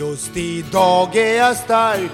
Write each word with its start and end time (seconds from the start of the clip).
Just 0.00 0.36
idag 0.36 1.16
är 1.16 1.36
jag 1.36 1.56
stark 1.56 2.10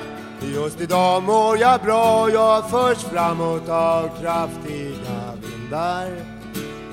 Just 0.54 0.80
idag 0.80 1.22
mår 1.22 1.58
jag 1.58 1.80
bra 1.80 2.30
Jag 2.30 2.70
förs 2.70 2.98
framåt 2.98 3.68
av 3.68 4.10
kraftiga 4.20 5.32
vindar 5.42 6.08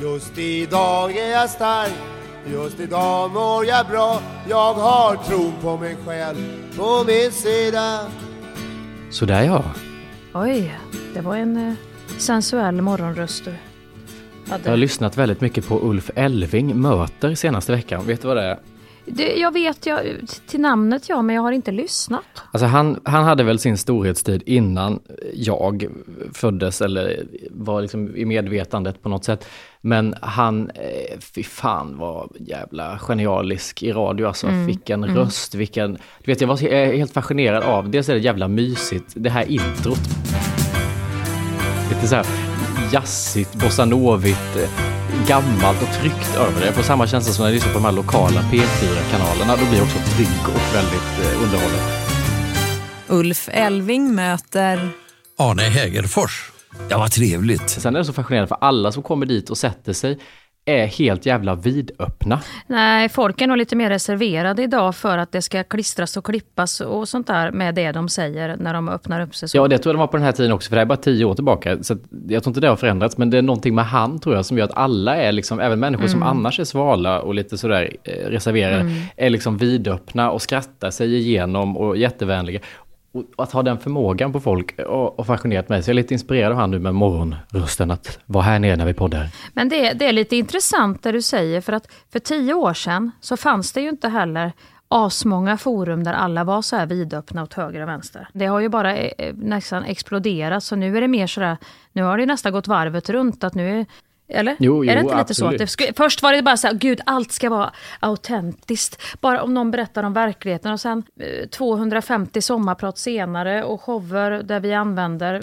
Just 0.01 0.37
idag 0.37 1.17
är 1.17 1.31
jag 1.31 1.49
stark 1.49 1.93
Just 2.51 2.79
idag 2.79 3.31
mår 3.31 3.65
jag 3.65 3.87
bra 3.87 4.21
Jag 4.49 4.73
har 4.73 5.15
tron 5.15 5.53
på 5.61 5.77
mig 5.77 5.97
själv 6.05 6.37
på 6.77 7.03
min 7.07 7.31
sida 7.31 7.99
Sådär 9.11 9.43
ja. 9.43 9.63
Oj, 10.33 10.79
det 11.13 11.21
var 11.21 11.35
en 11.35 11.67
eh, 11.69 11.73
sensuell 12.17 12.81
morgonröst 12.81 13.45
du 13.45 13.51
Jag 14.45 14.51
har 14.51 14.59
hade. 14.59 14.75
lyssnat 14.75 15.17
väldigt 15.17 15.41
mycket 15.41 15.67
på 15.67 15.79
Ulf 15.89 16.11
Elving 16.15 16.81
möter 16.81 17.35
senaste 17.35 17.71
veckan. 17.71 18.05
Vet 18.05 18.21
du 18.21 18.27
vad 18.27 18.37
det 18.37 18.43
är? 18.43 18.72
Det, 19.05 19.35
jag 19.35 19.51
vet 19.53 19.85
jag, 19.85 20.01
till 20.47 20.61
namnet 20.61 21.09
ja, 21.09 21.21
men 21.21 21.35
jag 21.35 21.41
har 21.41 21.51
inte 21.51 21.71
lyssnat. 21.71 22.23
Alltså 22.51 22.65
han, 22.65 22.99
han 23.03 23.23
hade 23.23 23.43
väl 23.43 23.59
sin 23.59 23.77
storhetstid 23.77 24.43
innan 24.45 24.99
jag 25.33 25.87
föddes 26.33 26.81
eller 26.81 27.23
var 27.51 27.81
liksom 27.81 28.15
i 28.15 28.25
medvetandet 28.25 29.03
på 29.03 29.09
något 29.09 29.25
sätt. 29.25 29.47
Men 29.81 30.15
han, 30.21 30.69
eh, 30.69 31.19
fy 31.35 31.43
fan 31.43 31.97
vad 31.97 32.29
jävla 32.39 32.99
genialisk 32.99 33.83
i 33.83 33.91
radio 33.91 34.27
alltså. 34.27 34.47
Vilken 34.47 35.05
röst, 35.05 35.55
vilken... 35.55 35.93
Du 35.93 36.31
vet 36.31 36.41
jag 36.41 36.47
var 36.47 36.57
helt 36.91 37.13
fascinerad 37.13 37.63
av, 37.63 37.89
dels 37.89 38.09
är 38.09 38.13
det 38.13 38.19
jävla 38.19 38.47
mysigt, 38.47 39.13
det 39.15 39.29
här 39.29 39.51
introt. 39.51 39.99
Lite 41.89 42.07
så 42.07 42.15
här 42.15 42.42
jazzigt, 42.93 43.55
bossanovigt, 43.55 44.55
eh, 44.55 44.69
gammalt 45.27 45.81
och 45.81 45.93
tryggt 46.01 46.35
över 46.37 46.59
det. 46.59 46.65
Jag 46.65 46.75
får 46.75 46.83
samma 46.83 47.07
känsla 47.07 47.33
som 47.33 47.43
när 47.43 47.49
jag 47.49 47.55
lyssnar 47.55 47.73
på 47.73 47.79
de 47.79 47.85
här 47.85 47.91
lokala 47.91 48.41
P4-kanalerna. 48.41 49.55
Då 49.55 49.65
blir 49.69 49.77
jag 49.77 49.85
också 49.85 50.15
trygg 50.15 50.43
och 50.43 50.75
väldigt 50.75 51.33
eh, 51.33 51.43
underhållen. 51.43 51.79
Ulf 53.07 53.49
Elving 53.51 54.15
möter 54.15 54.89
Arne 55.37 55.63
Hägerfors. 55.63 56.51
Ja, 56.89 56.97
vad 56.97 57.11
trevligt. 57.11 57.69
Sen 57.69 57.95
är 57.95 57.99
det 57.99 58.05
så 58.05 58.13
fascinerande 58.13 58.47
för 58.47 58.57
alla 58.61 58.91
som 58.91 59.03
kommer 59.03 59.25
dit 59.25 59.49
och 59.49 59.57
sätter 59.57 59.93
sig 59.93 60.19
är 60.65 60.85
helt 60.85 61.25
jävla 61.25 61.55
vidöppna. 61.55 62.39
Nej, 62.67 63.09
folk 63.09 63.41
är 63.41 63.47
nog 63.47 63.57
lite 63.57 63.75
mer 63.75 63.89
reserverade 63.89 64.63
idag 64.63 64.95
för 64.95 65.17
att 65.17 65.31
det 65.31 65.41
ska 65.41 65.63
klistras 65.63 66.17
och 66.17 66.25
klippas 66.25 66.81
och 66.81 67.09
sånt 67.09 67.27
där 67.27 67.51
med 67.51 67.75
det 67.75 67.91
de 67.91 68.09
säger 68.09 68.55
när 68.59 68.73
de 68.73 68.89
öppnar 68.89 69.21
upp 69.21 69.35
sig 69.35 69.49
så. 69.49 69.57
Ja, 69.57 69.67
det 69.67 69.77
tror 69.77 69.91
jag 69.91 69.95
de 69.95 69.99
var 69.99 70.07
på 70.07 70.17
den 70.17 70.25
här 70.25 70.31
tiden 70.31 70.51
också, 70.51 70.69
för 70.69 70.75
det 70.75 70.81
är 70.81 70.85
bara 70.85 70.97
tio 70.97 71.25
år 71.25 71.35
tillbaka. 71.35 71.83
Så 71.83 71.97
jag 72.27 72.43
tror 72.43 72.51
inte 72.51 72.61
det 72.61 72.67
har 72.67 72.75
förändrats, 72.75 73.17
men 73.17 73.29
det 73.29 73.37
är 73.37 73.41
någonting 73.41 73.75
med 73.75 73.85
han 73.85 74.19
tror 74.19 74.35
jag 74.35 74.45
som 74.45 74.57
gör 74.57 74.65
att 74.65 74.77
alla 74.77 75.15
är 75.15 75.31
liksom, 75.31 75.59
även 75.59 75.79
människor 75.79 76.07
som 76.07 76.23
annars 76.23 76.59
är 76.59 76.63
svala 76.63 77.19
och 77.19 77.33
lite 77.33 77.57
sådär 77.57 77.95
eh, 78.03 78.29
reserverade, 78.29 78.91
är 79.17 79.29
liksom 79.29 79.57
vidöppna 79.57 80.31
och 80.31 80.41
skrattar 80.41 80.91
sig 80.91 81.15
igenom 81.15 81.77
och 81.77 81.97
jättevänliga. 81.97 82.59
Och 83.13 83.23
att 83.43 83.51
ha 83.51 83.63
den 83.63 83.79
förmågan 83.79 84.33
på 84.33 84.39
folk 84.39 84.79
och, 84.79 85.19
och 85.19 85.27
fascinerat 85.27 85.69
mig. 85.69 85.83
Så 85.83 85.89
jag 85.89 85.93
är 85.93 85.95
lite 85.95 86.13
inspirerad 86.13 86.51
av 86.51 86.57
han 86.57 86.71
nu 86.71 86.79
med 86.79 86.95
morgonrösten, 86.95 87.91
att 87.91 88.19
vara 88.25 88.43
här 88.43 88.59
nere 88.59 88.75
när 88.75 88.85
vi 88.85 88.93
poddar. 88.93 89.29
Men 89.53 89.69
det, 89.69 89.93
det 89.93 90.05
är 90.05 90.13
lite 90.13 90.35
intressant 90.35 91.03
det 91.03 91.11
du 91.11 91.21
säger, 91.21 91.61
för 91.61 91.73
att 91.73 91.91
för 92.11 92.19
tio 92.19 92.53
år 92.53 92.73
sedan 92.73 93.11
så 93.21 93.37
fanns 93.37 93.71
det 93.71 93.81
ju 93.81 93.89
inte 93.89 94.09
heller 94.09 94.51
asmånga 94.87 95.57
forum 95.57 96.03
där 96.03 96.13
alla 96.13 96.43
var 96.43 96.61
så 96.61 96.75
här 96.75 96.85
vidöppna 96.85 97.43
åt 97.43 97.53
höger 97.53 97.81
och 97.81 97.87
vänster. 97.87 98.27
Det 98.33 98.45
har 98.45 98.59
ju 98.59 98.69
bara 98.69 98.97
eh, 98.97 99.27
eh, 99.27 99.35
nästan 99.35 99.83
exploderat, 99.83 100.63
så 100.63 100.75
nu 100.75 100.97
är 100.97 101.01
det 101.01 101.07
mer 101.07 101.27
sådär, 101.27 101.57
nu 101.91 102.03
har 102.03 102.17
det 102.17 102.25
nästan 102.25 102.51
gått 102.51 102.67
varvet 102.67 103.09
runt 103.09 103.43
att 103.43 103.55
nu 103.55 103.79
är 103.79 103.85
eller? 104.27 104.55
Jo, 104.59 104.83
är 104.83 104.87
det 104.87 105.01
jo, 105.01 105.07
inte 105.07 105.17
lite 105.17 105.33
så? 105.33 105.45
Att 105.47 105.61
absolut. 105.61 105.97
först 105.97 106.21
var 106.21 106.33
det 106.33 106.41
bara 106.41 106.57
så 106.57 106.67
här, 106.67 106.73
gud 106.73 107.01
allt 107.05 107.31
ska 107.31 107.49
vara 107.49 107.73
autentiskt. 107.99 109.01
Bara 109.21 109.43
om 109.43 109.53
någon 109.53 109.71
berättar 109.71 110.03
om 110.03 110.13
verkligheten 110.13 110.71
och 110.71 110.79
sen 110.79 111.03
eh, 111.19 111.47
250 111.49 112.41
sommarprat 112.41 112.97
senare 112.97 113.63
och 113.63 113.81
shower 113.81 114.43
där 114.43 114.59
vi 114.59 114.73
använder, 114.73 115.33
eh, 115.35 115.41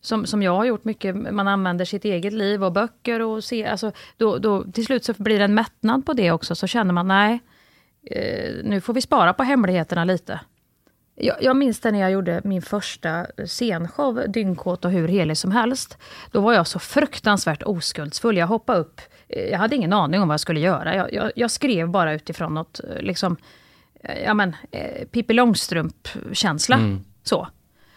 som, 0.00 0.26
som 0.26 0.42
jag 0.42 0.56
har 0.56 0.64
gjort 0.64 0.84
mycket, 0.84 1.16
man 1.32 1.48
använder 1.48 1.84
sitt 1.84 2.04
eget 2.04 2.32
liv 2.32 2.64
och 2.64 2.72
böcker 2.72 3.20
och 3.20 3.44
se, 3.44 3.66
alltså, 3.66 3.92
då, 4.16 4.38
då, 4.38 4.64
till 4.64 4.84
slut 4.84 5.04
så 5.04 5.14
blir 5.18 5.38
det 5.38 5.44
en 5.44 5.54
mättnad 5.54 6.06
på 6.06 6.12
det 6.12 6.30
också, 6.30 6.54
så 6.54 6.66
känner 6.66 6.92
man 6.92 7.08
nej, 7.08 7.40
eh, 8.10 8.54
nu 8.64 8.80
får 8.80 8.94
vi 8.94 9.00
spara 9.00 9.32
på 9.32 9.42
hemligheterna 9.42 10.04
lite. 10.04 10.40
Jag, 11.16 11.42
jag 11.42 11.56
minns 11.56 11.80
det 11.80 11.90
när 11.90 12.00
jag 12.00 12.10
gjorde 12.10 12.40
min 12.44 12.62
första 12.62 13.26
scenshow, 13.46 14.24
Dyngkåt 14.28 14.84
och 14.84 14.90
hur 14.90 15.08
helig 15.08 15.36
som 15.36 15.50
helst. 15.50 15.98
Då 16.30 16.40
var 16.40 16.52
jag 16.52 16.66
så 16.66 16.78
fruktansvärt 16.78 17.62
oskuldsfull. 17.62 18.36
Jag 18.36 18.46
hoppade 18.46 18.78
upp. 18.78 19.00
Eh, 19.28 19.42
Jag 19.44 19.58
hade 19.58 19.76
ingen 19.76 19.92
aning 19.92 20.20
om 20.22 20.28
vad 20.28 20.32
jag 20.32 20.40
skulle 20.40 20.60
göra. 20.60 20.94
Jag, 20.96 21.12
jag, 21.12 21.32
jag 21.36 21.50
skrev 21.50 21.88
bara 21.88 22.12
utifrån 22.12 22.54
något, 22.54 22.80
eh, 22.84 23.02
liksom, 23.02 23.36
eh, 24.02 24.22
ja 24.22 24.34
men, 24.34 24.56
eh, 24.70 25.04
Pippi 25.10 25.32
Långstrump-känsla. 25.34 26.78
Så. 27.22 27.48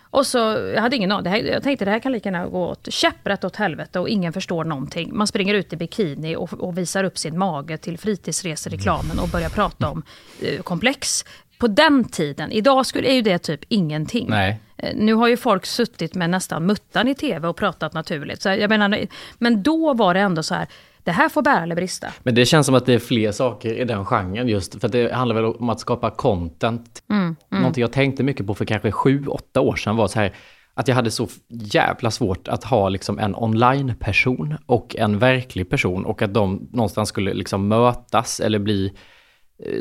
Och 0.09 0.27
så, 0.27 0.37
jag 0.75 0.81
hade 0.81 0.95
ingen 0.95 1.11
aning. 1.11 1.45
Jag 1.45 1.63
tänkte 1.63 1.85
det 1.85 1.91
här 1.91 1.99
kan 1.99 2.11
lika 2.11 2.29
gärna 2.29 2.47
gå 2.47 2.67
åt 2.67 2.87
käpprätt 2.93 3.43
åt 3.43 3.55
helvete 3.55 3.99
och 3.99 4.09
ingen 4.09 4.33
förstår 4.33 4.63
någonting. 4.63 5.17
Man 5.17 5.27
springer 5.27 5.53
ut 5.53 5.73
i 5.73 5.75
bikini 5.75 6.35
och, 6.35 6.53
och 6.53 6.77
visar 6.77 7.03
upp 7.03 7.17
sin 7.17 7.37
mage 7.37 7.77
till 7.77 7.97
fritidsresereklamen 7.97 9.19
och 9.19 9.27
börjar 9.29 9.49
prata 9.49 9.89
om 9.89 10.03
eh, 10.41 10.61
komplex. 10.61 11.25
På 11.59 11.67
den 11.67 12.03
tiden, 12.03 12.51
idag 12.51 12.85
skulle, 12.85 13.07
är 13.07 13.13
ju 13.13 13.21
det 13.21 13.37
typ 13.37 13.59
ingenting. 13.67 14.29
Nej. 14.29 14.59
Eh, 14.77 14.95
Nu 14.95 15.13
har 15.13 15.27
ju 15.27 15.37
folk 15.37 15.65
suttit 15.65 16.15
med 16.15 16.29
nästan 16.29 16.65
muttan 16.65 17.07
i 17.07 17.15
tv 17.15 17.47
och 17.47 17.57
pratat 17.57 17.93
naturligt. 17.93 18.41
Så 18.41 18.49
jag 18.49 18.69
menar, 18.69 19.07
men 19.37 19.63
då 19.63 19.93
var 19.93 20.13
det 20.13 20.19
ändå 20.19 20.43
så 20.43 20.55
här, 20.55 20.67
det 21.03 21.11
här 21.11 21.29
får 21.29 21.41
bära 21.41 21.63
eller 21.63 21.75
brista. 21.75 22.07
Men 22.23 22.35
det 22.35 22.45
känns 22.45 22.65
som 22.65 22.75
att 22.75 22.85
det 22.85 22.93
är 22.93 22.99
fler 22.99 23.31
saker 23.31 23.73
i 23.73 23.83
den 23.85 24.05
genren 24.05 24.47
just 24.47 24.81
för 24.81 24.87
det 24.87 25.13
handlar 25.13 25.35
väl 25.35 25.45
om 25.45 25.69
att 25.69 25.79
skapa 25.79 26.09
content. 26.11 27.03
Någonting 27.49 27.81
jag 27.81 27.91
tänkte 27.91 28.23
mycket 28.23 28.47
på 28.47 28.55
för 28.55 28.65
kanske 28.65 28.91
sju, 28.91 29.25
åtta 29.27 29.61
år 29.61 29.75
sedan 29.75 29.95
var 29.95 30.07
så 30.07 30.19
här 30.19 30.33
att 30.73 30.87
jag 30.87 30.95
hade 30.95 31.11
så 31.11 31.27
jävla 31.49 32.11
svårt 32.11 32.47
att 32.47 32.63
ha 32.63 32.89
liksom 32.89 33.19
en 33.19 33.35
online-person 33.35 34.57
och 34.65 34.95
en 34.95 35.19
verklig 35.19 35.69
person 35.69 36.05
och 36.05 36.21
att 36.21 36.33
de 36.33 36.69
någonstans 36.71 37.09
skulle 37.09 37.33
liksom 37.33 37.67
mötas 37.67 38.39
eller 38.39 38.59
bli 38.59 38.93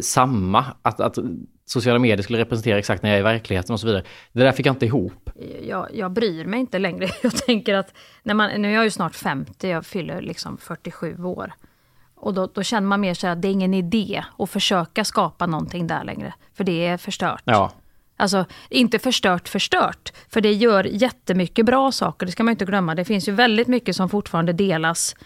samma. 0.00 0.64
Att, 0.82 1.00
att 1.00 1.18
sociala 1.64 1.98
medier 1.98 2.22
skulle 2.22 2.38
representera 2.38 2.78
exakt 2.78 3.02
när 3.02 3.10
jag 3.10 3.16
är 3.16 3.20
i 3.20 3.22
verkligheten 3.22 3.72
och 3.72 3.80
så 3.80 3.86
vidare. 3.86 4.02
Det 4.32 4.42
där 4.42 4.52
fick 4.52 4.66
jag 4.66 4.74
inte 4.74 4.86
ihop. 4.86 5.30
jag, 5.62 5.88
jag 5.94 6.12
bryr 6.12 6.44
mig 6.44 6.60
inte 6.60 6.78
längre. 6.78 7.08
Jag 7.22 7.36
tänker 7.36 7.74
att, 7.74 7.94
när 8.22 8.34
man, 8.34 8.50
nu 8.62 8.68
är 8.68 8.74
jag 8.74 8.84
ju 8.84 8.90
snart 8.90 9.14
50, 9.14 9.68
jag 9.68 9.86
fyller 9.86 10.20
liksom 10.20 10.58
47 10.58 11.24
år. 11.24 11.52
Och 12.14 12.34
då, 12.34 12.46
då 12.46 12.62
känner 12.62 12.88
man 12.88 13.00
mer 13.00 13.14
så 13.14 13.26
att 13.26 13.42
det 13.42 13.48
är 13.48 13.52
ingen 13.52 13.74
idé 13.74 14.24
att 14.38 14.50
försöka 14.50 15.04
skapa 15.04 15.46
någonting 15.46 15.86
där 15.86 16.04
längre. 16.04 16.34
För 16.54 16.64
det 16.64 16.86
är 16.86 16.96
förstört. 16.96 17.42
Ja, 17.44 17.72
Alltså 18.16 18.44
inte 18.68 18.98
förstört 18.98 19.48
förstört, 19.48 20.12
för 20.28 20.40
det 20.40 20.52
gör 20.52 20.84
jättemycket 20.84 21.66
bra 21.66 21.92
saker, 21.92 22.26
det 22.26 22.32
ska 22.32 22.44
man 22.44 22.52
inte 22.52 22.64
glömma. 22.64 22.94
Det 22.94 23.04
finns 23.04 23.28
ju 23.28 23.32
väldigt 23.32 23.68
mycket 23.68 23.96
som 23.96 24.08
fortfarande 24.08 24.52
delas 24.52 25.16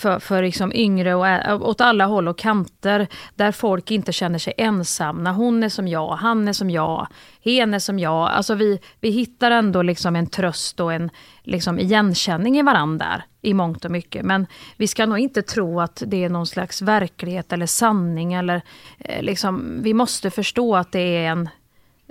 för, 0.00 0.18
för 0.18 0.42
liksom 0.42 0.72
yngre 0.74 1.14
och 1.14 1.68
åt 1.68 1.80
alla 1.80 2.06
håll 2.06 2.28
och 2.28 2.38
kanter, 2.38 3.06
där 3.34 3.52
folk 3.52 3.90
inte 3.90 4.12
känner 4.12 4.38
sig 4.38 4.54
ensamma. 4.56 5.32
Hon 5.32 5.62
är 5.62 5.68
som 5.68 5.88
jag, 5.88 6.08
han 6.08 6.48
är 6.48 6.52
som 6.52 6.70
jag, 6.70 7.06
hen 7.44 7.74
är 7.74 7.78
som 7.78 7.98
jag. 7.98 8.30
Alltså 8.30 8.54
vi, 8.54 8.78
vi 9.00 9.10
hittar 9.10 9.50
ändå 9.50 9.82
liksom 9.82 10.16
en 10.16 10.26
tröst 10.26 10.80
och 10.80 10.92
en 10.92 11.10
liksom 11.42 11.78
igenkänning 11.78 12.58
i 12.58 12.62
varandra 12.62 13.00
där, 13.00 13.24
i 13.42 13.54
mångt 13.54 13.84
och 13.84 13.90
mycket. 13.90 14.24
Men 14.24 14.46
vi 14.76 14.86
ska 14.86 15.06
nog 15.06 15.18
inte 15.18 15.42
tro 15.42 15.80
att 15.80 16.02
det 16.06 16.24
är 16.24 16.28
någon 16.28 16.46
slags 16.46 16.82
verklighet 16.82 17.52
eller 17.52 17.66
sanning. 17.66 18.32
Eller, 18.32 18.62
eh, 18.98 19.22
liksom, 19.22 19.80
vi 19.82 19.94
måste 19.94 20.30
förstå 20.30 20.76
att 20.76 20.92
det 20.92 21.16
är 21.16 21.30
en 21.30 21.48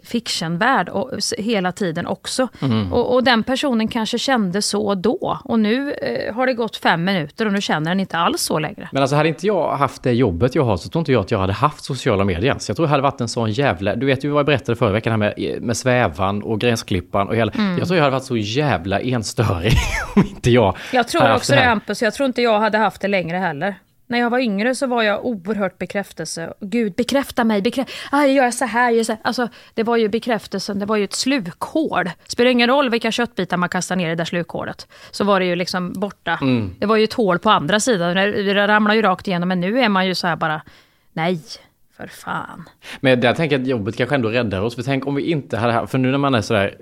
fictionvärld 0.04 0.90
och, 0.90 1.12
hela 1.38 1.72
tiden 1.72 2.08
också. 2.08 2.48
Och, 2.92 3.14
och 3.14 3.24
den 3.24 3.44
personen 3.44 3.88
kanske 3.88 4.18
kände 4.18 4.62
så 4.62 4.96
då. 4.96 5.40
Och 5.44 5.60
nu 5.60 5.94
eh, 5.94 6.36
har 6.36 6.48
det 6.48 6.54
gått 6.54 6.78
fem 6.78 7.04
minuter 7.04 7.46
och 7.46 7.54
nu 7.54 7.62
känner 7.62 7.92
den 7.92 8.00
inte 8.00 8.18
alls 8.18 8.42
så 8.42 8.60
längre. 8.60 8.90
Men 8.92 9.02
alltså 9.02 9.16
hade 9.16 9.30
inte 9.30 9.48
jag 9.48 9.78
haft 9.78 10.04
det 10.04 10.12
jobbet 10.12 10.56
jag 10.56 10.64
har 10.64 10.78
så 10.78 10.90
tror 10.90 11.02
inte 11.02 11.12
jag 11.12 11.22
att 11.22 11.32
jag 11.32 11.40
hade 11.40 11.54
haft 11.54 11.84
sociala 11.84 12.24
medier 12.24 12.46
ens. 12.46 12.70
Jag 12.70 12.76
tror 12.78 12.86
det 12.86 12.90
hade 12.90 13.04
varit 13.04 13.22
en 13.22 13.28
sån 13.28 13.52
jävla... 13.52 13.96
Du 13.96 14.06
vet 14.06 14.24
ju 14.24 14.30
vad 14.30 14.40
jag 14.40 14.46
berättade 14.46 14.76
förra 14.76 14.92
veckan 14.92 15.12
här 15.12 15.18
med, 15.18 15.62
med 15.62 15.78
svävan 15.78 16.44
och 16.44 16.60
gränsklippan 16.60 17.28
och 17.28 17.36
hela... 17.36 17.52
Jag 17.80 17.88
tror 17.88 17.98
jag 17.98 18.04
hade 18.04 18.16
varit 18.16 18.24
så 18.24 18.38
jävla 18.38 19.00
enstörig 19.00 19.74
om 20.16 20.22
inte 20.22 20.52
jag 20.52 20.78
Jag 20.94 21.08
tror 21.08 21.36
också 21.36 21.54
det. 21.54 21.62
Hampus, 21.62 22.02
jag 22.02 22.14
tror 22.14 22.26
inte 22.26 22.42
jag 22.42 22.60
hade 22.60 22.78
haft 22.78 23.02
det 23.02 23.08
längre 23.08 23.38
heller. 23.38 23.76
När 24.10 24.20
jag 24.20 24.30
var 24.30 24.40
yngre 24.40 24.76
så 24.76 24.88
var 24.88 25.04
jag 25.04 25.26
oerhört 25.26 25.78
bekräftelse. 25.78 26.54
Gud, 26.60 26.94
bekräfta 26.94 27.44
mig, 27.44 27.62
bekräfta. 27.62 27.94
Ah, 28.12 28.22
jag 28.22 28.32
gör 28.34 28.52
så 28.52 28.66
här, 28.66 28.90
jag 28.90 28.98
gör 28.98 29.04
så 29.04 29.12
här. 29.12 29.22
Alltså, 29.24 29.50
det 29.74 29.84
var 29.84 29.98
ju 29.98 30.10
bekräftelsen, 30.10 30.80
det 30.80 30.86
var 30.86 30.96
ju 30.96 31.04
ett 31.04 31.14
slukhål. 31.14 32.10
Spelar 32.28 32.52
ingen 32.52 32.70
roll 32.70 32.90
vilka 32.90 33.12
köttbitar 33.12 33.58
man 33.58 33.70
kastar 33.70 33.96
ner 33.96 34.08
i 34.08 34.10
det 34.10 34.16
där 34.16 34.26
slukhålet. 34.26 34.88
Så 35.12 35.24
var 35.24 35.40
det 35.40 35.46
ju 35.46 35.56
liksom 35.56 35.94
borta. 35.94 36.40
Mm. 36.42 36.76
Det 36.80 36.86
var 36.86 36.96
ju 36.96 37.04
ett 37.04 37.14
hål 37.14 37.40
på 37.40 37.50
andra 37.50 37.80
sidan, 37.80 38.16
det 38.16 38.68
ramlar 38.68 38.96
ju 38.96 39.02
rakt 39.02 39.28
igenom. 39.28 39.50
Men 39.50 39.60
nu 39.60 39.80
är 39.80 39.90
man 39.90 40.08
ju 40.08 40.16
så 40.16 40.28
här 40.28 40.36
bara, 40.36 40.62
nej, 41.14 41.42
för 41.98 42.08
fan. 42.08 42.70
Men 43.00 43.22
jag 43.22 43.36
tänker 43.36 43.60
att 43.60 43.68
jobbet 43.68 43.98
kanske 43.98 44.16
ändå 44.16 44.30
räddar 44.30 44.62
oss. 44.62 44.76
För 44.76 44.84
tänk 44.84 45.08
om 45.08 45.16
vi 45.16 45.32
inte 45.32 45.58
hade 45.58 45.74
haft... 45.74 45.92
För 45.92 45.98
nu 45.98 46.12
när 46.12 46.18
man 46.18 46.36
är 46.36 46.42
sådär 46.42 46.76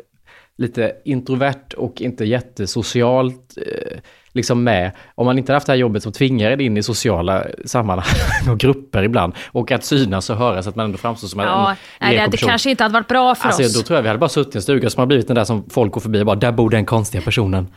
lite 0.57 0.95
introvert 1.05 1.73
och 1.77 2.01
inte 2.01 2.25
jättesocialt 2.25 3.57
eh, 3.57 3.97
liksom 4.33 4.63
med. 4.63 4.91
Om 5.15 5.25
man 5.25 5.37
inte 5.37 5.53
haft 5.53 5.65
det 5.65 5.73
här 5.73 5.77
jobbet 5.77 6.03
som 6.03 6.11
tvingar 6.11 6.51
en 6.51 6.61
in 6.61 6.77
i 6.77 6.83
sociala 6.83 7.43
sammanhang 7.65 8.05
och 8.51 8.57
grupper 8.57 9.03
ibland. 9.03 9.33
Och 9.47 9.71
att 9.71 9.83
synas 9.83 10.29
och 10.29 10.37
höras, 10.37 10.67
att 10.67 10.75
man 10.75 10.85
ändå 10.85 10.97
framstår 10.97 11.27
som 11.27 11.39
ja, 11.39 11.69
en 11.69 11.75
nej, 11.99 12.17
det, 12.17 12.27
det 12.31 12.37
kanske 12.37 12.69
inte 12.69 12.83
hade 12.83 12.93
varit 12.93 13.07
bra 13.07 13.35
för 13.35 13.47
alltså, 13.47 13.63
oss. 13.63 13.73
Då 13.73 13.81
tror 13.81 13.97
jag 13.97 14.01
vi 14.01 14.07
hade 14.07 14.19
bara 14.19 14.29
suttit 14.29 14.55
i 14.55 14.57
en 14.57 14.61
stuga 14.61 14.89
som 14.89 15.01
har 15.01 15.07
blivit 15.07 15.27
den 15.27 15.35
där 15.35 15.43
som 15.43 15.69
folk 15.69 15.91
går 15.91 16.01
förbi 16.01 16.21
och 16.21 16.25
bara, 16.25 16.35
där 16.35 16.51
bor 16.51 16.69
den 16.69 16.85
konstiga 16.85 17.21
personen. 17.21 17.67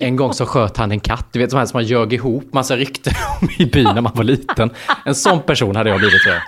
En 0.00 0.16
gång 0.16 0.32
så 0.32 0.46
sköt 0.46 0.76
han 0.76 0.92
en 0.92 1.00
katt, 1.00 1.26
du 1.32 1.38
vet 1.38 1.50
som, 1.50 1.58
här, 1.58 1.66
som 1.66 1.76
man 1.76 1.84
ljög 1.84 2.12
ihop 2.12 2.52
massa 2.52 2.76
rykten 2.76 3.14
om 3.40 3.48
i 3.58 3.66
byn 3.66 3.84
när 3.84 4.00
man 4.00 4.12
var 4.14 4.24
liten. 4.24 4.70
En 5.04 5.14
sån 5.14 5.42
person 5.42 5.76
hade 5.76 5.90
jag 5.90 5.98
blivit 5.98 6.22
tror 6.22 6.34
jag. 6.34 6.42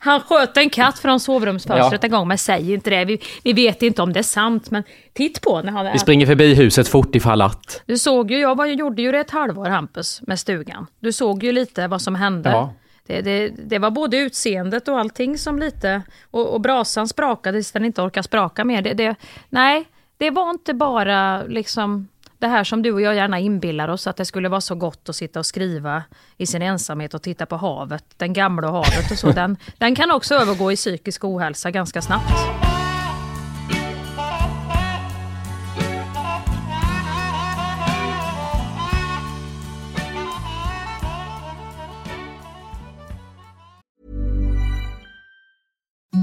Han 0.00 0.20
sköt 0.20 0.56
en 0.56 0.70
katt 0.70 0.98
från 0.98 1.20
sovrumsfönstret 1.20 2.02
ja. 2.02 2.06
en 2.06 2.10
gång, 2.10 2.28
men 2.28 2.38
säg 2.38 2.72
inte 2.72 2.90
det. 2.90 3.04
Vi, 3.04 3.20
vi, 3.42 3.52
vet 3.52 3.82
inte 3.82 4.02
om 4.02 4.12
det 4.12 4.18
är 4.18 4.22
sant, 4.22 4.70
men 4.70 4.82
titt 5.12 5.40
på 5.40 5.62
när 5.62 5.72
han... 5.72 5.92
Vi 5.92 5.98
springer 5.98 6.26
förbi 6.26 6.54
huset 6.54 6.88
fort 6.88 7.14
ifall 7.14 7.42
att. 7.42 7.82
Du 7.86 7.98
såg 7.98 8.30
ju, 8.30 8.38
jag 8.38 8.56
var, 8.56 8.66
gjorde 8.66 9.02
ju 9.02 9.12
det 9.12 9.18
ett 9.18 9.30
halvår 9.30 9.66
Hampus, 9.66 10.22
med 10.22 10.38
stugan. 10.38 10.86
Du 11.00 11.12
såg 11.12 11.44
ju 11.44 11.52
lite 11.52 11.88
vad 11.88 12.02
som 12.02 12.14
hände. 12.14 12.50
Ja. 12.50 12.74
Det, 13.06 13.20
det, 13.20 13.48
det, 13.48 13.78
var 13.78 13.90
både 13.90 14.16
utseendet 14.16 14.88
och 14.88 14.98
allting 14.98 15.38
som 15.38 15.58
lite... 15.58 16.02
Och, 16.30 16.54
och 16.54 16.60
brasan 16.60 17.08
sprakade 17.08 17.58
tills 17.58 17.72
den 17.72 17.84
inte 17.84 18.02
orkade 18.02 18.24
spraka 18.24 18.64
mer. 18.64 18.82
Det, 18.82 18.94
det, 18.94 19.14
nej, 19.48 19.84
det 20.18 20.30
var 20.30 20.50
inte 20.50 20.74
bara 20.74 21.42
liksom 21.42 22.08
det 22.44 22.48
här 22.48 22.64
som 22.64 22.82
du 22.82 22.92
och 22.92 23.00
jag 23.00 23.14
gärna 23.14 23.38
inbillar 23.38 23.88
oss, 23.88 24.06
att 24.06 24.16
det 24.16 24.24
skulle 24.24 24.48
vara 24.48 24.60
så 24.60 24.74
gott 24.74 25.08
att 25.08 25.16
sitta 25.16 25.38
och 25.38 25.46
skriva 25.46 26.02
i 26.36 26.46
sin 26.46 26.62
ensamhet 26.62 27.14
och 27.14 27.22
titta 27.22 27.46
på 27.46 27.56
havet, 27.56 28.04
den 28.16 28.32
gamla 28.32 28.70
havet 28.70 29.10
och 29.10 29.18
så, 29.18 29.30
den, 29.32 29.56
den 29.78 29.94
kan 29.94 30.10
också 30.10 30.34
övergå 30.34 30.72
i 30.72 30.76
psykisk 30.76 31.24
ohälsa 31.24 31.70
ganska 31.70 32.02
snabbt. 32.02 32.63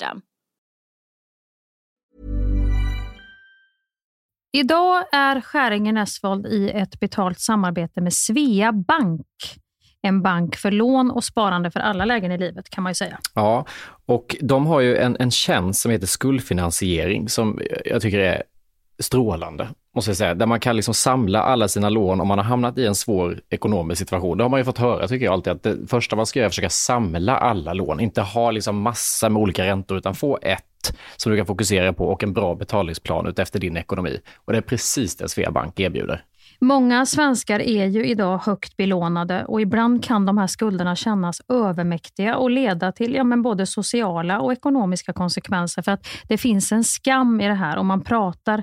System. 0.00 0.20
Idag 4.52 5.04
är 5.12 5.40
Skäringen 5.40 5.96
Esvold 5.96 6.46
i 6.46 6.70
ett 6.70 7.00
betalt 7.00 7.40
samarbete 7.40 8.00
med 8.00 8.12
Svea 8.12 8.72
Bank. 8.72 9.26
En 10.02 10.22
bank 10.22 10.56
för 10.56 10.70
lån 10.70 11.10
och 11.10 11.24
sparande 11.24 11.70
för 11.70 11.80
alla 11.80 12.04
lägen 12.04 12.32
i 12.32 12.38
livet 12.38 12.70
kan 12.70 12.84
man 12.84 12.90
ju 12.90 12.94
säga. 12.94 13.18
Ja, 13.34 13.66
och 14.06 14.36
de 14.40 14.66
har 14.66 14.80
ju 14.80 14.96
en, 14.96 15.16
en 15.20 15.30
tjänst 15.30 15.80
som 15.80 15.90
heter 15.90 16.06
skuldfinansiering 16.06 17.28
som 17.28 17.60
jag 17.84 18.02
tycker 18.02 18.18
är 18.18 18.42
strålande, 18.98 19.68
måste 19.94 20.10
jag 20.10 20.16
säga, 20.16 20.34
där 20.34 20.46
man 20.46 20.60
kan 20.60 20.76
liksom 20.76 20.94
samla 20.94 21.42
alla 21.42 21.68
sina 21.68 21.88
lån 21.88 22.20
om 22.20 22.28
man 22.28 22.38
har 22.38 22.44
hamnat 22.44 22.78
i 22.78 22.86
en 22.86 22.94
svår 22.94 23.40
ekonomisk 23.50 23.98
situation. 23.98 24.38
Det 24.38 24.44
har 24.44 24.48
man 24.48 24.60
ju 24.60 24.64
fått 24.64 24.78
höra, 24.78 25.08
tycker 25.08 25.24
jag 25.24 25.32
alltid, 25.32 25.52
att 25.52 25.62
det 25.62 25.76
första 25.90 26.16
man 26.16 26.26
ska 26.26 26.38
göra 26.38 26.44
är 26.44 26.46
att 26.46 26.52
försöka 26.52 26.70
samla 26.70 27.36
alla 27.36 27.72
lån, 27.72 28.00
inte 28.00 28.20
ha 28.20 28.50
liksom 28.50 28.82
massa 28.82 29.28
med 29.28 29.42
olika 29.42 29.64
räntor, 29.64 29.98
utan 29.98 30.14
få 30.14 30.38
ett 30.42 30.64
som 31.16 31.32
du 31.32 31.38
kan 31.38 31.46
fokusera 31.46 31.92
på 31.92 32.04
och 32.04 32.22
en 32.22 32.32
bra 32.32 32.54
betalningsplan 32.54 33.26
utefter 33.26 33.60
din 33.60 33.76
ekonomi. 33.76 34.20
Och 34.44 34.52
det 34.52 34.58
är 34.58 34.62
precis 34.62 35.16
det 35.16 35.28
Sveabank 35.28 35.80
erbjuder. 35.80 36.24
Många 36.62 37.06
svenskar 37.06 37.60
är 37.60 37.86
ju 37.86 38.06
idag 38.06 38.38
högt 38.38 38.76
belånade 38.76 39.44
och 39.44 39.60
ibland 39.60 40.04
kan 40.04 40.26
de 40.26 40.38
här 40.38 40.46
skulderna 40.46 40.96
kännas 40.96 41.40
övermäktiga 41.48 42.36
och 42.36 42.50
leda 42.50 42.92
till 42.92 43.14
ja, 43.14 43.24
men 43.24 43.42
både 43.42 43.66
sociala 43.66 44.40
och 44.40 44.52
ekonomiska 44.52 45.12
konsekvenser. 45.12 45.82
För 45.82 45.92
att 45.92 46.06
det 46.28 46.38
finns 46.38 46.72
en 46.72 46.84
skam 46.84 47.40
i 47.40 47.48
det 47.48 47.54
här 47.54 47.78
och 47.78 47.86
man 47.86 48.00
pratar 48.00 48.62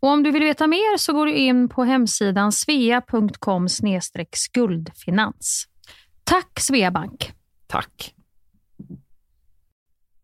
Och 0.00 0.08
om 0.08 0.22
du 0.22 0.30
vill 0.30 0.42
veta 0.42 0.66
mer 0.66 0.98
så 0.98 1.12
går 1.12 1.26
du 1.26 1.34
in 1.34 1.68
på 1.68 1.84
hemsidan 1.84 2.52
svea.com 2.52 3.68
skuldfinans. 4.32 5.66
Tack 6.24 6.60
Sveabank! 6.60 7.32
Tack! 7.66 8.14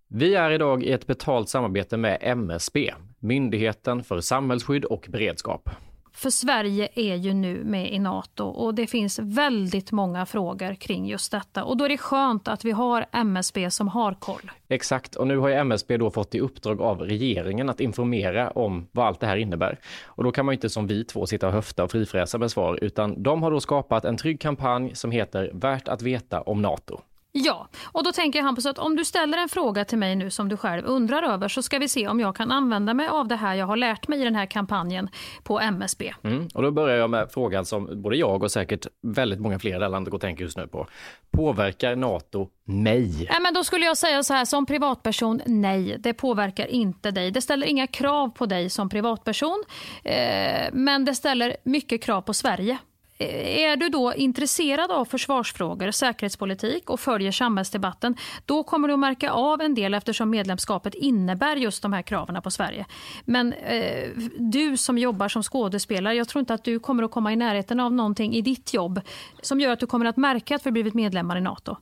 Vi 0.09 0.35
är 0.35 0.50
idag 0.50 0.83
i 0.83 0.92
ett 0.92 1.06
betalt 1.06 1.49
samarbete 1.49 1.97
med 1.97 2.18
MSB, 2.21 2.95
Myndigheten 3.18 4.04
för 4.04 4.21
samhällsskydd 4.21 4.85
och 4.85 5.06
beredskap. 5.09 5.71
För 6.17 6.31
Sverige 6.31 6.89
är 6.95 7.15
ju 7.15 7.35
nu 7.35 7.65
med 7.65 7.93
i 7.93 7.99
Nato 7.99 8.45
och 8.45 8.75
det 8.75 8.87
finns 8.87 9.19
väldigt 9.19 9.93
många 9.93 10.27
frågor 10.27 10.75
kring 10.75 11.07
just 11.07 11.33
detta. 11.33 11.65
Och 11.65 11.77
då 11.77 11.85
är 11.85 11.89
det 11.89 11.99
skönt 11.99 12.49
att 12.49 12.65
vi 12.65 12.71
har 12.71 13.07
MSB 13.13 13.71
som 13.71 13.89
har 13.89 14.15
koll. 14.15 14.51
Exakt, 14.69 15.17
och 15.17 15.27
nu 15.27 15.39
har 15.39 15.49
ju 15.49 15.55
MSB 15.55 15.97
då 15.97 16.11
fått 16.11 16.35
i 16.35 16.41
uppdrag 16.41 16.81
av 16.81 17.01
regeringen 17.01 17.69
att 17.69 17.81
informera 17.81 18.51
om 18.51 18.87
vad 18.93 19.07
allt 19.07 19.21
det 19.21 19.27
här 19.27 19.37
innebär. 19.37 19.79
Och 20.05 20.25
då 20.25 20.33
kan 20.33 20.47
man 20.47 20.53
ju 20.53 20.57
inte 20.57 20.71
som 20.71 20.87
vi 20.87 21.05
två 21.05 21.27
sitta 21.27 21.47
och 21.47 21.53
höfta 21.53 21.85
och 21.85 21.91
frifräsa 21.91 22.39
med 22.39 22.51
svar, 22.51 22.79
utan 22.83 23.23
de 23.23 23.43
har 23.43 23.51
då 23.51 23.61
skapat 23.61 24.05
en 24.05 24.17
trygg 24.17 24.41
kampanj 24.41 24.95
som 24.95 25.11
heter 25.11 25.51
Värt 25.55 25.89
att 25.89 26.03
veta 26.03 26.41
om 26.41 26.63
Nato. 26.63 27.01
Ja, 27.38 27.69
och 27.85 28.05
då 28.05 28.12
tänker 28.12 28.38
jag 28.38 28.45
Hampus 28.45 28.66
att 28.66 28.78
om 28.78 28.97
du 28.97 29.05
ställer 29.05 29.38
en 29.38 29.49
fråga 29.49 29.85
till 29.85 29.99
mig 29.99 30.16
nu 30.16 30.31
som 30.31 30.49
du 30.49 30.57
själv 30.57 30.87
undrar 30.87 31.23
över 31.23 31.49
så 31.49 31.62
ska 31.62 31.78
vi 31.78 31.88
se 31.88 32.09
om 32.09 32.21
jag 32.21 32.37
kan 32.37 32.52
använda 32.52 32.95
mig 32.95 33.09
av 33.09 33.28
det 33.28 33.37
här 33.37 33.55
jag 33.55 33.66
har 33.66 33.76
lärt 33.76 34.09
mig 34.09 34.21
i 34.21 34.25
den 34.25 34.35
här 34.35 34.47
kampanjen 34.47 35.09
på 35.43 35.61
MSB. 35.61 36.14
Mm. 36.23 36.49
Och 36.55 36.62
då 36.62 36.71
börjar 36.71 36.97
jag 36.97 37.11
med 37.11 37.28
frågan 37.31 37.64
som 37.64 38.02
både 38.02 38.16
jag 38.16 38.43
och 38.43 38.52
säkert 38.52 38.87
väldigt 39.02 39.40
många 39.40 39.59
fler 39.59 39.76
i 39.76 39.88
landet 39.88 40.11
går 40.11 40.19
och 40.19 40.23
tänker 40.23 40.45
just 40.45 40.57
nu 40.57 40.66
på. 40.66 40.87
Påverkar 41.31 41.97
NATO 41.97 42.49
mig? 42.64 43.26
Nej, 43.31 43.40
men 43.40 43.55
då 43.55 43.64
skulle 43.64 43.87
jag 43.87 43.97
säga 43.97 44.23
så 44.23 44.35
här 44.35 44.45
som 44.45 44.66
privatperson, 44.66 45.40
nej, 45.47 45.97
det 45.99 46.14
påverkar 46.14 46.66
inte 46.66 47.11
dig. 47.11 47.31
Det 47.31 47.40
ställer 47.40 47.66
inga 47.66 47.87
krav 47.87 48.28
på 48.28 48.47
dig 48.47 48.71
som 48.71 48.88
privatperson, 48.88 49.64
eh, 50.05 50.69
men 50.73 51.05
det 51.05 51.14
ställer 51.14 51.57
mycket 51.64 52.02
krav 52.02 52.21
på 52.21 52.35
Sverige. 52.35 52.78
Eh, 53.19 53.63
är 53.63 53.77
du 53.77 53.89
då 53.89 54.15
intresserad 54.15 54.91
av 54.91 55.05
försvarsfrågor, 55.05 55.91
säkerhetspolitik 55.91 56.91
och 56.91 57.01
följer 57.01 57.33
samhällsdebatten, 57.33 58.17
då 58.47 58.63
kommer 58.63 58.89
du 58.89 58.95
att 58.95 59.01
märka 59.01 59.31
av 59.31 59.61
en 59.61 59.75
del 59.75 59.95
eftersom 59.95 60.31
medlemskapet 60.31 60.95
innebär 60.95 61.57
just 61.57 61.83
de 61.83 61.93
här 61.93 62.03
kraven 62.03 62.43
på 62.43 62.51
Sverige. 62.51 62.87
Men 63.25 63.53
eh, 63.53 64.09
du 64.39 64.77
som 64.77 64.99
jobbar 64.99 65.29
som 65.29 65.43
skådespelare, 65.43 66.15
jag 66.15 66.29
tror 66.29 66.41
inte 66.41 66.55
att 66.55 66.65
du 66.65 66.79
kommer 66.79 67.03
att 67.03 67.11
komma 67.11 67.33
i 67.33 67.37
närheten 67.37 67.81
av 67.81 67.93
någonting 67.93 68.35
i 68.35 68.43
ditt 68.43 68.75
jobb 68.75 69.01
som 69.43 69.61
gör 69.61 69.73
att 69.73 69.81
du 69.81 69.87
kommer 69.87 70.07
att 70.07 70.17
märka 70.17 70.57
att 70.57 70.67
vi 70.67 70.71
blivit 70.71 70.95
medlemmar 70.95 71.37
i 71.37 71.41
NATO. 71.41 71.77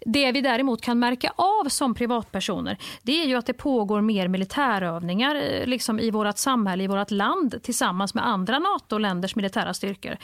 Det 0.00 0.32
vi 0.32 0.40
däremot 0.40 0.80
kan 0.80 0.98
märka 0.98 1.32
av 1.36 1.68
som 1.68 1.94
privatpersoner, 1.94 2.78
det 3.02 3.22
är 3.22 3.26
ju 3.26 3.34
att 3.34 3.46
det 3.46 3.52
pågår 3.52 4.00
mer 4.00 4.28
militärövningar 4.28 5.34
eh, 5.34 5.66
liksom 5.66 6.00
i 6.00 6.10
vårt 6.10 6.38
samhälle, 6.38 6.84
i 6.84 6.86
vårt 6.86 7.10
land 7.10 7.62
tillsammans 7.62 8.14
med 8.14 8.26
andra 8.26 8.58
NATO-länders 8.58 9.36
militära 9.36 9.74
styrkor 9.74 10.16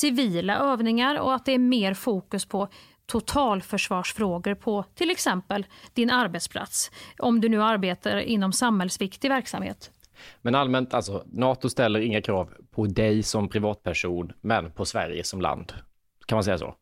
civila 0.00 0.58
övningar 0.58 1.20
och 1.20 1.34
att 1.34 1.44
det 1.44 1.52
är 1.52 1.58
mer 1.58 1.94
fokus 1.94 2.46
på 2.46 2.68
totalförsvarsfrågor 3.06 4.54
på 4.54 4.84
till 4.94 5.10
exempel 5.10 5.66
din 5.94 6.10
arbetsplats. 6.10 6.90
Om 7.18 7.40
du 7.40 7.48
nu 7.48 7.62
arbetar 7.62 8.18
inom 8.18 8.52
samhällsviktig 8.52 9.28
verksamhet. 9.28 9.90
Men 10.42 10.54
allmänt, 10.54 10.94
alltså 10.94 11.24
NATO 11.26 11.68
ställer 11.68 12.00
inga 12.00 12.22
krav 12.22 12.54
på 12.70 12.86
dig 12.86 13.22
som 13.22 13.48
privatperson, 13.48 14.32
men 14.40 14.70
på 14.70 14.84
Sverige 14.84 15.24
som 15.24 15.40
land. 15.40 15.72
Kan 16.26 16.36
man 16.36 16.44
säga 16.44 16.58
så? 16.58 16.74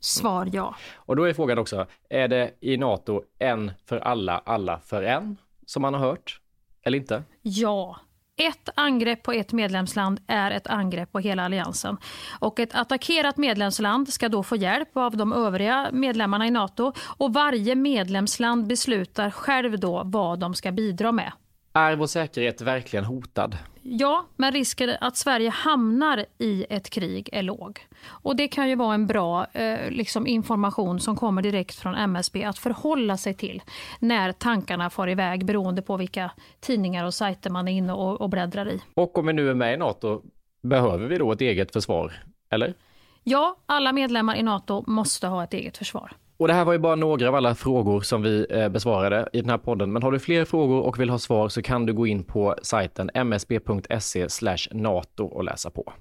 Svar 0.00 0.48
ja. 0.52 0.74
Och 0.94 1.16
då 1.16 1.24
är 1.24 1.34
frågan 1.34 1.58
också, 1.58 1.86
är 2.10 2.28
det 2.28 2.50
i 2.60 2.76
NATO 2.76 3.22
en 3.38 3.72
för 3.86 3.96
alla, 3.98 4.38
alla 4.38 4.80
för 4.80 5.02
en, 5.02 5.36
som 5.66 5.82
man 5.82 5.94
har 5.94 6.00
hört? 6.00 6.40
Eller 6.82 6.98
inte? 6.98 7.22
Ja, 7.42 7.96
ett 8.36 8.68
angrepp 8.74 9.22
på 9.22 9.32
ett 9.32 9.52
medlemsland 9.52 10.20
är 10.26 10.50
ett 10.50 10.66
angrepp 10.66 11.12
på 11.12 11.18
hela 11.18 11.44
alliansen. 11.44 11.96
Och 12.38 12.60
ett 12.60 12.74
attackerat 12.74 13.36
medlemsland 13.36 14.08
ska 14.08 14.28
då 14.28 14.42
få 14.42 14.56
hjälp 14.56 14.96
av 14.96 15.16
de 15.16 15.32
övriga 15.32 15.88
medlemmarna 15.92 16.46
i 16.46 16.50
Nato 16.50 16.92
och 16.98 17.34
varje 17.34 17.74
medlemsland 17.74 18.66
beslutar 18.66 19.30
själv 19.30 19.80
då 19.80 20.02
vad 20.04 20.38
de 20.38 20.54
ska 20.54 20.72
bidra 20.72 21.12
med. 21.12 21.32
Är 21.76 21.96
vår 21.96 22.06
säkerhet 22.06 22.60
verkligen 22.60 23.04
hotad? 23.04 23.56
Ja, 23.82 24.26
men 24.36 24.52
risken 24.52 24.90
att 25.00 25.16
Sverige 25.16 25.50
hamnar 25.50 26.24
i 26.38 26.66
ett 26.70 26.90
krig 26.90 27.28
är 27.32 27.42
låg. 27.42 27.86
Och 28.06 28.36
Det 28.36 28.48
kan 28.48 28.68
ju 28.68 28.74
vara 28.74 28.94
en 28.94 29.06
bra 29.06 29.46
eh, 29.52 29.90
liksom 29.90 30.26
information 30.26 31.00
som 31.00 31.16
kommer 31.16 31.42
direkt 31.42 31.74
från 31.74 31.94
MSB 31.94 32.44
att 32.44 32.58
förhålla 32.58 33.16
sig 33.16 33.34
till 33.34 33.62
när 33.98 34.32
tankarna 34.32 34.90
far 34.90 35.08
iväg 35.08 35.44
beroende 35.44 35.82
på 35.82 35.96
vilka 35.96 36.30
tidningar 36.60 37.04
och 37.04 37.14
sajter 37.14 37.50
man 37.50 37.68
är 37.68 37.72
inne 37.72 37.92
och, 37.92 38.20
och 38.20 38.30
bläddrar 38.30 38.68
i. 38.68 38.80
Och 38.94 39.18
om 39.18 39.26
vi 39.26 39.32
nu 39.32 39.50
är 39.50 39.54
med 39.54 39.74
i 39.74 39.76
NATO, 39.76 40.22
behöver 40.62 41.06
vi 41.06 41.18
då 41.18 41.32
ett 41.32 41.40
eget 41.40 41.72
försvar? 41.72 42.12
Eller? 42.50 42.74
Ja, 43.22 43.56
alla 43.66 43.92
medlemmar 43.92 44.36
i 44.36 44.42
NATO 44.42 44.84
måste 44.86 45.26
ha 45.26 45.44
ett 45.44 45.54
eget 45.54 45.76
försvar. 45.76 46.12
Och 46.38 46.48
det 46.48 46.54
här 46.54 46.64
var 46.64 46.72
ju 46.72 46.78
bara 46.78 46.94
några 46.94 47.28
av 47.28 47.34
alla 47.34 47.54
frågor 47.54 48.00
som 48.00 48.22
vi 48.22 48.46
eh, 48.50 48.68
besvarade 48.68 49.28
i 49.32 49.40
den 49.40 49.50
här 49.50 49.58
podden. 49.58 49.92
Men 49.92 50.02
har 50.02 50.12
du 50.12 50.18
fler 50.18 50.44
frågor 50.44 50.80
och 50.80 51.00
vill 51.00 51.10
ha 51.10 51.18
svar 51.18 51.48
så 51.48 51.62
kan 51.62 51.86
du 51.86 51.92
gå 51.92 52.06
in 52.06 52.24
på 52.24 52.54
sajten 52.62 53.10
msb.se 53.14 54.26
nato 54.72 55.24
och 55.24 55.44
läsa 55.44 55.70
på. 55.70 55.92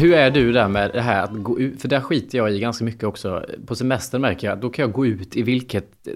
Hur 0.00 0.14
är 0.14 0.30
du 0.30 0.52
där 0.52 0.68
med 0.68 0.90
det 0.92 1.00
här 1.00 1.22
att 1.22 1.32
gå 1.32 1.60
ut? 1.60 1.80
För 1.80 1.88
där 1.88 2.00
skiter 2.00 2.38
jag 2.38 2.52
i 2.52 2.60
ganska 2.60 2.84
mycket 2.84 3.04
också. 3.04 3.46
På 3.66 3.74
semestern 3.74 4.20
märker 4.20 4.46
jag 4.46 4.54
att 4.54 4.60
då 4.60 4.70
kan 4.70 4.82
jag 4.82 4.92
gå 4.92 5.06
ut 5.06 5.36
i 5.36 5.42
vilket 5.42 6.08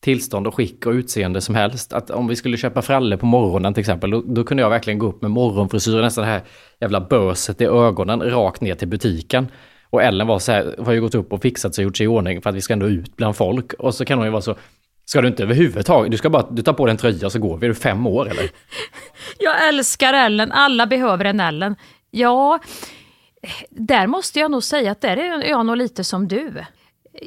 tillstånd 0.00 0.46
och 0.46 0.54
skick 0.54 0.86
och 0.86 0.92
utseende 0.92 1.40
som 1.40 1.54
helst. 1.54 1.92
Att 1.92 2.10
om 2.10 2.28
vi 2.28 2.36
skulle 2.36 2.56
köpa 2.56 2.82
fralle 2.82 3.16
på 3.16 3.26
morgonen 3.26 3.74
till 3.74 3.80
exempel, 3.80 4.10
då, 4.10 4.22
då 4.26 4.44
kunde 4.44 4.62
jag 4.62 4.70
verkligen 4.70 4.98
gå 4.98 5.06
upp 5.06 5.22
med 5.22 5.30
morgonfrisyr, 5.30 6.02
nästan 6.02 6.24
det 6.24 6.30
här 6.30 6.42
jävla 6.80 7.00
böset 7.00 7.60
i 7.60 7.64
ögonen, 7.64 8.22
rakt 8.22 8.60
ner 8.60 8.74
till 8.74 8.88
butiken. 8.88 9.48
Och 9.90 10.02
Ellen 10.02 10.26
var 10.26 10.38
så 10.38 10.52
här, 10.52 10.74
har 10.84 10.92
ju 10.92 11.00
gått 11.00 11.14
upp 11.14 11.32
och 11.32 11.42
fixat 11.42 11.74
sig 11.74 11.82
och 11.82 11.84
gjort 11.84 11.96
sig 11.96 12.04
i 12.04 12.08
ordning 12.08 12.42
för 12.42 12.50
att 12.50 12.56
vi 12.56 12.60
ska 12.60 12.72
ändå 12.72 12.86
ut 12.86 13.16
bland 13.16 13.36
folk. 13.36 13.72
Och 13.72 13.94
så 13.94 14.04
kan 14.04 14.18
hon 14.18 14.26
ju 14.26 14.30
vara 14.30 14.42
så, 14.42 14.56
ska 15.04 15.20
du 15.20 15.28
inte 15.28 15.42
överhuvudtaget, 15.42 16.10
du 16.10 16.16
ska 16.16 16.30
bara, 16.30 16.46
du 16.50 16.62
tar 16.62 16.72
på 16.72 16.86
dig 16.86 16.90
en 16.90 16.96
tröja 16.96 17.30
så 17.30 17.38
går 17.38 17.58
vi, 17.58 17.66
är 17.66 17.68
du 17.68 17.74
fem 17.74 18.06
år 18.06 18.30
eller? 18.30 18.50
Jag 19.38 19.68
älskar 19.68 20.14
Ellen, 20.14 20.52
alla 20.52 20.86
behöver 20.86 21.24
en 21.24 21.40
Ellen. 21.40 21.76
Ja, 22.10 22.58
där 23.70 24.06
måste 24.06 24.38
jag 24.38 24.50
nog 24.50 24.62
säga 24.62 24.92
att 24.92 25.00
där 25.00 25.16
är 25.16 25.48
jag 25.48 25.66
nog 25.66 25.76
lite 25.76 26.04
som 26.04 26.28
du 26.28 26.64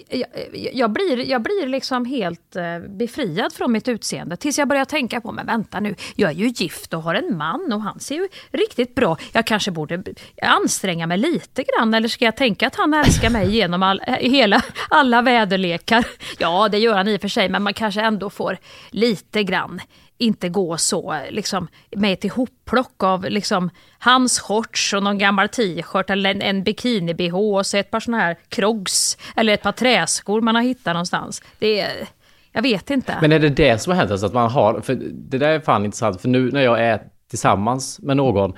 jag, 0.09 0.27
jag, 0.73 0.91
blir, 0.91 1.29
jag 1.29 1.41
blir 1.41 1.67
liksom 1.67 2.05
helt 2.05 2.55
eh, 2.55 2.79
befriad 2.79 3.53
från 3.53 3.71
mitt 3.71 3.88
utseende 3.88 4.38
tills 4.38 4.57
jag 4.57 4.67
börjar 4.67 4.85
tänka 4.85 5.21
på, 5.21 5.31
men 5.31 5.45
vänta 5.45 5.79
nu, 5.79 5.95
jag 6.15 6.31
är 6.31 6.35
ju 6.35 6.47
gift 6.47 6.93
och 6.93 7.01
har 7.01 7.15
en 7.15 7.38
man 7.38 7.73
och 7.73 7.81
han 7.81 8.00
ser 8.00 8.15
ju 8.15 8.27
riktigt 8.51 8.95
bra. 8.95 9.17
Jag 9.31 9.47
kanske 9.47 9.71
borde 9.71 10.03
anstränga 10.41 11.07
mig 11.07 11.17
lite 11.17 11.63
grann 11.63 11.93
eller 11.93 12.07
ska 12.07 12.25
jag 12.25 12.38
tänka 12.38 12.67
att 12.67 12.75
han 12.75 12.93
älskar 12.93 13.29
mig 13.29 13.55
genom 13.55 13.83
all, 13.83 14.01
eh, 14.07 14.13
hela, 14.13 14.62
alla 14.89 15.21
väderlekar? 15.21 16.05
Ja, 16.39 16.69
det 16.69 16.77
gör 16.77 16.95
han 16.95 17.07
i 17.07 17.17
och 17.17 17.21
för 17.21 17.27
sig, 17.27 17.50
men 17.50 17.63
man 17.63 17.73
kanske 17.73 18.01
ändå 18.01 18.29
får 18.29 18.57
lite 18.91 19.43
grann 19.43 19.81
inte 20.17 20.50
gå 20.50 20.77
så 20.77 21.15
liksom, 21.29 21.67
med 21.96 22.13
ett 22.13 22.25
ihopplock 22.25 23.03
av 23.03 23.24
liksom, 23.24 23.70
hans 24.00 24.39
shorts 24.39 24.93
och 24.93 25.03
någon 25.03 25.17
gammal 25.17 25.50
t-shirt 25.50 26.10
eller 26.10 26.32
en, 26.32 26.41
en 26.41 26.63
bikini-bh 26.63 27.58
och 27.58 27.65
så 27.65 27.77
ett 27.77 27.91
par 27.91 28.00
såna 28.00 28.20
här 28.20 28.38
krogs 28.50 29.17
eller 29.36 29.53
ett 29.53 29.62
par 29.62 29.72
träskor 29.72 30.41
man 30.41 30.55
har 30.55 30.62
hittat 30.62 30.93
någonstans. 30.93 31.41
Det 31.60 31.79
är, 31.79 32.08
jag 32.51 32.62
vet 32.62 32.89
inte. 32.89 33.17
Men 33.22 33.32
är 33.32 33.39
det 33.39 33.50
det 33.50 33.82
som 33.82 33.91
har 33.91 33.98
hänt? 33.98 34.12
Alltså 34.12 34.25
att 34.25 34.34
man 34.34 34.51
har, 34.51 34.82
för 34.82 34.96
det 35.12 35.38
där 35.38 35.50
är 35.50 35.60
fan 35.60 35.86
intressant, 35.86 36.22
för 36.22 36.29
nu 36.29 36.51
när 36.51 36.62
jag 36.62 36.79
är 36.82 37.01
tillsammans 37.29 38.00
med 38.00 38.17
någon 38.17 38.53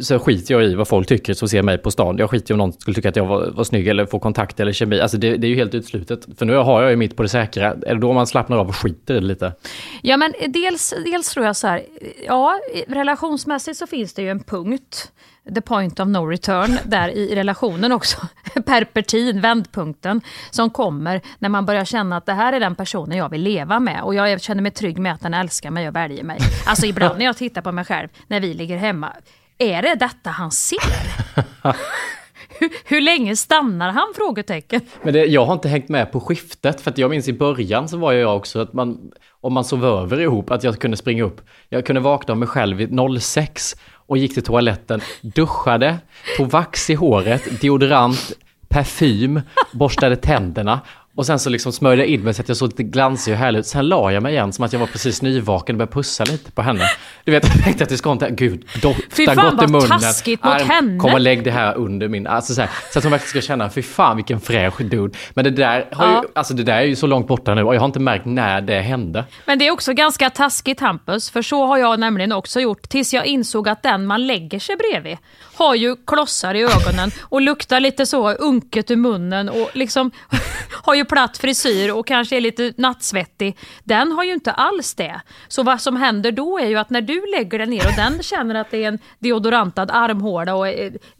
så 0.00 0.18
skiter 0.18 0.54
jag 0.54 0.64
i 0.64 0.74
vad 0.74 0.88
folk 0.88 1.08
tycker 1.08 1.34
som 1.34 1.48
ser 1.48 1.62
mig 1.62 1.78
på 1.78 1.90
stan. 1.90 2.18
Jag 2.18 2.30
skiter 2.30 2.50
i 2.50 2.54
om 2.54 2.58
någon 2.58 2.72
skulle 2.72 2.94
tycka 2.94 3.08
att 3.08 3.16
jag 3.16 3.26
var, 3.26 3.50
var 3.50 3.64
snygg 3.64 3.88
eller 3.88 4.06
få 4.06 4.18
kontakt 4.18 4.60
eller 4.60 4.72
kemi. 4.72 5.00
Alltså 5.00 5.16
det, 5.16 5.36
det 5.36 5.46
är 5.46 5.48
ju 5.48 5.56
helt 5.56 5.74
utslutet. 5.74 6.26
För 6.38 6.46
nu 6.46 6.56
har 6.56 6.82
jag 6.82 6.90
ju 6.90 6.96
mitt 6.96 7.16
på 7.16 7.22
det 7.22 7.28
säkra. 7.28 7.66
Är 7.66 7.94
det 7.94 8.00
då 8.00 8.12
man 8.12 8.26
slappnar 8.26 8.56
av 8.56 8.68
och 8.68 8.76
skiter 8.76 9.14
i 9.14 9.20
det 9.20 9.26
lite? 9.26 9.52
Ja 10.02 10.16
men 10.16 10.34
dels, 10.48 10.94
dels 11.04 11.30
tror 11.30 11.46
jag 11.46 11.56
så 11.56 11.66
här, 11.66 11.82
ja 12.26 12.60
relationsmässigt 12.88 13.78
så 13.78 13.86
finns 13.86 14.14
det 14.14 14.22
ju 14.22 14.30
en 14.30 14.40
punkt 14.42 15.12
the 15.54 15.60
point 15.60 16.00
of 16.00 16.08
no 16.08 16.26
return 16.26 16.78
där 16.84 17.08
i 17.08 17.34
relationen 17.34 17.92
också. 17.92 18.26
Perpertin, 18.66 19.40
vändpunkten, 19.40 20.20
som 20.50 20.70
kommer 20.70 21.20
när 21.38 21.48
man 21.48 21.66
börjar 21.66 21.84
känna 21.84 22.16
att 22.16 22.26
det 22.26 22.32
här 22.32 22.52
är 22.52 22.60
den 22.60 22.74
personen 22.74 23.18
jag 23.18 23.28
vill 23.28 23.42
leva 23.42 23.80
med 23.80 24.02
och 24.02 24.14
jag 24.14 24.40
känner 24.40 24.62
mig 24.62 24.72
trygg 24.72 24.98
med 24.98 25.12
att 25.12 25.20
den 25.20 25.34
älskar 25.34 25.70
mig 25.70 25.88
och 25.88 25.96
väljer 25.96 26.24
mig. 26.24 26.38
Alltså 26.66 26.86
ibland 26.86 27.18
när 27.18 27.24
jag 27.24 27.36
tittar 27.36 27.62
på 27.62 27.72
mig 27.72 27.84
själv 27.84 28.08
när 28.26 28.40
vi 28.40 28.54
ligger 28.54 28.76
hemma, 28.76 29.12
är 29.60 29.82
det 29.82 29.94
detta 29.94 30.30
han 30.30 30.50
ser? 30.50 30.78
hur, 32.58 32.70
hur, 32.84 33.00
länge 33.00 33.36
stannar 33.36 33.90
han? 33.92 34.12
Frågetecken. 34.16 34.80
Men 35.02 35.14
det, 35.14 35.24
jag 35.24 35.44
har 35.44 35.52
inte 35.52 35.68
hängt 35.68 35.88
med 35.88 36.12
på 36.12 36.20
skiftet, 36.20 36.80
för 36.80 36.90
att 36.90 36.98
jag 36.98 37.10
minns 37.10 37.28
i 37.28 37.32
början 37.32 37.88
så 37.88 37.96
var 37.96 38.12
jag 38.12 38.36
också 38.36 38.60
att 38.60 38.72
man, 38.72 39.12
om 39.40 39.52
man 39.52 39.64
sov 39.64 39.84
över 39.84 40.20
ihop, 40.20 40.50
att 40.50 40.64
jag 40.64 40.78
kunde 40.78 40.96
springa 40.96 41.24
upp. 41.24 41.40
Jag 41.68 41.86
kunde 41.86 42.00
vakna 42.00 42.32
av 42.32 42.38
mig 42.38 42.48
själv 42.48 42.76
vid 42.76 43.20
06 43.20 43.76
och 43.92 44.18
gick 44.18 44.34
till 44.34 44.42
toaletten, 44.42 45.00
duschade, 45.20 45.98
tog 46.36 46.50
vax 46.50 46.90
i 46.90 46.94
håret, 46.94 47.60
deodorant, 47.60 48.32
parfym, 48.68 49.40
borstade 49.72 50.16
tänderna 50.16 50.80
och 51.14 51.26
sen 51.26 51.38
så 51.38 51.50
liksom 51.50 51.72
smörjde 51.72 52.02
jag 52.02 52.08
in 52.08 52.20
mig 52.20 52.34
så 52.34 52.42
att 52.42 52.48
jag 52.48 52.56
såg 52.56 52.68
lite 52.68 52.82
glansig 52.82 53.32
och 53.32 53.38
härlig 53.38 53.58
ut. 53.58 53.66
Sen 53.66 53.88
la 53.88 54.12
jag 54.12 54.22
mig 54.22 54.32
igen 54.32 54.52
som 54.52 54.64
att 54.64 54.72
jag 54.72 54.80
var 54.80 54.86
precis 54.86 55.22
nyvaken 55.22 55.74
och 55.74 55.78
började 55.78 55.92
pussa 55.92 56.24
lite 56.24 56.52
på 56.52 56.62
henne. 56.62 56.84
Du 57.24 57.32
vet, 57.32 57.44
jag 57.54 57.64
tänkte 57.64 57.84
att 57.84 57.90
det 57.90 57.96
ska 57.96 58.12
inte, 58.12 58.30
gud, 58.30 58.64
dofta 58.82 59.34
gott 59.34 59.62
i 59.62 59.66
munnen. 59.66 60.00
taskigt 60.00 60.44
mot 60.44 60.54
Arm, 60.54 60.68
henne. 60.68 60.98
Kom 60.98 61.14
och 61.14 61.20
lägg 61.20 61.44
det 61.44 61.50
här 61.50 61.74
under 61.74 62.08
min, 62.08 62.26
alltså 62.26 62.54
så, 62.54 62.60
här, 62.60 62.70
så 62.92 62.98
att 62.98 63.04
hon 63.04 63.10
verkligen 63.10 63.28
ska 63.28 63.40
känna, 63.40 63.70
fy 63.70 63.82
fan 63.82 64.16
vilken 64.16 64.40
fräsch 64.40 64.80
dude. 64.80 65.18
Men 65.34 65.44
det 65.44 65.50
där, 65.50 65.88
har 65.92 66.06
ja. 66.06 66.22
ju, 66.22 66.28
alltså 66.34 66.54
det 66.54 66.62
där 66.62 66.76
är 66.76 66.82
ju 66.82 66.96
så 66.96 67.06
långt 67.06 67.28
borta 67.28 67.54
nu 67.54 67.62
och 67.62 67.74
jag 67.74 67.80
har 67.80 67.86
inte 67.86 68.00
märkt 68.00 68.24
när 68.26 68.60
det 68.60 68.80
hände. 68.80 69.24
Men 69.46 69.58
det 69.58 69.66
är 69.66 69.70
också 69.70 69.92
ganska 69.92 70.30
taskigt 70.30 70.80
Hampus, 70.80 71.30
för 71.30 71.42
så 71.42 71.66
har 71.66 71.78
jag 71.78 72.00
nämligen 72.00 72.32
också 72.32 72.60
gjort 72.60 72.88
tills 72.88 73.14
jag 73.14 73.26
insåg 73.26 73.68
att 73.68 73.82
den 73.82 74.06
man 74.06 74.26
lägger 74.26 74.58
sig 74.58 74.76
bredvid 74.76 75.18
har 75.60 75.74
ju 75.74 75.96
klossar 76.06 76.54
i 76.54 76.62
ögonen 76.62 77.10
och 77.22 77.40
luktar 77.40 77.80
lite 77.80 78.06
så 78.06 78.32
unket 78.32 78.90
ur 78.90 78.96
munnen 78.96 79.48
och 79.48 79.70
liksom 79.72 80.10
har 80.82 80.94
ju 80.94 80.99
ju 81.00 81.04
platt 81.04 81.38
frisyr 81.38 81.92
och 81.92 82.06
kanske 82.06 82.36
är 82.36 82.40
lite 82.40 82.72
nattsvettig. 82.76 83.56
Den 83.84 84.12
har 84.12 84.24
ju 84.24 84.32
inte 84.32 84.52
alls 84.52 84.94
det. 84.94 85.20
Så 85.48 85.62
vad 85.62 85.80
som 85.80 85.96
händer 85.96 86.32
då 86.32 86.58
är 86.58 86.66
ju 86.66 86.76
att 86.76 86.90
när 86.90 87.00
du 87.00 87.26
lägger 87.36 87.58
den 87.58 87.70
ner 87.70 87.86
och 87.86 87.96
den 87.96 88.22
känner 88.22 88.54
att 88.54 88.70
det 88.70 88.84
är 88.84 88.88
en 88.88 88.98
deodorantad 89.18 89.90
armhåla 89.90 90.54
och 90.54 90.66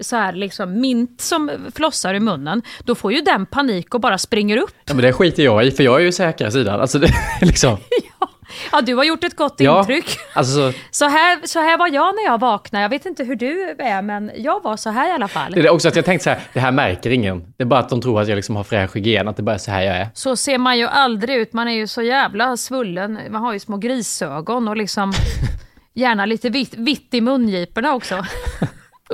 så 0.01 0.17
här 0.17 0.33
liksom 0.33 0.81
mint 0.81 1.21
som 1.21 1.51
flossar 1.75 2.15
i 2.15 2.21
munnen, 2.21 2.63
då 2.85 2.95
får 2.95 3.13
ju 3.13 3.21
den 3.21 3.47
panik 3.47 3.95
och 3.95 4.01
bara 4.01 4.19
springer 4.19 4.57
upp. 4.57 4.75
Ja, 4.85 4.95
men 4.95 5.05
det 5.05 5.13
skiter 5.13 5.43
jag 5.43 5.67
i, 5.67 5.71
för 5.71 5.85
jag 5.85 6.01
är 6.01 6.05
ju 6.05 6.13
säkra 6.13 6.51
sidan. 6.51 6.81
Alltså, 6.81 6.99
det, 6.99 7.09
liksom. 7.41 7.77
ja. 8.21 8.30
Ja, 8.73 8.81
du 8.81 8.95
har 8.95 9.05
gjort 9.05 9.25
ett 9.25 9.37
gott 9.37 9.55
ja, 9.59 9.81
intryck. 9.81 10.19
Alltså 10.33 10.73
så... 10.91 11.09
Här, 11.09 11.47
så 11.47 11.59
här 11.59 11.79
var 11.79 11.89
jag 11.89 12.15
när 12.15 12.25
jag 12.25 12.41
vaknade. 12.41 12.83
Jag 12.83 12.89
vet 12.89 13.07
inte 13.07 13.25
hur 13.25 13.37
du 13.37 13.77
är, 13.79 14.03
men 14.03 14.31
jag 14.37 14.63
var 14.63 14.77
så 14.77 14.91
här 14.91 15.09
i 15.09 15.13
alla 15.13 15.29
fall. 15.29 15.53
Det 15.53 15.61
är 15.61 15.71
också 15.71 15.89
att 15.89 15.97
jag 15.97 16.05
tänkte 16.05 16.25
så 16.25 16.31
här, 16.31 16.41
det 16.53 16.61
här 16.61 16.73
märker 16.73 17.11
ingen. 17.11 17.55
Det 17.57 17.63
är 17.63 17.67
bara 17.67 17.81
att 17.81 17.89
de 17.89 18.01
tror 18.01 18.21
att 18.21 18.29
jag 18.29 18.37
liksom 18.37 18.57
har 18.57 18.65
fräsch 18.65 18.97
hygien, 18.97 19.29
att 19.29 19.37
det 19.37 19.43
bara 19.43 19.55
är 19.55 19.59
så 19.59 19.71
här 19.71 19.83
jag 19.83 19.97
är. 19.97 20.09
Så 20.15 20.37
ser 20.37 20.59
man 20.59 20.79
ju 20.79 20.87
aldrig 20.87 21.37
ut. 21.37 21.53
Man 21.53 21.69
är 21.69 21.73
ju 21.73 21.87
så 21.87 22.03
jävla 22.03 22.57
svullen. 22.57 23.19
Man 23.31 23.43
har 23.43 23.53
ju 23.53 23.59
små 23.59 23.77
grisögon 23.77 24.69
och 24.69 24.77
liksom 24.77 25.13
gärna 25.95 26.27
lite 26.27 26.51
vitt, 26.51 26.75
vitt 26.75 27.15
i 27.15 27.21
mungiporna 27.21 27.95
också. 27.95 28.25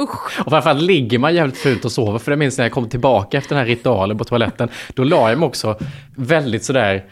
Usch. 0.01 0.41
Och 0.45 0.51
framförallt 0.51 0.83
ligger 0.83 1.19
man 1.19 1.35
jävligt 1.35 1.59
fult 1.59 1.85
och 1.85 1.93
sover. 1.93 2.19
För 2.19 2.31
det 2.31 2.37
minns 2.37 2.59
när 2.59 2.65
jag 2.65 2.73
kom 2.73 2.89
tillbaka 2.89 3.39
efter 3.39 3.55
den 3.55 3.59
här 3.59 3.67
ritualen 3.67 4.19
på 4.19 4.25
toaletten. 4.25 4.69
Då 4.95 5.05
la 5.05 5.29
jag 5.31 5.39
mig 5.39 5.47
också 5.47 5.79
väldigt 6.17 6.65
sådär 6.65 7.05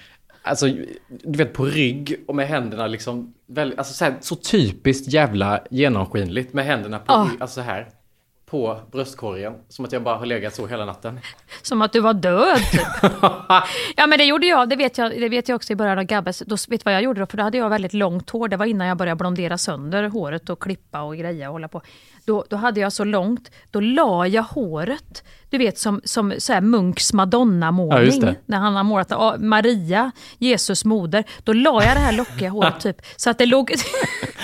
Alltså, 0.47 0.67
du 1.09 1.39
vet 1.39 1.53
på 1.53 1.65
rygg 1.65 2.25
och 2.27 2.35
med 2.35 2.49
händerna 2.49 2.87
liksom, 2.87 3.35
väldigt, 3.47 3.79
alltså 3.79 3.95
så, 3.95 4.05
här, 4.05 4.15
så 4.21 4.37
typiskt 4.37 5.13
jävla 5.13 5.61
genomskinligt 5.71 6.53
med 6.53 6.65
händerna 6.65 6.99
på, 6.99 7.13
oh. 7.13 7.29
alltså 7.41 7.55
så 7.55 7.61
här, 7.61 7.89
på 8.47 8.81
bröstkorgen. 8.93 9.55
Som 9.69 9.85
att 9.85 9.93
jag 9.93 10.03
bara 10.03 10.17
har 10.17 10.27
legat 10.27 10.55
så 10.55 10.67
hela 10.67 10.85
natten. 10.85 11.21
Som 11.63 11.83
att 11.83 11.93
du 11.93 12.01
var 12.01 12.15
död 12.15 12.59
typ. 12.73 12.81
ja 13.97 14.07
men 14.07 14.19
det 14.19 14.25
gjorde 14.25 14.47
jag, 14.47 14.69
det 14.69 14.77
vet 14.77 14.99
jag, 14.99 15.11
det 15.11 15.29
vet 15.29 15.49
jag 15.49 15.57
också 15.57 15.73
i 15.73 15.77
början 15.77 15.99
av 15.99 16.05
Gabbes. 16.05 16.43
Då, 16.47 16.57
vet 16.69 16.81
du 16.81 16.85
vad 16.85 16.95
jag 16.95 17.03
gjorde 17.03 17.21
då? 17.21 17.27
För 17.27 17.37
då 17.37 17.43
hade 17.43 17.59
jag 17.59 17.71
väldigt 17.71 17.93
långt 17.93 18.31
hår. 18.31 18.49
Det 18.49 18.57
var 18.57 18.67
innan 18.67 18.87
jag 18.87 18.97
började 18.97 19.19
blondera 19.19 19.59
sönder 19.59 20.09
håret 20.09 20.51
och 20.51 20.63
klippa 20.63 21.03
och 21.03 21.17
greja 21.17 21.49
och 21.49 21.53
hålla 21.53 21.69
på. 21.69 21.83
Då, 22.27 22.45
då 22.51 22.57
hade 22.57 22.81
jag 22.81 22.93
så 22.93 23.05
långt, 23.05 23.51
då 23.71 23.81
la 23.81 24.27
jag 24.27 24.43
håret, 24.43 25.25
du 25.51 25.59
vet 25.59 25.79
som, 25.79 26.01
som 26.05 26.35
så 26.39 26.53
här 26.53 26.61
Munks 26.61 27.13
Madonna-målning. 27.13 28.23
Ja, 28.23 28.35
när 28.47 28.59
han 28.59 28.77
har 28.77 28.83
målat 28.83 29.41
Maria, 29.41 30.11
Jesus 30.39 30.85
moder. 30.85 31.25
Då 31.45 31.53
la 31.53 31.85
jag 31.85 31.97
det 31.97 32.01
här 32.01 32.13
lockiga 32.13 32.51
håret 32.51 32.81
typ, 32.81 32.97
så 33.17 33.31
att 33.31 33.39
det 33.39 33.47
låg 33.47 33.73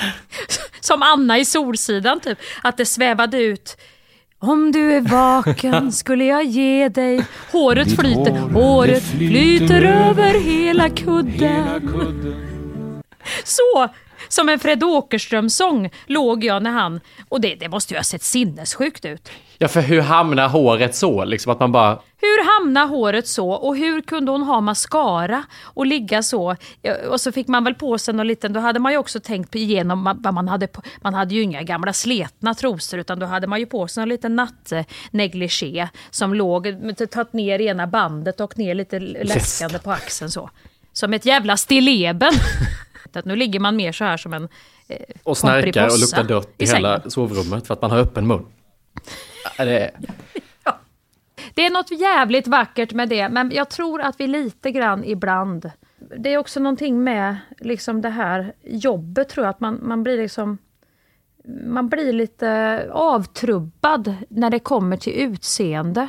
som 0.81 1.03
Anna 1.03 1.39
i 1.39 1.45
Solsidan 1.45 2.21
typ. 2.21 2.39
Att 2.63 2.77
det 2.77 2.87
svävade 2.87 3.39
ut 3.43 3.77
om 4.43 4.73
du 4.73 4.93
är 4.93 5.01
vaken 5.01 5.93
skulle 5.93 6.25
jag 6.25 6.45
ge 6.45 6.89
dig 6.89 7.25
Håret 7.53 8.01
flyter, 8.01 8.39
håret 8.39 9.03
flyter 9.03 9.83
över 9.83 10.41
hela 10.41 10.91
kudden. 10.91 11.91
Så 13.45 13.89
som 14.33 14.49
en 14.49 14.59
Fred 14.59 14.85
Åkerström-sång 14.85 15.91
låg 16.07 16.45
jag 16.45 16.63
när 16.63 16.71
han... 16.71 17.01
Och 17.29 17.41
det, 17.41 17.55
det 17.55 17.69
måste 17.69 17.95
ju 17.95 17.99
ha 17.99 18.05
sett 18.05 18.23
sinnessjukt 18.23 19.05
ut. 19.05 19.31
Ja, 19.59 19.69
för 19.69 19.81
hur 19.81 20.01
hamnar 20.01 20.49
håret 20.49 20.95
så? 20.95 21.25
Liksom 21.25 21.53
att 21.53 21.61
man 21.61 21.73
bara... 21.73 21.99
Hur 22.21 22.45
hamnar 22.45 22.87
håret 22.87 23.29
så? 23.29 23.51
Och 23.51 23.77
hur 23.77 24.01
kunde 24.01 24.33
hon 24.33 24.43
ha 24.43 24.61
mascara 24.61 25.43
och 25.63 25.87
ligga 25.87 26.23
så? 26.23 26.57
Och 27.11 27.21
så 27.21 27.33
fick 27.33 27.49
man 27.49 27.65
väl 27.65 27.75
på 27.75 27.99
sig 27.99 28.15
någon 28.15 28.27
liten... 28.27 28.53
Då 28.53 28.61
hade 28.61 28.79
man 28.79 28.93
ju 28.93 28.99
också 28.99 29.21
tänkt 29.21 29.55
igenom 29.55 30.17
vad 30.19 30.35
man 30.35 30.49
hade 30.49 30.67
på. 30.67 30.83
Man 31.01 31.15
hade 31.15 31.35
ju 31.35 31.43
inga 31.43 31.63
gamla 31.63 31.93
sletna 31.93 32.55
trosor 32.55 33.01
utan 33.01 33.19
då 33.19 33.27
hade 33.27 33.47
man 33.47 33.61
ju 33.61 33.67
på 33.67 33.89
sig 33.89 34.03
en 34.03 34.09
liten 34.09 34.37
nattnegligé 34.37 35.89
som 36.11 36.35
låg, 36.35 36.77
tagit 37.11 37.33
ner 37.33 37.61
ena 37.61 37.87
bandet 37.87 38.41
och 38.41 38.59
ner 38.59 38.75
lite 38.75 38.99
läskande 38.99 39.79
på 39.79 39.93
axeln 39.93 40.31
så. 40.31 40.51
Som 40.93 41.15
ett 41.15 41.27
jävla 41.27 41.57
stilleben. 41.57 42.33
Att 43.17 43.25
nu 43.25 43.37
ligger 43.37 43.61
man 43.61 43.77
mer 43.77 43.93
så 43.93 44.05
här 44.05 44.17
som 44.17 44.33
en 44.33 44.49
eh, 44.89 44.97
Och 45.23 45.39
snarkar 45.39 45.87
och 45.87 45.99
luktar 46.01 46.25
dött 46.25 46.55
i, 46.59 46.65
i 46.65 46.67
hela 46.67 47.11
sovrummet 47.11 47.67
för 47.67 47.75
att 47.75 47.83
man 47.83 47.91
har 47.91 47.99
öppen 47.99 48.27
mun. 48.27 48.47
Det 49.57 49.91
ja. 50.65 50.79
det 51.55 51.67
är 51.67 51.71
något 51.71 52.01
jävligt 52.01 52.47
vackert 52.47 52.93
med 52.93 53.09
det, 53.09 53.29
men 53.29 53.51
jag 53.55 53.71
tror 53.71 54.01
att 54.01 54.21
vi 54.21 54.27
lite 54.27 54.71
grann 54.71 55.05
ibland... 55.05 55.71
Det 56.19 56.35
är 56.35 56.39
också 56.39 56.61
någonting 56.61 57.05
med 57.05 57.37
liksom 57.59 58.01
det 58.01 58.09
här 58.09 58.53
jobbet, 58.63 59.29
tror 59.29 59.47
jag, 59.47 59.51
att 59.51 59.61
man, 59.61 59.79
man 59.83 60.03
blir 60.03 60.17
liksom... 60.19 60.59
Man 61.65 61.89
blir 61.89 62.13
lite 62.13 62.89
avtrubbad 62.93 64.15
när 64.29 64.51
det 64.51 64.59
kommer 64.59 64.97
till 64.97 65.13
utseende. 65.13 66.09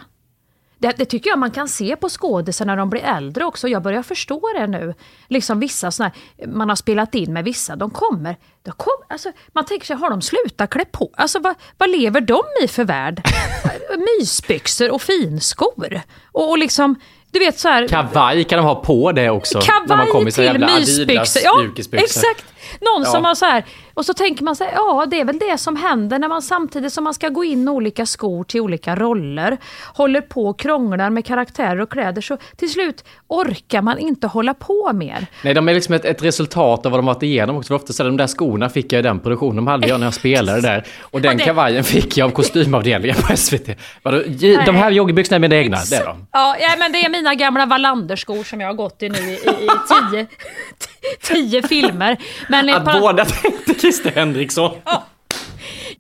Det, 0.82 0.94
det, 0.98 1.06
tycker 1.06 1.30
jag 1.30 1.40
man 1.40 1.52
kan 1.52 1.68
se 1.68 1.96
på 1.96 2.10
skådisar 2.10 2.66
när 2.66 2.78
de 2.78 2.90
blir 2.90 3.02
äldre 3.02 3.46
också. 3.46 3.68
Jag 3.68 3.84
börjar 3.84 4.04
förstå 4.04 4.42
det 4.56 4.68
nu. 4.68 4.94
Liksom 5.28 5.60
vissa 5.60 5.92
såna 5.92 6.12
här, 6.38 6.48
man 6.48 6.70
har 6.70 6.76
spelat 6.76 7.16
in 7.16 7.34
med 7.34 7.44
vissa, 7.44 7.76
de 7.76 7.90
kommer... 7.90 8.38
De 8.64 8.72
kom, 8.72 8.94
alltså, 9.10 9.32
man 9.54 9.66
tänker 9.66 9.86
sig, 9.86 9.96
har 9.96 10.10
de 10.10 10.22
slutat 10.22 10.70
klä 10.70 10.86
på? 10.92 11.10
Alltså 11.18 11.40
vad, 11.40 11.56
vad 11.78 11.90
lever 11.90 12.22
de 12.22 12.42
i 12.64 12.68
för 12.68 12.84
värld? 12.84 13.22
Mysbyxor 14.20 14.92
och 14.92 15.02
finskor. 15.02 16.02
Och, 16.32 16.50
och 16.50 16.58
liksom... 16.58 16.96
Du 17.32 17.40
vet 17.40 17.60
så 17.60 17.68
här, 17.68 17.88
Kavaj 17.88 18.44
kan 18.44 18.58
de 18.58 18.66
ha 18.66 18.76
på 18.76 19.12
det 19.12 19.30
också. 19.30 19.60
Kavaj 19.62 19.88
när 19.88 19.98
man 19.98 20.08
kommer 20.08 20.32
till 20.32 20.66
mysbyxor. 20.66 21.42
Ja, 21.46 21.66
exakt. 21.92 22.46
Någon 22.82 23.04
ja. 23.04 23.12
som 23.12 23.26
har 23.26 23.36
så 23.36 23.46
här, 23.46 23.66
och 23.94 24.06
så 24.06 24.14
tänker 24.14 24.44
man 24.44 24.56
så 24.56 24.64
här, 24.64 24.72
ja 24.76 25.06
det 25.12 25.20
är 25.20 25.26
väl 25.26 25.40
det 25.40 25.58
som 25.58 25.76
händer 25.76 26.20
när 26.20 26.28
man 26.28 26.42
samtidigt 26.42 26.94
som 26.94 27.04
man 27.04 27.14
ska 27.14 27.30
gå 27.30 27.44
in 27.44 27.70
olika 27.70 28.06
skor 28.06 28.44
till 28.44 28.62
olika 28.62 28.96
roller, 28.96 29.58
håller 29.94 30.22
på 30.22 30.46
och 30.46 30.60
krånglar 30.60 31.10
med 31.10 31.26
karaktärer 31.26 31.82
och 31.82 31.92
kläder, 31.92 32.22
så 32.22 32.38
till 32.56 32.70
slut 32.70 33.04
orkar 33.28 33.82
man 33.82 34.00
inte 34.00 34.28
hålla 34.28 34.54
på 34.54 34.94
mer. 34.94 35.28
Nej, 35.44 35.54
de 35.54 35.70
är 35.70 35.74
liksom 35.74 35.94
ett, 35.94 36.06
ett 36.06 36.24
resultat 36.24 36.86
av 36.86 36.92
vad 36.92 37.00
de 37.00 37.06
varit 37.06 37.24
igenom 37.24 37.58
också. 37.58 37.68
För 37.68 37.76
ofta 37.76 37.94
så 37.94 38.04
de 38.04 38.18
där 38.18 38.28
skorna 38.28 38.70
fick 38.70 38.94
jag 38.94 39.00
i 39.00 39.02
den 39.02 39.20
produktionen, 39.20 39.56
de 39.56 39.68
hade 39.68 39.88
jag 39.88 40.00
när 40.00 40.08
jag 40.08 40.14
spelade 40.14 40.62
där. 40.62 40.86
Och 41.02 41.22
den 41.22 41.38
det... 41.38 41.44
kavajen 41.44 41.84
fick 41.84 42.18
jag 42.18 42.26
av 42.26 42.32
kostymavdelningen 42.32 43.16
på 43.22 43.38
SVT. 43.38 43.70
De 44.66 44.76
här 44.76 44.92
joggingbyxorna 44.92 45.36
är 45.36 45.40
mina 45.40 45.56
egna, 45.56 45.78
det 45.90 45.96
är 45.96 46.06
de. 46.06 46.28
Ja, 46.32 46.56
ja, 46.60 46.76
men 46.80 46.92
det 46.92 47.06
är 47.06 47.10
mina 47.10 47.36
gamla 47.36 47.66
Wallander-skor 47.66 48.44
som 48.44 48.62
jag 48.62 48.68
har 48.68 48.74
gått 48.74 49.04
i 49.04 49.10
nu 49.10 49.18
i, 49.18 49.32
i, 49.32 49.36
i 49.36 49.70
tio, 50.12 50.28
tio 51.22 51.68
filmer. 51.68 52.18
Men 52.52 52.70
att 52.70 52.86
på... 52.86 53.00
båda 53.00 53.26
tänkte 53.26 53.74
Christer 53.74 54.12
Henriksson. 54.12 54.72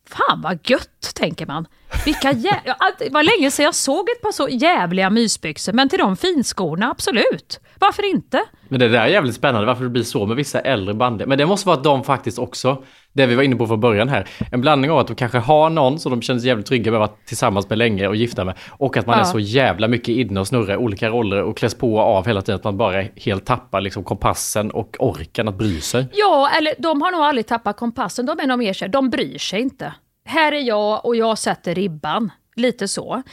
Fan 0.09 0.41
vad 0.41 0.59
gött, 0.69 1.00
tänker 1.15 1.45
man. 1.45 1.67
Vilka 2.05 2.31
jä... 2.31 2.61
Det 2.99 3.09
var 3.09 3.23
länge 3.23 3.51
sedan 3.51 3.65
jag 3.65 3.75
såg 3.75 4.09
ett 4.09 4.21
par 4.21 4.31
så 4.31 4.47
jävliga 4.49 5.09
mysbyxor, 5.09 5.73
men 5.73 5.89
till 5.89 5.99
de 5.99 6.17
finskorna, 6.17 6.91
absolut. 6.91 7.59
Varför 7.79 8.11
inte? 8.11 8.41
Men 8.67 8.79
det 8.79 8.89
där 8.89 8.99
är 8.99 9.07
jävligt 9.07 9.35
spännande, 9.35 9.67
varför 9.67 9.83
det 9.83 9.89
blir 9.89 10.03
så 10.03 10.25
med 10.25 10.37
vissa 10.37 10.59
äldre 10.59 10.93
band. 10.93 11.23
Men 11.27 11.37
det 11.37 11.45
måste 11.45 11.67
vara 11.67 11.77
att 11.77 11.83
de 11.83 12.03
faktiskt 12.03 12.39
också, 12.39 12.83
det 13.13 13.25
vi 13.25 13.35
var 13.35 13.43
inne 13.43 13.55
på 13.55 13.67
från 13.67 13.79
början 13.79 14.09
här, 14.09 14.27
en 14.51 14.61
blandning 14.61 14.91
av 14.91 14.99
att 14.99 15.07
de 15.07 15.15
kanske 15.15 15.37
har 15.37 15.69
någon 15.69 15.99
som 15.99 16.09
de 16.09 16.21
känner 16.21 16.39
sig 16.39 16.47
jävligt 16.47 16.67
trygga 16.67 16.91
med 16.91 17.01
att 17.01 17.09
vara 17.09 17.19
tillsammans 17.25 17.69
med 17.69 17.77
länge 17.77 18.07
och 18.07 18.15
gifta 18.15 18.45
med. 18.45 18.55
Och 18.69 18.97
att 18.97 19.07
man 19.07 19.17
ja. 19.17 19.21
är 19.21 19.25
så 19.25 19.39
jävla 19.39 19.87
mycket 19.87 20.09
inne 20.09 20.39
och 20.39 20.47
snurrar 20.47 20.77
olika 20.77 21.09
roller 21.09 21.43
och 21.43 21.57
kläs 21.57 21.75
på 21.75 21.95
och 21.95 22.01
av 22.01 22.27
hela 22.27 22.41
tiden. 22.41 22.55
Att 22.55 22.63
man 22.63 22.77
bara 22.77 23.03
helt 23.15 23.45
tappar 23.45 23.81
liksom 23.81 24.03
kompassen 24.03 24.71
och 24.71 24.95
orken 24.99 25.47
att 25.47 25.57
bry 25.57 25.81
sig. 25.81 26.07
Ja, 26.13 26.49
eller 26.57 26.73
de 26.77 27.01
har 27.01 27.11
nog 27.11 27.21
aldrig 27.21 27.47
tappat 27.47 27.77
kompassen. 27.77 28.25
De 28.25 28.39
är 28.39 28.47
nog 28.47 28.59
mer 28.59 28.87
de 28.87 29.09
bryr 29.09 29.37
sig 29.37 29.61
inte. 29.61 29.93
Här 30.25 30.51
är 30.51 30.61
jag 30.61 31.05
och 31.05 31.15
jag 31.15 31.37
sätter 31.37 31.75
ribban. 31.75 32.31
Lite 32.55 32.87
så. 32.87 33.23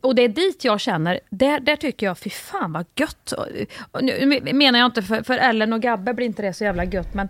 Och 0.00 0.14
det 0.14 0.22
är 0.22 0.28
dit 0.28 0.64
jag 0.64 0.80
känner, 0.80 1.20
där, 1.30 1.60
där 1.60 1.76
tycker 1.76 2.06
jag, 2.06 2.18
fy 2.18 2.30
fan 2.30 2.72
vad 2.72 2.86
gött. 2.96 3.32
Nu 4.00 4.40
menar 4.52 4.78
jag 4.78 4.86
inte 4.86 5.02
för, 5.02 5.22
för 5.22 5.38
Ellen 5.38 5.72
och 5.72 5.82
Gabbe 5.82 6.14
blir 6.14 6.26
inte 6.26 6.42
det 6.42 6.52
så 6.52 6.64
jävla 6.64 6.84
gött, 6.84 7.14
men 7.14 7.28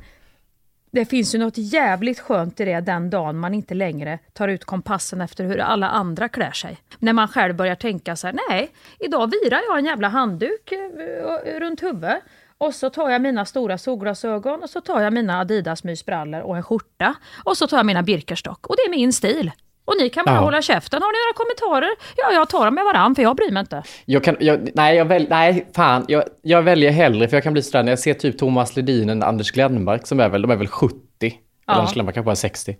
det 0.92 1.04
finns 1.04 1.34
ju 1.34 1.38
något 1.38 1.54
jävligt 1.56 2.20
skönt 2.20 2.60
i 2.60 2.64
det 2.64 2.80
den 2.80 3.10
dagen 3.10 3.38
man 3.38 3.54
inte 3.54 3.74
längre 3.74 4.18
tar 4.32 4.48
ut 4.48 4.64
kompassen 4.64 5.20
efter 5.20 5.44
hur 5.44 5.58
alla 5.58 5.88
andra 5.88 6.28
klär 6.28 6.50
sig. 6.50 6.78
När 6.98 7.12
man 7.12 7.28
själv 7.28 7.54
börjar 7.54 7.74
tänka 7.74 8.16
så 8.16 8.26
här, 8.26 8.38
nej, 8.48 8.70
idag 8.98 9.32
virar 9.42 9.60
jag 9.68 9.78
en 9.78 9.84
jävla 9.84 10.08
handduk 10.08 10.72
eh, 10.72 11.60
runt 11.60 11.82
huvudet. 11.82 12.22
Och 12.60 12.74
så 12.74 12.90
tar 12.90 13.10
jag 13.10 13.22
mina 13.22 13.44
stora 13.44 13.78
solglasögon 13.78 14.62
och 14.62 14.70
så 14.70 14.80
tar 14.80 15.00
jag 15.00 15.12
mina 15.12 15.40
Adidas 15.40 15.84
mysbrallor 15.84 16.40
och 16.40 16.56
en 16.56 16.62
skjorta. 16.62 17.14
Och 17.44 17.56
så 17.56 17.66
tar 17.66 17.76
jag 17.76 17.86
mina 17.86 18.02
Birkerstock. 18.02 18.66
Och 18.66 18.76
det 18.76 18.82
är 18.82 18.90
min 18.90 19.12
stil. 19.12 19.50
Och 19.84 19.94
ni 19.98 20.08
kan 20.08 20.24
bara 20.24 20.34
ja. 20.34 20.40
hålla 20.40 20.62
käften. 20.62 21.02
Har 21.02 21.12
ni 21.12 21.18
några 21.18 21.34
kommentarer? 21.36 21.90
Ja, 22.16 22.32
jag 22.32 22.48
tar 22.48 22.64
dem 22.64 22.74
med 22.74 22.84
varann 22.84 23.14
för 23.14 23.22
jag 23.22 23.36
bryr 23.36 23.50
mig 23.50 23.60
inte. 23.60 23.82
Jag 24.04 24.24
kan, 24.24 24.36
jag, 24.40 24.70
nej, 24.74 24.96
jag 24.96 25.04
väl, 25.04 25.26
nej, 25.30 25.66
fan. 25.74 26.04
Jag, 26.08 26.24
jag 26.42 26.62
väljer 26.62 26.90
hellre, 26.90 27.28
för 27.28 27.36
jag 27.36 27.44
kan 27.44 27.52
bli 27.52 27.62
sådär 27.62 27.82
när 27.82 27.92
jag 27.92 27.98
ser 27.98 28.14
typ 28.14 28.38
Thomas 28.38 28.76
Ledin 28.76 29.10
än 29.10 29.22
Anders 29.22 29.50
Glenmark 29.50 30.06
som 30.06 30.20
är 30.20 30.28
väl, 30.28 30.42
de 30.42 30.50
är 30.50 30.56
väl 30.56 30.68
70. 30.68 30.96
Ja. 31.20 31.28
Eller 31.66 31.80
Anders 31.80 31.94
Glenmark 31.94 32.14
kanske 32.14 32.26
bara 32.26 32.36
60. 32.36 32.76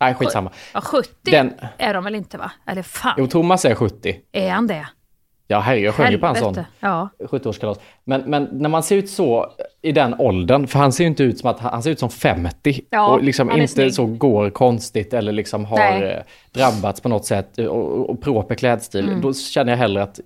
Nej, 0.00 0.14
skitsamma. 0.14 0.50
Ja, 0.74 0.80
70 0.80 1.08
Den, 1.22 1.52
är 1.78 1.94
de 1.94 2.04
väl 2.04 2.14
inte 2.14 2.38
va? 2.38 2.50
Eller 2.66 2.82
fan. 2.82 3.14
Jo, 3.18 3.26
Thomas 3.26 3.64
är 3.64 3.74
70. 3.74 4.20
Är 4.32 4.50
han 4.50 4.66
det? 4.66 4.86
Ja, 5.46 5.60
herre, 5.60 5.80
jag 5.80 5.94
sjunger 5.94 6.18
på 6.18 6.26
en 6.26 6.34
sån 6.34 6.58
ja. 6.80 7.08
70-årskalas. 7.18 7.78
Men, 8.04 8.20
men 8.20 8.48
när 8.52 8.68
man 8.68 8.82
ser 8.82 8.96
ut 8.96 9.10
så 9.10 9.50
i 9.82 9.92
den 9.92 10.14
åldern, 10.18 10.66
för 10.66 10.78
han 10.78 10.92
ser 10.92 11.04
ju 11.04 11.08
inte 11.08 11.22
ut 11.22 11.38
som 11.38 11.50
att 11.50 11.60
han 11.60 11.82
ser 11.82 11.90
ut 11.90 11.98
som 11.98 12.10
50 12.10 12.80
ja, 12.90 13.08
och 13.08 13.22
liksom 13.22 13.50
inte 13.50 13.68
snygg. 13.68 13.94
så 13.94 14.06
går 14.06 14.50
konstigt 14.50 15.14
eller 15.14 15.32
liksom 15.32 15.64
har 15.64 15.76
Nej. 15.76 16.02
Eh, 16.02 16.22
drabbats 16.52 17.00
på 17.00 17.08
något 17.08 17.24
sätt 17.24 17.58
och, 17.58 18.10
och 18.10 18.20
proper 18.20 18.54
klädstil. 18.54 19.08
Mm. 19.08 19.20
Då 19.20 19.34
känner 19.34 19.72
jag 19.72 19.78
hellre 19.78 20.02
att 20.02 20.20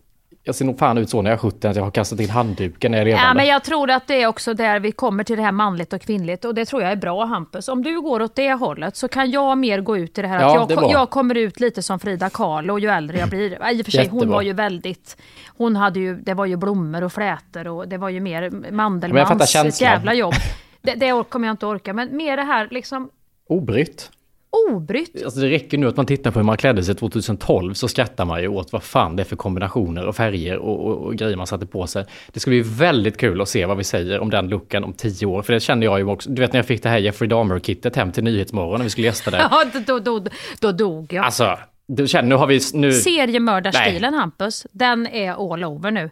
jag 0.48 0.54
ser 0.54 0.64
nog 0.64 0.78
fan 0.78 0.98
ut 0.98 1.11
så 1.11 1.22
när 1.22 1.30
jag 1.30 1.37
är 1.37 1.40
70 1.40 1.68
att 1.68 1.76
jag 1.76 1.84
har 1.84 1.90
kastat 1.90 2.20
in 2.20 2.30
handduken 2.30 2.90
när 2.90 2.98
jag 2.98 3.02
är 3.02 3.06
levande. 3.06 3.28
Ja, 3.28 3.34
men 3.34 3.46
jag 3.46 3.64
tror 3.64 3.90
att 3.90 4.06
det 4.06 4.22
är 4.22 4.26
också 4.26 4.54
där 4.54 4.80
vi 4.80 4.92
kommer 4.92 5.24
till 5.24 5.37
det 5.37 5.42
här 5.42 5.52
manligt 5.52 5.92
och 5.92 6.00
kvinnligt 6.00 6.44
och 6.44 6.54
det 6.54 6.64
tror 6.64 6.82
jag 6.82 6.92
är 6.92 6.96
bra 6.96 7.24
Hampus. 7.24 7.68
Om 7.68 7.82
du 7.82 8.00
går 8.00 8.22
åt 8.22 8.34
det 8.34 8.52
hållet 8.52 8.96
så 8.96 9.08
kan 9.08 9.30
jag 9.30 9.58
mer 9.58 9.80
gå 9.80 9.96
ut 9.96 10.18
i 10.18 10.22
det 10.22 10.28
här 10.28 10.40
Ja, 10.40 10.62
att 10.62 10.70
jag, 10.70 10.78
bra. 10.78 10.92
jag 10.92 11.11
kommer 11.11 11.34
ut 11.34 11.61
lite 11.61 11.82
som 11.82 11.98
Frida 11.98 12.30
Kahlo 12.30 12.78
ju 12.78 12.88
äldre 12.88 13.18
jag 13.18 13.28
blir. 13.28 13.70
I 13.72 13.80
och 13.82 13.84
för 13.84 13.92
sig 13.92 14.08
hon 14.08 14.28
var 14.30 14.42
ju 14.42 14.52
väldigt, 14.52 15.16
hon 15.56 15.76
hade 15.76 16.00
ju, 16.00 16.16
det 16.16 16.34
var 16.34 16.46
ju 16.46 16.56
blommor 16.56 17.04
och 17.04 17.12
flätor 17.12 17.68
och 17.68 17.88
det 17.88 17.98
var 17.98 18.08
ju 18.08 18.20
mer 18.20 18.70
Mandelmans 18.72 19.50
känslan. 19.50 19.90
jävla 19.90 20.14
jobb. 20.14 20.34
Det, 20.82 20.94
det 20.94 21.24
kommer 21.28 21.48
jag 21.48 21.52
inte 21.52 21.66
orka 21.66 21.92
men 21.92 22.16
mer 22.16 22.37
det 22.37 22.42
här 22.42 22.68
liksom 22.70 23.11
Obrytt. 23.48 24.11
Obrytt. 24.50 25.22
Alltså 25.24 25.40
det 25.40 25.48
räcker 25.48 25.78
nu 25.78 25.88
att 25.88 25.96
man 25.96 26.06
tittar 26.06 26.30
på 26.30 26.38
hur 26.38 26.44
man 26.44 26.56
klädde 26.56 26.84
sig 26.84 26.94
2012 26.94 27.74
så 27.74 27.88
skrattar 27.88 28.24
man 28.24 28.42
ju 28.42 28.48
åt 28.48 28.72
vad 28.72 28.82
fan 28.82 29.16
det 29.16 29.22
är 29.22 29.24
för 29.24 29.37
kombinationer 29.37 30.06
och 30.06 30.16
färger 30.16 30.56
och, 30.56 30.87
och, 30.87 31.06
och 31.06 31.14
grejer 31.14 31.37
man 31.37 31.46
satte 31.46 31.66
på 31.66 31.87
sig. 31.87 32.04
Det 32.32 32.40
ska 32.40 32.50
bli 32.50 32.61
väldigt 32.61 33.16
kul 33.16 33.40
att 33.40 33.48
se 33.48 33.66
vad 33.66 33.76
vi 33.76 33.84
säger 33.84 34.20
om 34.20 34.30
den 34.30 34.48
looken 34.48 34.84
om 34.84 34.92
tio 34.92 35.26
år. 35.26 35.42
För 35.42 35.52
det 35.52 35.61
kände 35.61 35.87
jag 35.87 35.98
ju 35.98 36.04
också. 36.04 36.30
Du 36.30 36.42
vet 36.42 36.52
när 36.52 36.58
jag 36.58 36.66
fick 36.66 36.82
det 36.82 36.88
här 36.88 36.98
Jeffrey 36.98 37.28
Dahmer-kittet 37.28 37.96
hem 37.96 38.12
till 38.12 38.24
Nyhetsmorgon 38.24 38.78
när 38.78 38.84
vi 38.84 38.90
skulle 38.90 39.06
gästa 39.06 39.30
det. 39.30 39.38
Ja, 39.50 39.64
då, 39.72 39.80
då, 39.87 40.18
då, 40.18 40.30
då 40.61 40.72
dog 40.72 41.12
jag. 41.12 41.24
Alltså, 41.24 41.58
du 41.87 42.08
känner, 42.08 42.28
nu 42.28 42.34
har 42.34 42.46
vi... 42.46 42.61
Nu, 42.74 42.92
Seriemördarstilen 42.92 44.14
Hampus, 44.14 44.66
den 44.72 45.06
är 45.06 45.52
all 45.52 45.64
over 45.64 45.90
nu. 45.90 46.11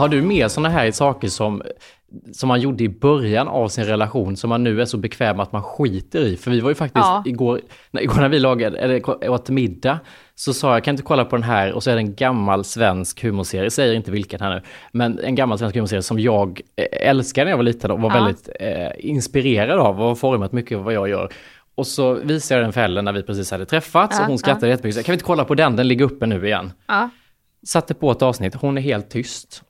Har 0.00 0.08
du 0.08 0.22
mer 0.22 0.48
sådana 0.48 0.68
här 0.68 0.90
saker 0.90 1.28
som, 1.28 1.62
som 2.32 2.48
man 2.48 2.60
gjorde 2.60 2.84
i 2.84 2.88
början 2.88 3.48
av 3.48 3.68
sin 3.68 3.84
relation 3.84 4.36
som 4.36 4.48
man 4.48 4.64
nu 4.64 4.80
är 4.80 4.84
så 4.84 4.96
bekväm 4.96 5.36
med 5.36 5.42
att 5.42 5.52
man 5.52 5.62
skiter 5.62 6.20
i? 6.20 6.36
För 6.36 6.50
vi 6.50 6.60
var 6.60 6.68
ju 6.70 6.74
faktiskt 6.74 7.06
Ja. 7.06 7.22
igår, 7.26 7.60
när, 7.90 8.02
igår 8.02 8.20
när 8.20 8.28
vi 8.28 8.38
lagade, 8.38 8.78
eller 8.78 9.30
åt 9.30 9.50
middag, 9.50 9.98
så 10.34 10.54
sa 10.54 10.72
jag 10.72 10.84
kan 10.84 10.92
inte 10.92 11.02
kolla 11.02 11.24
på 11.24 11.36
den 11.36 11.42
här 11.42 11.72
och 11.72 11.82
så 11.82 11.90
är 11.90 11.94
det 11.94 12.00
en 12.00 12.14
gammal 12.14 12.64
svensk 12.64 13.22
humorserie, 13.22 13.64
jag 13.64 13.72
säger 13.72 13.94
inte 13.94 14.10
vilken 14.10 14.40
här 14.40 14.54
nu, 14.54 14.62
men 14.92 15.18
en 15.18 15.34
gammal 15.34 15.58
svensk 15.58 15.76
humorserie 15.76 16.02
som 16.02 16.20
jag 16.20 16.60
eh, 16.76 17.08
älskade 17.10 17.44
när 17.44 17.50
jag 17.50 17.56
var 17.56 17.64
liten 17.64 17.90
och 17.90 18.00
var 18.00 18.10
Ja. 18.10 18.14
väldigt 18.24 18.48
eh, 18.60 18.88
inspirerad 19.10 19.78
av 19.78 20.00
och 20.00 20.06
har 20.08 20.14
format 20.14 20.52
mycket 20.52 20.78
av 20.78 20.84
vad 20.84 20.94
jag 20.94 21.08
gör. 21.08 21.32
Och 21.74 21.86
så 21.86 22.14
visade 22.14 22.60
jag 22.60 22.64
den 22.66 22.72
för 22.72 22.80
Ellen 22.80 23.04
när 23.04 23.12
vi 23.12 23.22
precis 23.22 23.50
hade 23.50 23.66
träffats 23.66 24.16
Ja, 24.16 24.22
och 24.22 24.28
hon 24.28 24.38
skrattade 24.38 24.68
jättemycket. 24.68 24.96
Så, 25.00 25.04
kan 25.06 25.12
vi 25.12 25.14
inte 25.14 25.24
kolla 25.24 25.44
på 25.44 25.54
den, 25.54 25.76
den 25.76 25.88
ligger 25.88 26.04
uppe 26.04 26.26
nu 26.26 26.46
igen. 26.46 26.72
Ja, 26.88 27.10
Satte 27.66 27.94
på 27.94 28.10
ett 28.10 28.22
avsnitt, 28.22 28.54
hon 28.54 28.78
är 28.78 28.82
helt 28.82 29.10
tyst. 29.10 29.62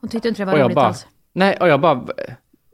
Hon 0.00 0.10
tyckte 0.10 0.28
inte 0.28 0.42
det 0.42 0.46
var 0.52 0.58
roligt 0.58 0.74
bara, 0.74 0.86
alls. 0.86 1.06
nej, 1.32 1.56
och 1.60 1.68
jag 1.68 1.80
bara, 1.80 1.94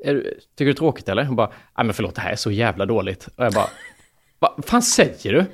du, 0.04 0.22
tycker 0.22 0.40
du 0.56 0.64
det 0.64 0.70
är 0.70 0.72
tråkigt 0.72 1.08
eller? 1.08 1.24
Hon 1.24 1.36
bara, 1.36 1.50
nej 1.76 1.86
men 1.86 1.94
förlåt, 1.94 2.14
det 2.14 2.20
här 2.20 2.32
är 2.32 2.36
så 2.36 2.50
jävla 2.50 2.86
dåligt. 2.86 3.28
Och 3.36 3.44
jag 3.44 3.52
bara, 3.52 3.68
vad 4.38 4.64
fan 4.64 4.82
säger 4.82 5.32
du? 5.32 5.44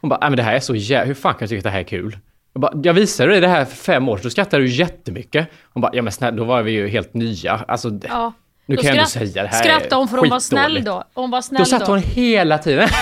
Hon 0.00 0.08
bara, 0.08 0.18
nej 0.20 0.30
men 0.30 0.36
det 0.36 0.42
här 0.42 0.54
är 0.54 0.60
så 0.60 0.74
jävla, 0.74 1.06
hur 1.06 1.14
fan 1.14 1.34
kan 1.34 1.40
du 1.40 1.46
tycka 1.48 1.58
att 1.58 1.64
det 1.64 1.70
här 1.70 1.80
är 1.80 1.84
kul? 1.84 2.18
Jag 2.52 2.60
bara, 2.60 2.72
jag 2.82 2.94
visade 2.94 3.30
dig 3.32 3.40
det 3.40 3.48
här 3.48 3.64
för 3.64 3.76
fem 3.76 4.08
år 4.08 4.16
sedan, 4.16 4.22
då 4.24 4.30
skrattade 4.30 4.62
du 4.62 4.68
jättemycket. 4.70 5.48
Hon 5.72 5.80
bara, 5.80 5.90
ja 5.94 6.02
men 6.02 6.12
snälla, 6.12 6.36
då 6.36 6.44
var 6.44 6.62
vi 6.62 6.70
ju 6.72 6.88
helt 6.88 7.14
nya. 7.14 7.52
Alltså, 7.68 7.90
Ja. 8.08 8.32
nu 8.66 8.76
Då 8.76 8.82
kan 8.82 8.88
jag 8.88 8.96
ändå 8.96 9.08
skratt- 9.08 9.28
säga 9.32 9.42
det 9.42 9.48
här 9.48 9.62
Skrattade 9.62 9.96
hon 9.96 10.08
för 10.08 10.16
hon 10.18 10.28
var 10.28 10.40
snäll 10.40 10.84
då? 10.84 11.04
Hon 11.14 11.30
var 11.30 11.40
snäll 11.42 11.58
Då 11.58 11.64
satt 11.64 11.86
hon 11.86 11.98
hela 11.98 12.58
tiden. 12.58 12.88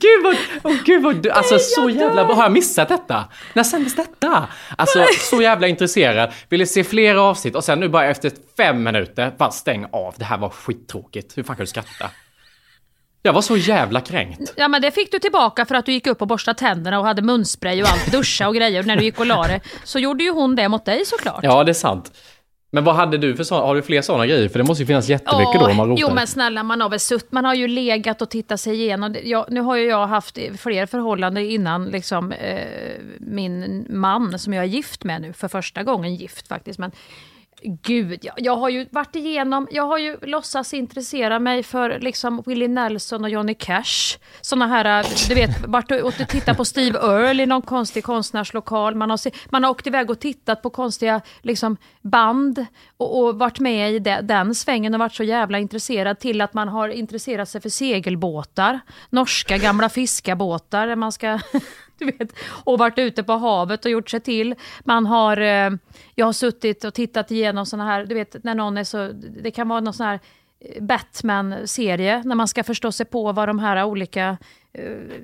Gud 0.00 0.24
vad, 0.24 0.36
åh 0.62 0.78
gud 0.84 1.02
vad, 1.02 1.16
du- 1.22 1.30
alltså 1.30 1.58
så 1.58 1.90
jävla 1.90 2.24
bra. 2.24 2.34
Har 2.34 2.42
jag 2.42 2.52
missat 2.52 2.88
detta? 2.88 3.24
När 3.52 3.62
sändes 3.62 3.94
detta? 3.96 4.48
Alltså 4.78 5.04
så 5.30 5.42
jävla 5.42 5.68
intresserad. 5.68 6.32
Ville 6.48 6.66
se 6.66 6.84
flera 6.84 7.22
avsnitt 7.22 7.56
och 7.56 7.64
sen 7.64 7.80
nu 7.80 7.88
bara 7.88 8.06
efter 8.06 8.32
fem 8.56 8.82
minuter, 8.82 9.32
bara 9.38 9.50
stäng 9.50 9.86
av. 9.92 10.14
Det 10.18 10.24
här 10.24 10.38
var 10.38 10.48
skittråkigt. 10.48 11.38
Hur 11.38 11.42
fan 11.42 11.56
kan 11.56 11.62
du 11.64 11.66
skratta? 11.70 12.10
Jag 13.22 13.32
var 13.32 13.42
så 13.42 13.56
jävla 13.56 14.00
kränkt. 14.00 14.52
Ja 14.56 14.68
men 14.68 14.82
det 14.82 14.90
fick 14.90 15.12
du 15.12 15.18
tillbaka 15.18 15.64
för 15.66 15.74
att 15.74 15.86
du 15.86 15.92
gick 15.92 16.06
upp 16.06 16.22
och 16.22 16.28
borstade 16.28 16.58
tänderna 16.58 16.98
och 16.98 17.04
hade 17.06 17.22
munspray 17.22 17.82
och 17.82 17.88
allt, 17.88 18.12
duscha 18.12 18.48
och 18.48 18.54
grejer 18.54 18.82
när 18.82 18.96
du 18.96 19.02
gick 19.04 19.20
och 19.20 19.26
la 19.26 19.42
det. 19.42 19.60
Så 19.84 19.98
gjorde 19.98 20.24
ju 20.24 20.30
hon 20.30 20.56
det 20.56 20.68
mot 20.68 20.84
dig 20.84 21.04
såklart. 21.06 21.40
Ja, 21.42 21.64
det 21.64 21.70
är 21.72 21.74
sant. 21.74 22.12
Men 22.70 22.84
vad 22.84 22.94
hade 22.94 23.18
du 23.18 23.36
för 23.36 23.44
sådana, 23.44 23.66
har 23.66 23.74
du 23.74 23.82
fler 23.82 24.02
sådana 24.02 24.26
grejer? 24.26 24.48
För 24.48 24.58
det 24.58 24.64
måste 24.64 24.82
ju 24.82 24.86
finnas 24.86 25.08
jättemycket 25.08 25.60
då 25.60 25.66
om 25.66 25.76
man 25.76 25.88
rotar. 25.88 26.00
jo 26.00 26.14
men 26.14 26.26
snälla 26.26 26.62
man 26.62 26.80
har 26.80 26.88
väl 26.88 27.00
sutt, 27.00 27.32
man 27.32 27.44
har 27.44 27.54
ju 27.54 27.68
legat 27.68 28.22
och 28.22 28.30
tittat 28.30 28.60
sig 28.60 28.74
igenom. 28.74 29.16
Jag, 29.24 29.46
nu 29.48 29.60
har 29.60 29.76
ju 29.76 29.84
jag 29.84 30.06
haft 30.06 30.38
fler 30.58 30.86
förhållanden 30.86 31.44
innan 31.44 31.84
liksom 31.84 32.32
eh, 32.32 32.66
min 33.20 33.86
man 33.90 34.38
som 34.38 34.54
jag 34.54 34.64
är 34.64 34.68
gift 34.68 35.04
med 35.04 35.22
nu, 35.22 35.32
för 35.32 35.48
första 35.48 35.82
gången 35.82 36.14
gift 36.14 36.48
faktiskt. 36.48 36.78
Men 36.78 36.90
gud, 37.62 38.18
jag, 38.22 38.34
jag 38.36 38.56
har 38.56 38.68
ju 38.68 38.86
varit 38.90 39.16
igenom, 39.16 39.68
jag 39.70 39.86
har 39.86 39.98
ju 39.98 40.16
låtsats 40.22 40.74
intressera 40.74 41.38
mig 41.38 41.62
för 41.62 41.98
liksom 42.00 42.42
Willie 42.46 42.68
Nelson 42.68 43.24
och 43.24 43.30
Johnny 43.30 43.54
Cash. 43.54 44.18
Såna 44.40 44.66
här, 44.66 45.00
äh, 45.00 45.06
du 45.28 45.34
vet, 45.34 45.66
varit 45.66 45.90
och 45.90 45.98
och 45.98 46.28
tittat 46.28 46.56
på 46.56 46.64
Steve 46.64 46.98
Earle 46.98 47.42
i 47.42 47.46
någon 47.46 47.62
konstig 47.62 48.04
konstnärslokal. 48.04 48.94
Man 48.94 49.10
har, 49.10 49.16
se, 49.16 49.30
man 49.50 49.64
har 49.64 49.70
åkt 49.70 49.86
iväg 49.86 50.10
och 50.10 50.20
tittat 50.20 50.62
på 50.62 50.70
konstiga 50.70 51.20
liksom, 51.42 51.76
band 52.02 52.66
och, 52.96 53.22
och 53.22 53.38
varit 53.38 53.60
med 53.60 53.92
i 53.92 53.98
de, 53.98 54.20
den 54.22 54.54
svängen 54.54 54.94
och 54.94 55.00
varit 55.00 55.14
så 55.14 55.24
jävla 55.24 55.58
intresserad 55.58 56.18
till 56.18 56.40
att 56.40 56.54
man 56.54 56.68
har 56.68 56.88
intresserat 56.88 57.48
sig 57.48 57.60
för 57.60 57.68
segelbåtar. 57.68 58.80
Norska 59.10 59.58
gamla 59.58 59.88
fiskarbåtar 59.88 60.86
där 60.86 60.96
man 60.96 61.12
ska 61.12 61.38
du 62.06 62.06
vet, 62.06 62.32
och 62.64 62.78
varit 62.78 62.98
ute 62.98 63.22
på 63.22 63.32
havet 63.32 63.84
och 63.84 63.90
gjort 63.90 64.10
sig 64.10 64.20
till. 64.20 64.54
Man 64.84 65.06
har, 65.06 65.36
eh, 65.36 65.70
jag 66.14 66.26
har 66.26 66.32
suttit 66.32 66.84
och 66.84 66.94
tittat 66.94 67.30
igenom 67.30 67.66
såna 67.66 67.84
här, 67.84 68.04
du 68.06 68.14
vet 68.14 68.44
när 68.44 68.54
någon 68.54 68.78
är 68.78 68.84
så, 68.84 69.12
det 69.42 69.50
kan 69.50 69.68
vara 69.68 69.80
någon 69.80 69.94
sån 69.94 70.06
här 70.06 70.20
eh, 70.60 70.82
Batman-serie, 70.82 72.22
när 72.24 72.34
man 72.34 72.48
ska 72.48 72.64
förstå 72.64 72.92
sig 72.92 73.06
på 73.06 73.32
vad 73.32 73.48
de 73.48 73.58
här 73.58 73.84
olika 73.84 74.38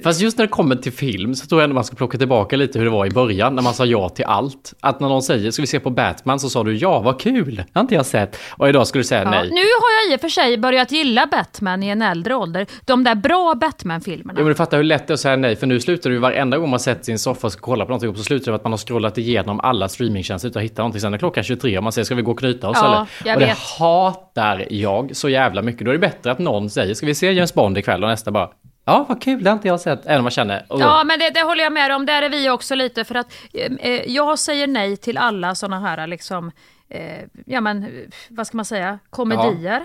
Fast 0.02 0.20
just 0.20 0.38
när 0.38 0.44
det 0.46 0.50
kommer 0.50 0.76
till 0.76 0.92
film 0.92 1.34
så 1.34 1.46
tror 1.46 1.60
jag 1.60 1.64
ändå 1.64 1.74
man 1.74 1.84
ska 1.84 1.96
plocka 1.96 2.18
tillbaka 2.18 2.56
lite 2.56 2.78
hur 2.78 2.84
det 2.86 2.90
var 2.90 3.06
i 3.06 3.10
början 3.10 3.54
när 3.54 3.62
man 3.62 3.74
sa 3.74 3.84
ja 3.86 4.08
till 4.08 4.24
allt. 4.24 4.74
Att 4.80 5.00
när 5.00 5.08
någon 5.08 5.22
säger 5.22 5.50
ska 5.50 5.62
vi 5.62 5.66
se 5.66 5.80
på 5.80 5.90
Batman 5.90 6.40
så 6.40 6.48
sa 6.50 6.64
du 6.64 6.76
ja, 6.76 7.00
vad 7.00 7.20
kul, 7.20 7.54
det 7.56 7.64
har 7.74 7.80
inte 7.80 7.94
jag 7.94 8.06
sett. 8.06 8.38
Och 8.50 8.68
idag 8.68 8.86
skulle 8.86 9.00
du 9.02 9.06
säga 9.06 9.22
Ja, 9.24 9.30
nej. 9.30 9.50
nu 9.50 9.56
har 9.60 10.04
jag 10.08 10.12
i 10.12 10.16
och 10.16 10.20
för 10.20 10.28
sig 10.28 10.58
börjat 10.58 10.92
gilla 10.92 11.26
Batman 11.26 11.82
i 11.82 11.88
en 11.88 12.02
äldre 12.02 12.34
ålder. 12.34 12.66
De 12.84 13.04
där 13.04 13.14
bra 13.14 13.54
Batman-filmerna. 13.60 14.32
Jo 14.38 14.44
men 14.44 14.48
du 14.48 14.54
fattar 14.54 14.76
hur 14.76 14.84
lätt 14.84 15.06
det 15.06 15.10
är 15.10 15.14
att 15.14 15.20
säga 15.20 15.36
nej, 15.36 15.56
för 15.56 15.66
nu 15.66 15.80
slutar 15.80 16.10
det 16.10 16.14
ju 16.14 16.20
varenda 16.20 16.58
gång 16.58 16.70
man 16.70 16.80
sätter 16.80 17.12
en 17.12 17.18
soffa 17.18 17.46
och 17.46 17.52
ska 17.52 17.60
kolla 17.60 17.84
på 17.84 17.88
någonting, 17.90 18.16
så 18.16 18.22
slutar 18.22 18.44
det 18.44 18.50
med 18.50 18.56
att 18.56 18.64
man 18.64 18.72
har 18.72 18.78
scrollat 18.78 19.18
igenom 19.18 19.60
alla 19.60 19.88
streamingtjänster 19.88 20.48
utan 20.48 20.60
att 20.60 20.64
hitta 20.64 20.82
någonting. 20.82 21.00
Sen 21.00 21.14
är 21.14 21.18
klockan 21.18 21.44
23 21.44 21.76
och 21.78 21.84
man 21.84 21.92
säger 21.92 22.04
ska 22.04 22.14
vi 22.14 22.22
gå 22.22 22.30
och 22.30 22.38
knyta 22.38 22.68
oss 22.68 22.78
Ja, 22.80 22.86
eller? 22.86 23.06
jag 23.24 23.34
och 23.36 23.40
det 23.40 23.46
vet. 23.46 23.58
hatar 23.78 24.66
jag 24.70 25.16
så 25.16 25.28
jävla 25.28 25.62
mycket. 25.62 25.84
Då 25.84 25.90
är 25.90 25.92
det 25.92 25.98
bättre 25.98 26.30
att 26.30 26.38
någon 26.38 26.70
säger 26.70 26.94
ska 26.94 27.06
vi 27.06 27.14
se 27.14 27.32
James 27.32 27.54
Bond 27.54 27.78
ikväll 27.78 28.02
och 28.04 28.10
nästa 28.10 28.30
bara 28.30 28.48
ja 28.84 29.06
vad 29.08 29.22
kul, 29.22 29.44
det 29.44 29.50
har 29.50 29.56
inte 29.56 29.68
jag 29.68 29.80
sett. 29.80 30.06
Även 30.06 30.18
om 30.18 30.24
man 30.24 30.30
känner 30.30 30.66
"Åh." 30.68 30.80
Ja, 30.80 31.04
men 31.04 31.18
det, 31.18 31.30
det 31.30 31.42
håller 31.42 31.64
jag 31.64 31.72
med 31.72 31.92
om. 31.94 32.06
Där 32.06 32.22
är 32.22 32.28
vi 32.30 32.50
också 32.50 32.74
lite 32.74 33.04
för 33.04 33.14
att 33.14 33.32
eh, 33.52 33.72
eh, 33.80 34.02
jag 34.06 34.38
säger 34.38 34.66
nej 34.66 34.96
till 34.96 35.18
alla 35.18 35.54
såna 35.54 35.80
här 35.80 36.06
liksom, 36.06 36.52
eh, 36.88 37.20
ja 37.46 37.60
men 37.60 37.86
vad 38.28 38.46
ska 38.46 38.56
man 38.56 38.64
säga, 38.64 38.98
komedier. 39.10 39.82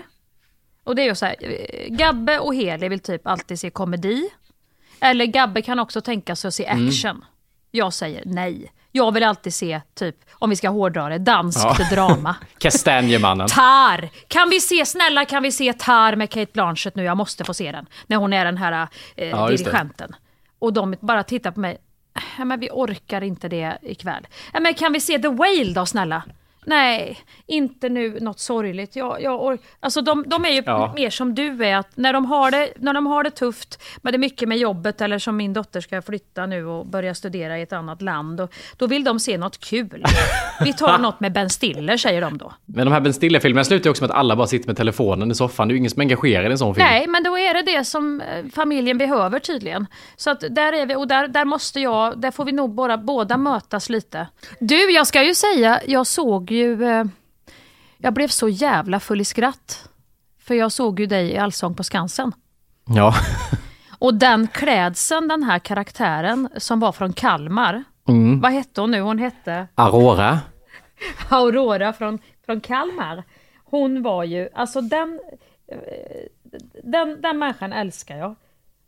Och 0.84 0.94
det 0.94 1.02
är 1.02 1.06
ju 1.06 1.14
så 1.14 1.26
här, 1.26 1.36
eh, 1.40 1.88
Gabbe 1.88 2.38
och 2.38 2.54
Heli 2.54 2.88
vill 2.88 3.00
typ 3.00 3.26
alltid 3.26 3.60
se 3.60 3.70
komedi. 3.70 4.28
Eller 5.00 5.26
Gabbe 5.26 5.62
kan 5.62 5.78
också 5.78 6.00
tänka 6.00 6.36
sig 6.36 6.48
att 6.48 6.54
se 6.54 6.64
Mm. 6.66 6.88
action. 6.88 7.24
Jag 7.70 7.92
säger 7.92 8.22
nej. 8.26 8.72
Jag 8.92 9.12
vill 9.14 9.24
alltid 9.24 9.54
se, 9.54 9.80
typ, 9.94 10.16
om 10.32 10.50
vi 10.50 10.56
ska 10.56 10.68
hårdra 10.68 11.08
det, 11.08 11.18
danskt 11.18 11.64
Ja. 11.78 11.86
drama. 11.90 12.36
Kastanjemannen. 12.58 13.48
Tar! 13.48 14.08
Kan 14.28 14.50
vi 14.50 14.60
se, 14.60 14.86
snälla 14.86 15.24
kan 15.24 15.42
vi 15.42 15.52
se 15.52 15.72
Tar 15.72 16.16
med 16.16 16.30
Kate 16.30 16.50
Blanchett 16.52 16.96
nu? 16.96 17.02
Jag 17.04 17.16
måste 17.16 17.44
få 17.44 17.54
se 17.54 17.72
den. 17.72 17.86
När 18.06 18.16
hon 18.16 18.32
är 18.32 18.44
den 18.44 18.56
här 18.56 18.88
eh, 19.16 19.28
Ja, 19.28 19.48
dirigenten. 19.48 20.16
Och 20.58 20.72
de 20.72 20.94
bara 21.00 21.22
tittar 21.22 21.50
på 21.50 21.60
mig. 21.60 21.78
Ja, 22.38 22.44
men 22.44 22.60
vi 22.60 22.68
orkar 22.72 23.22
inte 23.22 23.48
det 23.48 23.78
ikväll. 23.82 24.26
Ja, 24.52 24.60
men 24.60 24.74
kan 24.74 24.92
vi 24.92 25.00
se 25.00 25.18
The 25.18 25.28
Whale 25.28 25.72
då 25.74 25.86
snälla? 25.86 26.22
Nej, 26.66 27.18
inte 27.46 27.88
nu 27.88 28.18
något 28.20 28.40
sorgligt. 28.40 28.96
Jag, 28.96 29.22
jag 29.22 29.58
alltså 29.80 30.00
de, 30.00 30.24
de 30.26 30.44
är 30.44 30.48
ju 30.50 30.62
Ja. 30.66 30.92
mer 30.96 31.10
som 31.10 31.34
du 31.34 31.64
är, 31.64 31.76
att 31.76 31.96
när 31.96 32.12
de, 32.12 32.26
har 32.26 32.50
det, 32.50 32.68
när 32.76 32.94
de 32.94 33.06
har 33.06 33.24
det 33.24 33.30
tufft, 33.30 33.82
men 34.02 34.12
det 34.12 34.16
är 34.16 34.18
mycket 34.18 34.48
med 34.48 34.58
jobbet 34.58 35.00
eller 35.00 35.18
som 35.18 35.36
min 35.36 35.52
dotter 35.52 35.80
ska 35.80 36.02
flytta 36.02 36.46
nu 36.46 36.66
och 36.66 36.86
börja 36.86 37.14
studera 37.14 37.58
i 37.58 37.62
ett 37.62 37.72
annat 37.72 38.02
land, 38.02 38.40
och, 38.40 38.52
då 38.76 38.86
vill 38.86 39.04
de 39.04 39.20
se 39.20 39.38
något 39.38 39.58
kul. 39.60 40.04
Vi 40.64 40.72
tar 40.72 40.98
något 40.98 41.20
med 41.20 41.32
Ben 41.32 41.50
Stiller, 41.50 41.96
säger 41.96 42.20
de 42.20 42.38
då. 42.38 42.52
Men 42.66 42.86
de 42.86 42.92
här 42.92 43.00
Ben 43.00 43.12
Stiller-filmerna 43.14 43.64
slutar 43.64 43.84
ju 43.84 43.90
också 43.90 44.04
med 44.04 44.10
att 44.10 44.16
alla 44.16 44.36
bara 44.36 44.46
sitter 44.46 44.66
med 44.66 44.76
telefonen 44.76 45.30
i 45.30 45.34
soffan. 45.34 45.68
Det 45.68 45.72
är 45.72 45.74
ju 45.74 45.78
ingen 45.78 45.90
som 45.90 46.00
är 46.00 46.04
engagerad 46.04 46.46
i 46.46 46.52
en 46.52 46.58
sån 46.58 46.74
film. 46.74 46.86
Nej, 46.86 47.06
men 47.06 47.22
då 47.22 47.38
är 47.38 47.54
det 47.54 47.62
det 47.62 47.84
som 47.84 48.20
eh, 48.20 48.44
familjen 48.54 48.98
behöver 48.98 49.38
tydligen. 49.38 49.86
Så 50.16 50.30
att 50.30 50.40
där 50.50 50.72
är 50.72 50.86
vi, 50.86 50.94
och 50.94 51.08
där, 51.08 51.28
där 51.28 51.44
måste 51.44 51.80
jag, 51.80 52.20
där 52.20 52.30
får 52.30 52.44
vi 52.44 52.52
nog 52.52 52.74
bara 52.74 52.96
båda 52.98 53.36
mötas 53.36 53.90
lite. 53.90 54.26
Du, 54.60 54.90
jag 54.90 55.06
ska 55.06 55.22
ju 55.22 55.34
säga, 55.34 55.80
jag 55.86 56.06
såg 56.06 56.49
ju, 56.50 56.84
eh, 56.84 57.04
jag 57.98 58.14
blev 58.14 58.28
så 58.28 58.48
jävla 58.48 59.00
full 59.00 59.20
i 59.20 59.24
skratt. 59.24 59.88
För 60.38 60.54
jag 60.54 60.72
såg 60.72 61.00
ju 61.00 61.06
dig 61.06 61.30
i 61.30 61.38
Allsång 61.38 61.74
på 61.74 61.84
Skansen. 61.84 62.32
Ja. 62.86 63.14
Och 63.98 64.14
den 64.14 64.48
klädseln, 64.48 65.28
den 65.28 65.42
här 65.42 65.58
karaktären 65.58 66.48
som 66.56 66.80
var 66.80 66.92
från 66.92 67.12
Kalmar. 67.12 67.84
Mm. 68.08 68.40
Vad 68.40 68.52
hette 68.52 68.80
hon 68.80 68.90
nu? 68.90 69.00
Hon 69.00 69.18
hette 69.18 69.66
Aurora. 69.74 70.38
Aurora 71.28 71.92
från, 71.92 72.18
från 72.46 72.60
Kalmar. 72.60 73.24
hon 73.64 74.02
var 74.02 74.24
ju, 74.24 74.48
alltså 74.54 74.80
den, 74.80 75.20
eh, 75.68 75.78
den, 76.84 77.20
den 77.20 77.38
människan 77.38 77.72
älskar 77.72 78.16
jag. 78.16 78.34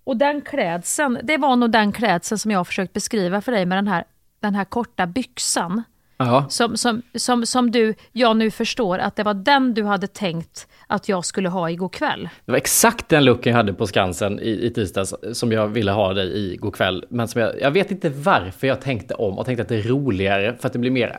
Och 0.05 0.16
den 0.16 0.40
klädseln, 0.40 1.18
det 1.22 1.37
var 1.37 1.57
nog 1.57 1.70
den 1.70 1.92
klädseln 1.92 2.38
som 2.38 2.51
jag 2.51 2.59
har 2.59 2.64
försökt 2.64 2.92
beskriva 2.92 3.40
för 3.40 3.53
dig 3.53 3.66
med 3.66 3.79
den 3.79 3.88
här, 3.88 4.05
den 4.40 4.55
här 4.55 4.64
korta 4.64 5.07
byxan. 5.07 5.83
Ja. 6.26 6.46
Som, 6.48 6.76
som, 6.76 7.02
som, 7.14 7.46
som 7.46 7.70
du, 7.70 7.94
jag 8.12 8.37
nu 8.37 8.50
förstår 8.50 8.98
att 8.98 9.16
det 9.16 9.22
var 9.22 9.35
den 9.35 9.74
du 9.74 9.85
hade 9.85 10.06
tänkt 10.06 10.68
att 10.87 11.08
jag 11.08 11.24
skulle 11.24 11.48
ha 11.48 11.70
igår 11.70 11.88
kväll. 11.88 12.28
Det 12.44 12.52
var 12.52 12.58
exakt 12.58 13.08
den 13.08 13.24
looken 13.24 13.50
jag 13.50 13.56
hade 13.56 13.74
på 13.74 13.87
Skansen 13.87 14.40
i, 14.40 14.66
i 14.66 14.70
tisdags 14.70 15.14
som 15.32 15.52
jag 15.52 15.68
ville 15.68 15.90
ha 15.90 16.12
dig 16.14 16.26
i 16.28 16.52
igår 16.54 16.70
kväll. 16.70 17.04
Men 17.11 17.28
som 17.28 17.40
jag, 17.40 17.61
jag 17.61 17.70
vet 17.70 17.90
inte 17.90 18.08
varför 18.08 18.66
jag 18.66 18.80
tänkte 18.80 19.14
om 19.14 19.38
och 19.38 19.46
tänkte 19.46 19.62
att 19.62 19.68
det 19.68 19.76
är 19.76 19.82
roligare 19.82 20.56
för 20.61 20.66
att 20.66 20.72
det 20.72 20.78
blir 20.78 20.90
mer 20.90 21.18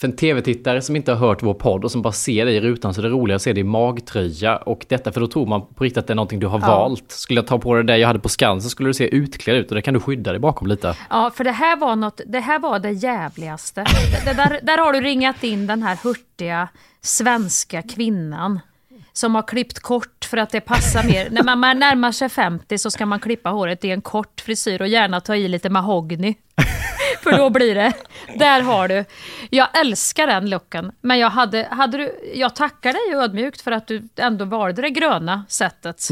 för 0.00 0.08
en 0.08 0.16
tv-tittare 0.16 0.82
som 0.82 0.96
inte 0.96 1.12
har 1.12 1.18
hört 1.28 1.42
vår 1.42 1.54
podd 1.54 1.84
och 1.84 1.90
som 1.90 2.02
bara 2.02 2.12
ser 2.12 2.44
dig 2.46 2.56
i 2.56 2.60
rutan 2.60 2.94
så 2.94 3.00
är 3.00 3.02
det 3.02 3.08
roligare 3.08 3.36
att 3.36 3.42
se 3.42 3.52
dig 3.52 3.60
i 3.60 3.64
magtröja 3.64 4.56
och 4.56 4.86
detta 4.88 5.12
för 5.12 5.20
då 5.20 5.26
tror 5.26 5.46
man 5.46 5.66
på 5.74 5.84
riktigt 5.84 5.98
att 5.98 6.06
det 6.06 6.12
är 6.12 6.14
någonting 6.14 6.40
du 6.40 6.46
har 6.46 6.60
Ja. 6.60 6.66
valt. 6.66 7.04
Skulle 7.12 7.38
jag 7.38 7.46
ta 7.46 7.58
på 7.58 7.74
dig 7.74 7.84
det 7.84 7.96
jag 7.98 8.06
hade 8.06 8.18
på 8.18 8.28
Skansen 8.28 8.70
skulle 8.70 8.88
du 8.88 8.94
se 8.94 9.14
utklädd 9.16 9.56
ut 9.56 9.68
och 9.68 9.74
det 9.74 9.82
kan 9.82 9.94
du 9.94 10.00
skydda 10.00 10.30
dig 10.32 10.40
bakom 10.40 10.68
lite. 10.68 10.94
Ja, 11.10 11.30
för 11.34 11.44
det 11.44 11.52
här 11.52 11.76
var 11.76 11.96
något, 11.96 12.20
det 12.26 12.40
här 12.40 12.58
var 12.58 12.78
det 12.78 12.90
jävligaste. 12.92 13.84
Det, 14.24 14.32
där, 14.32 14.60
där 14.62 14.78
har 14.78 14.92
du 14.92 15.00
ringat 15.00 15.44
in 15.44 15.66
den 15.66 15.82
här 15.82 15.98
hurtiga 16.02 16.68
svenska 17.00 17.82
kvinnan. 17.82 18.60
Som 19.12 19.34
har 19.34 19.42
klippt 19.42 19.78
kort 19.80 20.24
för 20.24 20.36
att 20.36 20.50
det 20.50 20.60
passar 20.60 21.04
mer. 21.04 21.28
När 21.30 21.42
man, 21.42 21.58
man 21.60 21.78
närmar 21.78 22.12
sig 22.12 22.28
50 22.28 22.78
så 22.78 22.90
ska 22.90 23.06
man 23.06 23.20
klippa 23.20 23.50
håret 23.50 23.84
i 23.84 23.90
en 23.90 24.00
kort 24.00 24.40
frisyr 24.40 24.80
och 24.82 24.88
gärna 24.88 25.20
ta 25.20 25.36
i 25.36 25.48
lite 25.48 25.70
mahogny. 25.70 26.34
För 27.22 27.36
då 27.36 27.50
blir 27.50 27.74
det, 27.74 27.92
där 28.38 28.60
har 28.60 28.88
du. 28.88 29.04
Jag 29.50 29.80
älskar 29.80 30.26
den 30.26 30.50
looken. 30.50 30.92
Men 31.00 31.18
jag, 31.18 31.30
hade, 31.30 31.68
hade 31.70 31.98
du, 31.98 32.32
jag 32.34 32.56
tackar 32.56 32.92
dig 32.92 33.22
ödmjukt 33.24 33.60
för 33.60 33.72
att 33.72 33.86
du 33.86 34.08
ändå 34.16 34.44
valde 34.44 34.82
det 34.82 34.90
gröna 34.90 35.44
sättet. 35.48 36.08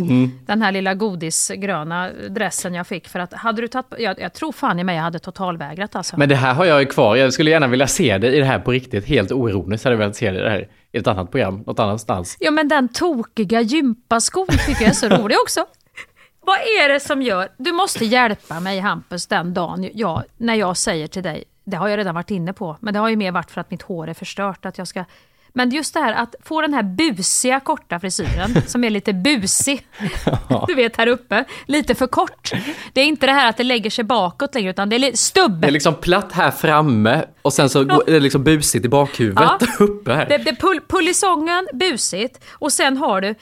Den 0.47 0.63
här 0.63 0.73
lilla 0.73 0.95
godisgröna 0.95 2.11
dressen 2.29 2.75
jag 2.75 2.87
fick. 2.87 3.09
För 3.09 3.19
att 3.19 3.33
hade 3.33 3.63
du 3.63 3.69
tagit, 3.69 3.87
jag, 3.99 4.21
jag 4.21 4.33
tror 4.33 4.53
fan 4.53 4.79
i 4.79 4.85
mig 4.85 4.97
jag 4.97 5.03
hade 5.03 5.19
totalvägrat 5.19 5.97
alltså. 5.97 6.17
Men 6.19 6.29
det 6.29 6.37
här 6.37 6.55
har 6.55 6.65
jag 6.65 6.81
ju 6.81 6.87
kvar. 6.87 7.17
Jag 7.17 7.33
skulle 7.33 7.51
gärna 7.51 7.67
vilja 7.67 7.87
se 7.87 8.19
dig 8.19 8.37
i 8.37 8.39
det 8.39 8.45
här 8.45 8.59
på 8.59 8.73
riktigt. 8.73 9.07
Helt 9.07 9.33
oironiskt 9.33 9.85
hade 9.85 9.95
jag 9.95 9.99
velat 9.99 10.17
se 10.17 10.31
dig 10.31 10.41
i 10.41 10.43
det 10.43 10.51
här 10.51 10.69
i 10.93 10.99
ett 10.99 11.07
annat 11.07 11.31
program, 11.31 11.63
något 11.67 11.79
annanstans. 11.79 12.37
Ja 12.41 12.51
men 12.51 12.69
den 12.69 12.89
tokiga 12.89 13.61
gympaskon 13.61 14.47
tycker 14.67 14.83
jag 14.83 14.91
är 14.91 14.95
så 14.95 15.09
rolig 15.23 15.37
också. 15.43 15.65
Vad 16.47 16.59
är 16.59 16.89
det 16.89 17.01
som 17.01 17.23
gör... 17.23 17.49
Du 17.57 17.73
måste 17.73 18.05
hjälpa 18.05 18.61
mig 18.61 18.81
Hampus 18.81 19.27
den 19.27 19.55
dagen 19.55 19.91
jag, 19.95 20.23
när 20.37 20.55
jag 20.55 20.77
säger 20.77 21.07
till 21.07 21.23
dig, 21.23 21.45
det 21.65 21.77
har 21.77 21.89
jag 21.89 21.99
redan 21.99 22.15
varit 22.15 22.31
inne 22.31 22.53
på, 22.53 22.77
men 22.81 22.95
det 22.95 23.01
har 23.01 23.09
ju 23.09 23.17
mer 23.17 23.33
varit 23.33 23.51
för 23.51 23.61
att 23.61 23.71
mitt 23.71 23.83
hår 23.83 24.09
är 24.09 24.15
förstört. 24.15 24.65
Att 24.67 24.79
jag 24.79 24.89
ska, 24.89 25.05
men 25.53 25.71
just 25.71 25.95
det 25.95 26.01
här 26.01 26.13
att 26.15 26.35
få 26.45 26.61
den 26.61 26.75
här 26.75 26.83
busiga 26.83 27.61
korta 27.61 28.01
frisyren, 28.01 28.63
som 28.67 28.85
är 28.85 28.91
lite 28.91 29.13
busig, 29.13 29.87
du 30.67 30.75
vet 30.75 30.97
här 30.97 31.07
uppe, 31.07 31.45
lite 31.67 31.95
för 31.95 32.07
kort. 32.07 32.53
Det 32.93 33.01
är 33.01 33.05
inte 33.05 33.27
det 33.27 33.33
här 33.33 33.49
att 33.49 33.57
det 33.57 33.65
lägger 33.65 33.91
sig 33.91 34.05
bakåt 34.05 34.55
längre, 34.55 34.71
utan 34.71 34.89
det 34.89 34.97
är 34.97 35.17
stubb. 35.17 35.61
Det 35.61 35.67
är 35.69 35.73
liksom 35.73 35.95
platt 35.95 36.33
här 36.33 36.51
framme 36.51 37.25
och 37.43 37.53
sen 37.53 37.69
så 37.69 37.81
är 37.81 38.13
det 38.13 38.21
liksom 38.21 38.45
busigt 38.45 38.85
i 38.85 38.89
bakhuvudet 38.89 39.51
Ja. 39.61 39.67
uppe 39.85 40.13
här. 40.13 40.27
Det, 40.29 40.39
det 40.39 40.61
pull, 40.61 40.81
pullisongen, 40.89 41.69
busigt 41.73 42.45
och 42.53 42.73
sen 42.73 42.97
har 42.97 43.21
du 43.21 43.35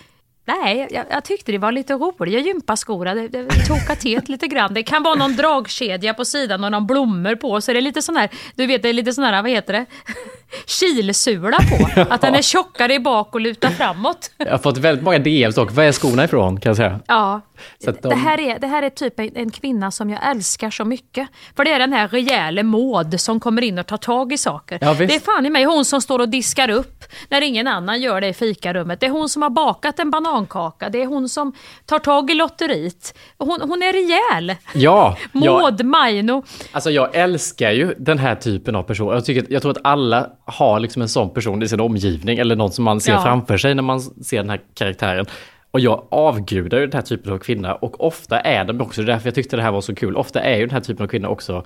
Nej, 0.46 0.88
jag, 0.90 1.04
jag 1.10 1.24
tyckte 1.24 1.52
det 1.52 1.58
var 1.58 1.72
lite 1.72 1.94
roliga 1.94 2.38
gympaskor. 2.38 3.04
Det, 3.04 3.28
det 3.28 3.66
tokade 3.66 4.00
till 4.00 4.22
lite 4.26 4.46
grann. 4.46 4.74
Det 4.74 4.82
kan 4.82 5.02
vara 5.02 5.14
någon 5.14 5.36
dragkedja 5.36 6.14
på 6.14 6.24
sidan 6.24 6.64
och 6.64 6.72
någon 6.72 6.86
blommor 6.86 7.34
på. 7.34 7.60
Så 7.60 7.72
det 7.72 7.78
är 7.78 7.82
lite 7.82 8.02
sån 8.02 8.16
här, 8.16 8.30
du 8.54 8.66
vet 8.66 8.82
det 8.82 8.88
är 8.88 8.92
lite 8.92 9.12
sån 9.12 9.24
här, 9.24 9.42
vad 9.42 9.50
heter 9.50 9.72
det? 9.72 9.86
Kilsula 10.66 11.58
på. 11.58 12.00
Att 12.00 12.20
den 12.20 12.34
är 12.34 12.42
tjockare 12.42 12.94
i 12.94 13.00
bak 13.00 13.34
och 13.34 13.40
lutar 13.40 13.70
framåt. 13.70 14.30
Jag 14.36 14.50
har 14.50 14.58
fått 14.58 14.78
väldigt 14.78 15.04
många 15.04 15.18
DMs 15.18 15.54
dock. 15.54 15.72
Var 15.72 15.84
är 15.84 15.92
skorna 15.92 16.24
ifrån 16.24 16.60
kan 16.60 16.70
jag 16.70 16.76
säga? 16.76 17.00
Ja. 17.06 17.40
De- 17.84 18.08
Det, 18.08 18.14
här 18.14 18.40
är, 18.40 18.58
det 18.58 18.66
här 18.66 18.82
är 18.82 18.90
typ 18.90 19.20
en, 19.20 19.36
en 19.36 19.50
kvinna 19.50 19.90
som 19.90 20.10
jag 20.10 20.30
älskar 20.30 20.70
så 20.70 20.84
mycket. 20.84 21.28
För 21.56 21.64
det 21.64 21.70
är 21.72 21.78
den 21.78 21.92
här 21.92 22.08
rejäle 22.08 22.62
Maud 22.62 23.20
som 23.20 23.40
kommer 23.40 23.62
in 23.62 23.78
och 23.78 23.86
tar 23.86 23.96
tag 23.96 24.32
i 24.32 24.38
saker. 24.38 24.78
Ja, 24.80 24.94
det 24.94 25.14
är 25.14 25.20
fan 25.20 25.46
i 25.46 25.50
mig 25.50 25.64
hon 25.64 25.84
som 25.84 26.00
står 26.00 26.18
och 26.18 26.28
diskar 26.28 26.70
upp 26.70 27.04
när 27.30 27.40
ingen 27.40 27.66
annan 27.66 28.00
gör 28.00 28.20
det 28.20 28.28
i 28.28 28.32
fikarummet. 28.32 29.00
Det 29.00 29.06
är 29.06 29.10
hon 29.10 29.28
som 29.28 29.42
har 29.42 29.50
bakat 29.50 29.98
en 29.98 30.10
banankaka. 30.10 30.88
Det 30.88 31.02
är 31.02 31.06
hon 31.06 31.28
som 31.28 31.52
tar 31.86 31.98
tag 31.98 32.30
i 32.30 32.34
lotteriet. 32.34 33.14
Hon, 33.38 33.60
hon 33.62 33.82
är 33.82 33.92
rejäl. 33.92 34.56
Ja, 34.74 35.16
jag, 35.32 35.62
Maud 35.62 35.84
Maino. 35.84 36.42
alltså 36.72 36.90
jag 36.90 37.14
älskar 37.16 37.70
ju 37.70 37.94
den 37.98 38.18
här 38.18 38.34
typen 38.34 38.76
av 38.76 38.82
person. 38.82 39.12
Jag, 39.14 39.24
tycker, 39.24 39.46
jag 39.52 39.62
tror 39.62 39.70
att 39.72 39.84
alla 39.84 40.26
har 40.44 40.80
liksom 40.80 41.02
en 41.02 41.08
sån 41.08 41.30
person 41.34 41.62
i 41.62 41.68
sin 41.68 41.80
omgivning 41.80 42.38
eller 42.38 42.56
någon 42.56 42.72
som 42.72 42.84
man 42.84 43.00
ser 43.00 43.12
Ja. 43.12 43.22
framför 43.22 43.56
sig 43.58 43.74
när 43.74 43.82
man 43.82 44.00
ser 44.00 44.36
den 44.36 44.50
här 44.50 44.60
karaktären. 44.74 45.26
Och 45.74 45.80
jag 45.80 46.06
avgudar 46.10 46.78
ju 46.78 46.86
den 46.86 46.92
här 46.92 47.06
typen 47.06 47.32
av 47.32 47.38
kvinna 47.38 47.74
och 47.74 48.06
ofta 48.06 48.40
är 48.40 48.64
de 48.64 48.80
också, 48.80 49.02
det 49.02 49.04
är 49.04 49.12
därför 49.12 49.26
jag 49.26 49.34
tyckte 49.34 49.56
det 49.56 49.62
här 49.62 49.72
var 49.72 49.80
så 49.80 49.94
kul, 49.94 50.16
ofta 50.16 50.40
är 50.40 50.56
ju 50.56 50.60
den 50.60 50.70
här 50.70 50.80
typen 50.80 51.04
av 51.04 51.08
kvinna 51.08 51.28
också 51.28 51.64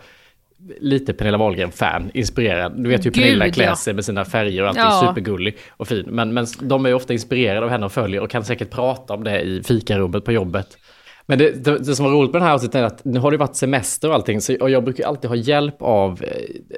lite 0.81 1.13
Pernilla 1.13 1.39
Wahlgren-fan, 1.39 2.11
inspirerad. 2.15 2.73
Du 2.83 2.89
vet 2.89 3.01
ju 3.01 3.11
hur 3.11 3.15
Gud, 3.15 3.25
Pernilla 3.25 3.51
klär 3.51 3.65
ja. 3.65 3.77
sig 3.77 3.95
med 3.95 4.05
sina 4.05 4.25
färger 4.25 4.63
och 4.63 4.69
allt, 4.69 4.79
Ja. 4.79 5.07
supergullig 5.09 5.57
och 5.71 5.89
fin. 5.89 6.07
Men, 6.09 6.35
men 6.35 6.47
de 6.61 6.85
är 6.85 6.89
ju 6.89 6.95
ofta 6.95 7.13
inspirerade 7.13 7.67
av 7.67 7.71
henne 7.71 7.87
och 7.87 7.93
följer 7.93 8.21
och 8.21 8.31
kan 8.31 8.45
säkert 8.45 8.71
prata 8.71 9.15
om 9.15 9.25
det 9.25 9.41
i 9.41 9.63
fikarummet 9.63 10.25
på 10.25 10.33
jobbet. 10.33 10.79
Men 11.31 11.39
det, 11.39 11.65
det, 11.65 11.79
det 11.79 11.97
som 11.97 12.05
var 12.05 12.13
roligt 12.13 12.33
med 12.33 12.43
den 12.43 12.49
här 12.49 12.55
outfiten 12.55 12.81
är 12.81 12.87
att 12.87 13.05
nu 13.05 13.21
har 13.21 13.31
det 13.31 13.37
varit 13.37 13.57
semester 13.57 14.09
och 14.09 14.15
allting, 14.15 14.41
så, 14.41 14.57
och 14.61 14.71
jag 14.71 14.85
brukar 14.85 15.07
alltid 15.07 15.31
ha 15.31 15.37
hjälp 15.37 15.83
av 15.83 16.23
eh, 16.23 16.31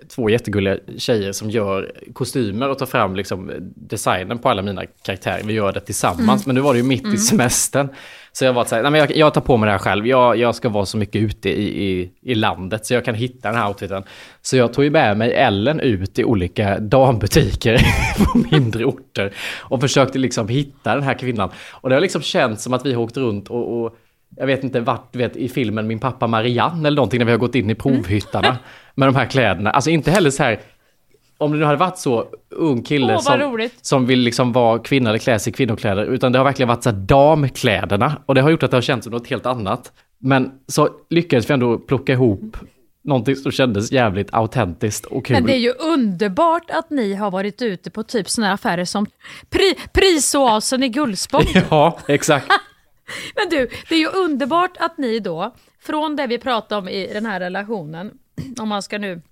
två 0.08 0.30
jättegulliga 0.30 0.76
tjejer 0.98 1.32
som 1.32 1.50
gör 1.50 1.92
kostymer 2.12 2.68
och 2.68 2.78
tar 2.78 2.86
fram 2.86 3.16
liksom, 3.16 3.52
designen 3.74 4.38
på 4.38 4.48
alla 4.48 4.62
mina 4.62 4.82
karaktärer. 5.02 5.42
Vi 5.44 5.52
gör 5.52 5.72
det 5.72 5.80
tillsammans, 5.80 6.46
men 6.46 6.54
nu 6.54 6.60
var 6.60 6.72
det 6.72 6.78
ju 6.78 6.84
mitt 6.84 7.06
i 7.06 7.16
semestern. 7.16 7.88
Så 8.32 8.44
jag 8.44 8.52
var 8.52 8.64
så 8.64 8.74
här, 8.74 8.82
nej 8.82 8.90
men 8.90 9.00
jag, 9.00 9.16
jag 9.16 9.34
tar 9.34 9.40
på 9.40 9.56
mig 9.56 9.66
det 9.66 9.72
här 9.72 9.78
själv, 9.78 10.06
jag, 10.06 10.36
jag 10.36 10.54
ska 10.54 10.68
vara 10.68 10.86
så 10.86 10.96
mycket 10.96 11.22
ute 11.22 11.48
i, 11.48 11.84
i, 11.84 12.10
i 12.22 12.34
landet 12.34 12.86
så 12.86 12.94
jag 12.94 13.04
kan 13.04 13.14
hitta 13.14 13.48
den 13.48 13.58
här 13.58 13.68
outfiten. 13.68 14.02
Så 14.42 14.56
jag 14.56 14.72
tog 14.72 14.84
ju 14.84 14.90
med 14.90 15.16
mig 15.16 15.32
Ellen 15.32 15.80
ut 15.80 16.18
i 16.18 16.24
olika 16.24 16.78
dambutiker 16.78 17.80
på 18.18 18.38
mindre 18.50 18.84
orter 18.84 19.32
och 19.60 19.80
försökte 19.80 20.18
liksom 20.18 20.48
hitta 20.48 20.94
den 20.94 21.02
här 21.02 21.14
kvinnan. 21.14 21.50
Och 21.70 21.88
det 21.88 21.94
har 21.96 22.00
liksom 22.00 22.22
känts 22.22 22.62
som 22.62 22.74
att 22.74 22.86
vi 22.86 22.92
har 22.92 23.02
åkt 23.02 23.16
runt 23.16 23.48
och, 23.48 23.82
och 23.82 23.96
jag 24.36 24.46
vet 24.46 24.64
inte 24.64 24.80
vart, 24.80 25.16
vet 25.16 25.36
i 25.36 25.48
filmen 25.48 25.86
Min 25.86 25.98
pappa 25.98 26.26
Marianne 26.26 26.88
eller 26.88 26.96
någonting 26.96 27.18
när 27.18 27.24
vi 27.24 27.30
har 27.30 27.38
gått 27.38 27.54
in 27.54 27.70
i 27.70 27.74
provhyttarna 27.74 28.58
med 28.94 29.08
de 29.08 29.16
här 29.16 29.26
kläderna. 29.26 29.70
Alltså 29.70 29.90
inte 29.90 30.10
heller 30.10 30.30
så 30.30 30.42
här, 30.42 30.60
om 31.38 31.52
det 31.52 31.58
nu 31.58 31.64
hade 31.64 31.78
varit 31.78 31.98
så 31.98 32.26
ung 32.50 32.82
kille 32.82 33.12
vad 33.12 33.24
som, 33.24 33.68
som 33.82 34.06
vill 34.06 34.20
liksom 34.20 34.52
vara 34.52 34.78
kvinna 34.78 35.10
eller 35.10 35.18
klä 35.18 35.38
sig 35.38 35.50
i 35.50 35.54
kvinnokläder, 35.54 36.04
utan 36.04 36.32
det 36.32 36.38
har 36.38 36.44
verkligen 36.44 36.68
varit 36.68 36.82
så 36.82 36.90
här 36.90 36.96
damkläderna. 36.96 38.16
Och 38.26 38.34
det 38.34 38.40
har 38.40 38.50
gjort 38.50 38.62
att 38.62 38.70
det 38.70 38.76
har 38.76 38.82
känts 38.82 39.04
som 39.04 39.12
något 39.12 39.26
helt 39.26 39.46
annat. 39.46 39.92
Men 40.18 40.52
så 40.66 40.88
lyckades 41.10 41.50
vi 41.50 41.54
ändå 41.54 41.78
plocka 41.78 42.12
ihop 42.12 42.56
någonting 43.02 43.36
som 43.36 43.52
kändes 43.52 43.92
jävligt 43.92 44.34
autentiskt 44.34 45.06
och 45.06 45.26
kul. 45.26 45.34
Men 45.34 45.46
det 45.46 45.54
är 45.54 45.58
ju 45.58 45.72
underbart 45.72 46.70
att 46.70 46.90
ni 46.90 47.14
har 47.14 47.30
varit 47.30 47.62
ute 47.62 47.90
på 47.90 48.02
typ 48.02 48.26
här 48.38 48.54
affärer 48.54 48.84
som 48.84 49.06
pri, 49.50 49.74
Prisoasen 49.92 50.82
i 50.82 50.88
Gullspång. 50.88 51.44
Ja, 51.70 51.98
exakt. 52.08 52.46
Men 53.35 53.49
du, 53.51 53.70
det 53.88 53.94
är 53.94 53.99
ju 53.99 54.09
underbart 54.09 54.77
att 54.77 54.99
ni 54.99 55.20
då, 55.20 55.55
från 55.81 56.16
det 56.16 56.27
vi 56.27 56.38
pratade 56.38 56.79
om 56.79 56.88
i 56.88 57.12
den 57.12 57.27
här 57.27 57.40
relationen, 57.40 58.18
om 58.61 58.68
man 58.68 58.83
ska 58.83 58.99
nu 58.99 59.23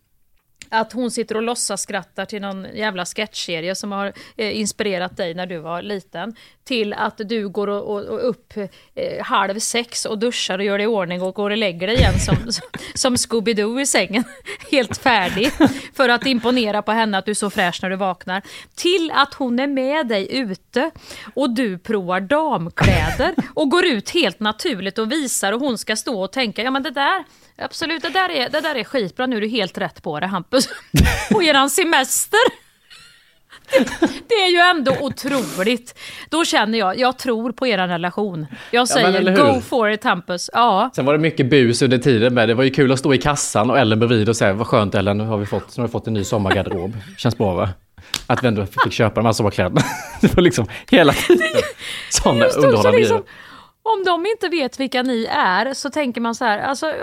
att 0.70 0.92
hon 0.92 1.11
sitter 1.11 1.37
och 1.37 1.42
låtsas 1.42 1.83
skrattar 1.83 2.24
till 2.24 2.42
någon 2.42 2.66
jävla 2.74 3.04
sketchserie 3.07 3.74
som 3.74 3.92
har 3.92 4.12
eh, 4.37 4.61
inspirerat 4.61 5.16
dig 5.16 5.35
när 5.35 5.46
du 5.46 5.59
var 5.59 5.83
liten. 5.83 6.35
Till 6.64 6.92
att 6.92 7.20
du 7.24 7.48
går 7.48 7.68
och, 7.68 7.94
och, 7.94 8.04
och 8.04 8.28
upp 8.28 8.52
eh, 8.94 9.24
halv 9.24 9.59
sex 9.59 10.04
och 10.04 10.18
duschar 10.18 10.59
och 10.59 10.64
gör 10.64 10.78
dig 10.78 10.85
i 10.85 10.87
ordning 10.87 11.22
och 11.22 11.35
går 11.35 11.50
och 11.50 11.57
lägger 11.57 11.87
dig 11.87 11.96
igen 11.96 12.20
som, 12.20 12.37
som 12.94 13.14
Scooby-Doo 13.14 13.81
i 13.81 13.87
sängen. 13.87 14.24
Helt 14.70 14.96
färdig. 14.96 15.50
För 15.94 16.09
att 16.09 16.26
imponera 16.26 16.83
på 16.83 16.92
henne 16.92 17.18
att 17.18 17.24
du 17.24 17.31
är 17.31 17.35
så 17.35 17.50
fräsch 17.50 17.78
när 17.83 17.90
du 17.90 17.96
vaknar. 17.96 18.42
Till 18.74 19.11
att 19.14 19.35
hon 19.35 19.59
är 19.59 19.66
med 19.66 20.07
dig 20.07 20.37
ute 20.37 20.90
och 21.35 21.50
du 21.50 21.78
provar 21.78 22.20
damkläder 22.20 23.35
och 23.54 23.70
går 23.70 23.87
ut 23.87 24.11
helt 24.11 24.40
naturligt 24.40 24.98
och 24.98 25.12
visar 25.12 25.52
och 25.52 25.61
hon 25.61 25.78
ska 25.78 25.96
stå 25.96 26.22
och 26.22 26.33
tänka, 26.33 26.62
ja 26.62 26.70
men 26.70 26.83
det 26.83 26.90
där 26.90 27.24
Absolut, 27.59 28.03
det 28.03 28.09
där, 28.09 28.31
är, 28.31 28.49
det 28.49 28.61
där 28.61 28.75
är 28.75 28.85
skitbra. 28.85 29.27
Nu 29.27 29.37
är 29.37 29.40
du 29.40 29.49
helt 29.49 29.79
rätt 29.79 30.03
på 30.03 30.21
det, 30.21 30.27
Hampus. 30.27 30.68
På 31.33 31.42
eran 31.42 31.71
semester. 31.71 32.40
Det 34.29 34.35
är 34.35 34.51
ju 34.51 34.59
ändå 34.59 34.92
otroligt. 35.01 35.99
Då 36.29 36.44
känner 36.44 36.79
jag, 36.79 36.99
jag 36.99 37.18
tror 37.18 37.53
på 37.53 37.66
er 37.66 37.79
relation. 37.79 38.47
Jag 38.71 38.88
säger 38.88 39.31
hur? 39.31 39.37
go 39.37 39.61
for 39.61 39.90
it, 39.90 40.05
Hampus. 40.05 40.51
Ja. 40.53 40.90
Sen 40.94 41.05
var 41.05 41.12
det 41.12 41.18
mycket 41.18 41.51
bus 41.51 41.83
under 41.83 41.99
tiden 41.99 42.35
med. 42.35 42.49
Det 42.49 42.55
var 42.55 42.64
ju 42.64 42.71
kul 42.71 42.92
att 42.92 42.99
stå 42.99 43.14
i 43.14 43.18
kassan 43.18 43.71
och 43.71 43.79
Ellen 43.79 43.99
bredvid 43.99 44.29
och 44.29 44.37
säga 44.37 44.53
vad 44.53 44.66
skönt 44.66 44.94
Ellen, 44.94 45.18
nu 45.18 45.25
har 45.25 45.37
vi 45.37 45.47
fått, 45.47 45.77
nu 45.77 45.81
har 45.83 45.88
vi 45.88 45.92
fått 45.92 46.07
en 46.07 46.14
ny 46.14 46.25
sommargarderob. 46.25 46.97
Känns 47.18 47.38
bra 47.38 47.55
va? 47.55 47.68
Att 48.27 48.42
vi 48.44 48.49
ändå 48.49 48.66
fick 48.66 48.92
köpa 48.92 49.14
de 49.14 49.27
här 49.27 49.33
sommarkläderna. 49.33 49.81
Det 50.21 50.35
var 50.35 50.42
liksom 50.42 50.66
hela 50.90 51.12
tiden 51.12 51.49
sådana 52.11 52.44
det, 52.44 52.57
underhållande 52.57 52.99
liksom, 52.99 53.25
om 53.83 54.05
de 54.05 54.27
inte 54.27 54.49
vet 54.49 54.81
vilka 54.81 55.03
ni 55.03 55.25
är 55.31 55.75
så 55.75 55.90
tänker 55.90 56.21
man 56.21 56.35
så 56.35 56.44
här, 56.44 56.59
alltså, 56.59 56.94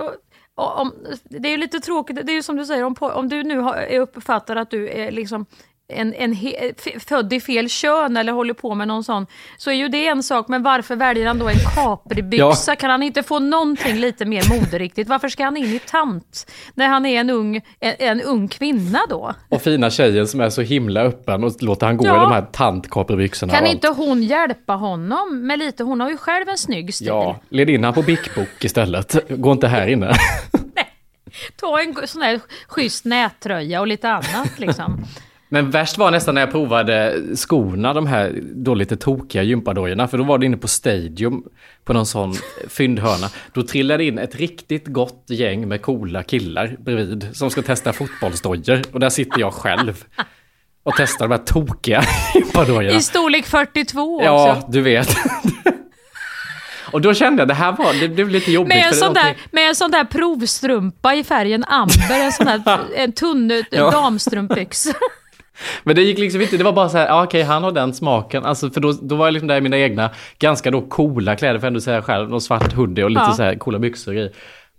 om, 0.56 0.94
det 1.24 1.48
är 1.48 1.52
ju 1.52 1.58
lite 1.58 1.80
tråkigt, 1.80 2.16
det 2.24 2.32
är 2.32 2.36
ju 2.36 2.44
som 2.44 2.56
du 2.56 2.66
säger, 2.66 2.84
om, 2.84 2.96
om 3.00 3.30
du 3.30 3.44
nu 3.44 3.60
har, 3.60 3.76
är 3.76 4.00
uppfattar 4.00 4.56
att 4.56 4.70
du 4.70 4.90
är 4.90 5.12
liksom 5.12 5.46
en, 5.88 6.14
en 6.14 6.34
he, 6.34 6.74
född 7.08 7.34
i 7.34 7.42
fel 7.42 7.70
kön 7.70 8.18
eller 8.18 8.32
håller 8.32 8.54
på 8.54 8.76
med 8.76 8.88
någon 8.88 9.04
sån, 9.04 9.28
så 9.58 9.70
är 9.70 9.76
ju 9.76 9.88
det 9.88 10.08
en 10.08 10.24
sak. 10.24 10.48
Men 10.48 10.64
varför 10.64 10.96
väljer 10.96 11.28
han 11.28 11.40
då 11.40 11.50
en 11.50 11.56
Capri-byxa? 11.56 12.72
Ja. 12.72 12.76
Kan 12.76 12.90
han 12.90 13.04
inte 13.04 13.24
få 13.24 13.40
någonting 13.40 13.96
lite 13.96 14.26
mer 14.26 14.60
moderiktigt? 14.60 15.08
Varför 15.08 15.30
ska 15.30 15.44
han 15.44 15.58
in 15.58 15.66
i 15.66 15.80
tant 15.80 16.52
när 16.74 16.88
han 16.88 17.06
är 17.06 17.20
en 17.20 17.30
ung, 17.30 17.62
en, 17.80 17.94
en 18.00 18.22
ung 18.22 18.48
kvinna 18.48 19.00
då? 19.10 19.34
Och 19.50 19.62
fina 19.62 19.90
tjejen 19.90 20.28
som 20.28 20.42
är 20.42 20.50
så 20.50 20.62
himla 20.62 21.02
öppen 21.02 21.44
och 21.44 21.64
låter 21.64 21.86
han 21.86 21.98
gå 21.98 22.06
ja. 22.06 22.18
i 22.18 22.20
de 22.20 22.32
här 22.32 22.42
tant 22.42 22.90
Capri-byxorna. 22.90 23.54
Kan 23.54 23.66
inte 23.66 23.88
hon 23.88 24.24
hjälpa 24.24 24.74
honom 24.74 25.48
med 25.48 25.60
lite? 25.60 25.84
Hon 25.84 26.00
har 26.00 26.10
ju 26.10 26.18
själv 26.18 26.50
en 26.50 26.58
snygg 26.58 26.94
stil. 26.94 27.08
Ja, 27.08 27.40
led 27.50 27.70
in 27.70 27.84
han 27.84 27.94
på 27.94 28.02
Bic 28.02 28.20
istället. 28.60 29.30
Gå 29.30 29.52
inte 29.52 29.68
här 29.68 29.88
inne. 29.88 30.14
Ta 31.56 31.82
en 31.82 32.08
sån 32.08 32.22
här 32.22 32.40
schysst 32.68 33.06
nättröja 33.06 33.80
och 33.80 33.88
lite 33.88 34.10
annat 34.10 34.60
liksom. 34.60 35.06
Men 35.56 35.70
värst 35.70 35.98
var 35.98 36.12
nästan 36.12 36.36
när 36.36 36.42
jag 36.42 36.52
provade 36.52 37.22
skorna, 37.36 37.94
de 37.94 38.08
här 38.08 38.40
då 38.42 38.74
lite 38.74 38.98
tokiga 38.98 39.44
gympadojorna. 39.44 40.08
För 40.08 40.18
då 40.18 40.24
var 40.24 40.38
det 40.38 40.46
inne 40.46 40.58
på 40.58 40.68
Stadium 40.68 41.44
på 41.84 41.94
någon 41.94 42.06
sån 42.06 42.34
fyndhörna. 42.68 43.30
Då 43.54 43.64
trillade 43.64 44.04
in 44.04 44.18
ett 44.18 44.36
riktigt 44.36 44.88
gott 44.88 45.26
gäng 45.28 45.68
med 45.68 45.82
coola 45.82 46.24
killar 46.24 46.76
bredvid 46.80 47.30
som 47.34 47.50
ska 47.52 47.62
testa 47.62 47.94
fotbollsdojor. 47.94 48.82
Och 48.92 49.00
där 49.00 49.10
sitter 49.10 49.40
jag 49.40 49.54
själv 49.54 50.04
och 50.84 50.94
testar 50.98 51.28
de 51.28 51.32
här 51.32 51.46
tokiga 51.46 52.04
gympadojorna. 52.36 52.98
I 52.98 53.02
storlek 53.02 53.46
42 53.46 54.16
också. 54.16 54.26
Ja, 54.26 54.68
du 54.70 54.82
vet. 54.82 55.10
Och 56.92 57.02
då 57.02 57.14
kände 57.14 57.42
jag 57.42 57.48
det 57.48 57.54
här 57.54 57.72
var, 57.72 57.94
det 57.94 58.08
blev 58.08 58.30
lite 58.30 58.52
jobbigt. 58.52 58.68
Med 58.68 58.88
en, 58.88 58.94
sån, 58.94 59.14
där, 59.14 59.36
med 59.52 59.70
en 59.70 59.76
sån 59.76 59.92
där 59.92 60.04
provstrumpa 60.04 61.16
i 61.16 61.24
färgen 61.24 61.64
amber, 61.64 62.20
en 62.20 62.32
sån 62.32 62.46
där 62.46 62.80
en 62.96 63.12
tunn 63.12 63.64
ja. 63.72 63.92
damstrumpbyxa. 63.92 64.94
Men 65.84 65.96
det 65.96 66.02
gick 66.02 66.18
liksom 66.20 66.42
inte, 66.42 66.58
det 66.58 66.64
var 66.64 66.74
bara 66.74 66.90
så 66.90 66.98
här, 66.98 67.08
ja, 67.08 67.24
okej 67.24 67.44
han 67.44 67.64
har 67.64 67.72
den 67.72 67.94
smaken. 67.94 68.46
Alltså 68.46 68.70
för 68.70 68.82
då, 68.82 68.92
då 69.02 69.16
var 69.16 69.28
jag 69.28 69.34
liksom 69.34 69.48
där 69.48 69.58
i 69.58 69.62
mina 69.62 69.78
egna, 69.78 70.10
ganska 70.40 70.72
då 70.72 70.82
coola 70.82 71.36
kläder, 71.36 71.60
för 71.60 71.68
ändå 71.68 71.82
säga 71.82 72.02
själv, 72.02 72.30
någon 72.30 72.42
svart 72.42 72.74
hoodie 72.74 73.04
och 73.04 73.10
lite 73.10 73.26
ja. 73.28 73.34
så 73.34 73.44
här 73.44 73.56
coola 73.56 73.80
byxor 73.80 74.12
och 74.12 74.16
grejer. 74.16 74.32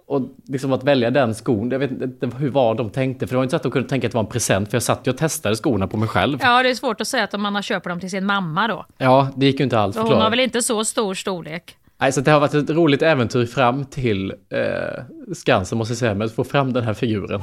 Och 0.09 0.23
liksom 0.49 0.73
att 0.73 0.85
välja 0.85 1.11
den 1.11 1.35
skon, 1.35 1.71
jag 1.71 1.79
vet 1.79 1.91
inte 1.91 2.31
hur 2.39 2.51
var 2.51 2.75
de 2.75 2.91
tänkte, 2.91 3.27
för 3.27 3.35
det 3.35 3.37
var 3.37 3.43
inte 3.43 3.51
så 3.51 3.57
att 3.57 3.63
de 3.63 3.73
kunde 3.73 3.89
tänka 3.89 4.07
att 4.07 4.13
det 4.13 4.17
var 4.17 4.25
en 4.25 4.31
present, 4.31 4.71
för 4.71 4.77
jag 4.77 4.83
satt 4.83 5.07
ju 5.07 5.11
och 5.11 5.19
testade 5.19 5.57
skorna 5.57 5.87
på 5.87 5.97
mig 5.97 6.09
själv. 6.09 6.39
Ja, 6.43 6.63
det 6.63 6.71
är 6.71 6.75
svårt 6.75 7.01
att 7.01 7.09
säga 7.09 7.25
att 7.25 7.41
man 7.41 7.55
har 7.55 7.63
köpt 7.63 7.87
dem 7.87 8.01
till 8.01 8.11
sin 8.11 8.27
mamma 8.27 8.69
då. 8.69 8.87
Ja, 8.99 9.29
det 9.37 9.47
gick 9.47 9.61
ju 9.61 9.65
inte 9.65 9.79
alls 9.79 9.97
Hon 9.97 10.21
har 10.21 10.31
väl 10.31 10.41
inte 10.41 10.63
så 10.63 10.85
stor 10.85 11.15
storlek. 11.15 11.77
Nej, 11.99 12.13
så 12.13 12.21
det 12.21 12.31
har 12.31 12.41
varit 12.41 12.55
ett 12.55 12.71
roligt 12.71 13.03
äventyr 13.03 13.47
fram 13.47 13.85
till 13.85 14.31
eh, 14.31 15.05
Skansen 15.35 15.79
måste 15.79 15.93
jag 15.93 15.99
säga, 15.99 16.15
med 16.15 16.25
att 16.25 16.33
få 16.33 16.45
fram 16.45 16.73
den 16.73 16.85
här 16.85 16.95
figuren. 16.95 17.43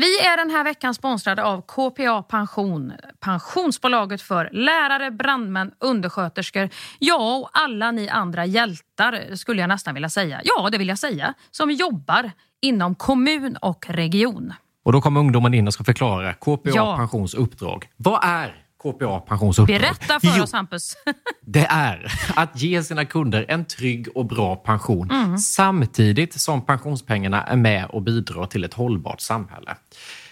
Vi 0.00 0.18
är 0.18 0.36
den 0.36 0.50
här 0.50 0.64
veckan 0.64 0.94
sponsrade 0.94 1.44
av 1.44 1.62
KPA 1.62 2.22
Pension, 2.22 2.92
pensionsbolaget 3.20 4.22
för 4.22 4.50
lärare, 4.52 5.10
brandmän, 5.10 5.70
undersköterskor, 5.78 6.68
ja 6.98 7.36
och 7.36 7.50
alla 7.52 7.90
ni 7.90 8.08
andra 8.08 8.46
hjältar 8.46 9.34
skulle 9.36 9.60
jag 9.60 9.68
nästan 9.68 9.94
vilja 9.94 10.08
säga. 10.08 10.40
Ja, 10.44 10.70
det 10.70 10.78
vill 10.78 10.88
jag 10.88 10.98
säga, 10.98 11.34
som 11.50 11.70
jobbar 11.70 12.30
inom 12.60 12.94
kommun 12.94 13.56
och 13.56 13.86
region. 13.88 14.52
Och 14.84 14.92
då 14.92 15.00
kommer 15.00 15.20
ungdomen 15.20 15.54
in 15.54 15.66
och 15.66 15.74
ska 15.74 15.84
förklara 15.84 16.34
KPA 16.34 16.58
ja. 16.62 16.96
Pensions 16.96 17.34
uppdrag. 17.34 17.88
Vad 17.96 18.24
är 18.24 18.67
KPA 18.92 19.20
Pensionsuppdrag. 19.20 19.80
Berätta 19.80 20.20
för 20.20 20.36
jo, 20.36 20.42
oss 20.42 20.52
Hampus. 20.52 20.96
det 21.46 21.66
är 21.66 22.12
att 22.36 22.62
ge 22.62 22.82
sina 22.82 23.04
kunder 23.04 23.44
en 23.48 23.64
trygg 23.64 24.08
och 24.14 24.26
bra 24.26 24.56
pension 24.56 25.10
mm. 25.10 25.38
samtidigt 25.38 26.40
som 26.40 26.66
pensionspengarna 26.66 27.42
är 27.42 27.56
med 27.56 27.86
och 27.86 28.02
bidrar 28.02 28.46
till 28.46 28.64
ett 28.64 28.74
hållbart 28.74 29.20
samhälle. 29.20 29.76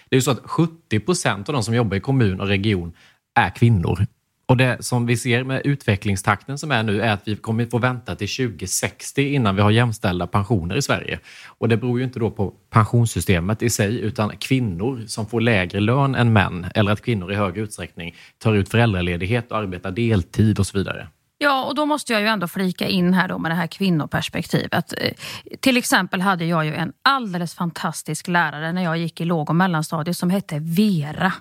Det 0.09 0.15
är 0.15 0.17
ju 0.17 0.21
så 0.21 0.31
att 0.31 0.41
70 0.43 0.99
procent 0.99 1.49
av 1.49 1.53
de 1.53 1.63
som 1.63 1.75
jobbar 1.75 1.97
i 1.97 1.99
kommun 1.99 2.41
och 2.41 2.47
region 2.47 2.93
är 3.35 3.49
kvinnor. 3.49 4.05
Och 4.49 4.57
det 4.57 4.85
som 4.85 5.05
vi 5.05 5.17
ser 5.17 5.43
med 5.43 5.61
utvecklingstakten 5.65 6.57
som 6.57 6.71
är 6.71 6.83
nu 6.83 7.01
är 7.01 7.11
att 7.11 7.27
vi 7.27 7.35
kommer 7.35 7.65
få 7.65 7.77
vänta 7.77 8.15
till 8.15 8.27
2060 8.27 9.21
innan 9.21 9.55
vi 9.55 9.61
har 9.61 9.71
jämställda 9.71 10.27
pensioner 10.27 10.75
i 10.75 10.81
Sverige. 10.81 11.19
Och 11.47 11.69
det 11.69 11.77
beror 11.77 11.99
ju 11.99 12.05
inte 12.05 12.19
då 12.19 12.31
på 12.31 12.53
pensionssystemet 12.69 13.61
i 13.61 13.69
sig 13.69 13.99
utan 13.99 14.37
kvinnor 14.37 15.03
som 15.07 15.25
får 15.25 15.41
lägre 15.41 15.79
lön 15.79 16.15
än 16.15 16.33
män 16.33 16.65
eller 16.75 16.91
att 16.91 17.01
kvinnor 17.01 17.31
i 17.31 17.35
hög 17.35 17.57
utsträckning 17.57 18.15
tar 18.37 18.53
ut 18.53 18.69
föräldraledighet 18.69 19.51
och 19.51 19.57
arbetar 19.57 19.91
deltid 19.91 20.59
och 20.59 20.67
så 20.67 20.77
vidare. 20.77 21.07
Ja, 21.37 21.65
och 21.65 21.75
då 21.75 21.85
måste 21.85 22.13
jag 22.13 22.21
ju 22.21 22.27
ändå 22.27 22.47
flika 22.47 22.87
in 22.87 23.13
här 23.13 23.27
då 23.27 23.37
med 23.37 23.51
det 23.51 23.55
här 23.55 23.67
kvinnoperspektivet. 23.67 24.93
Eh, 24.97 25.11
till 25.59 25.77
exempel 25.77 26.21
hade 26.21 26.45
jag 26.45 26.65
ju 26.65 26.75
en 26.75 26.93
alldeles 27.01 27.55
fantastisk 27.55 28.27
lärare 28.27 28.71
när 28.71 28.83
jag 28.83 28.97
gick 28.97 29.21
i 29.21 29.25
låg 29.25 29.49
och 29.49 29.55
mellanstadiet 29.55 30.17
som 30.17 30.29
hette 30.29 30.59
Vera. 30.59 31.33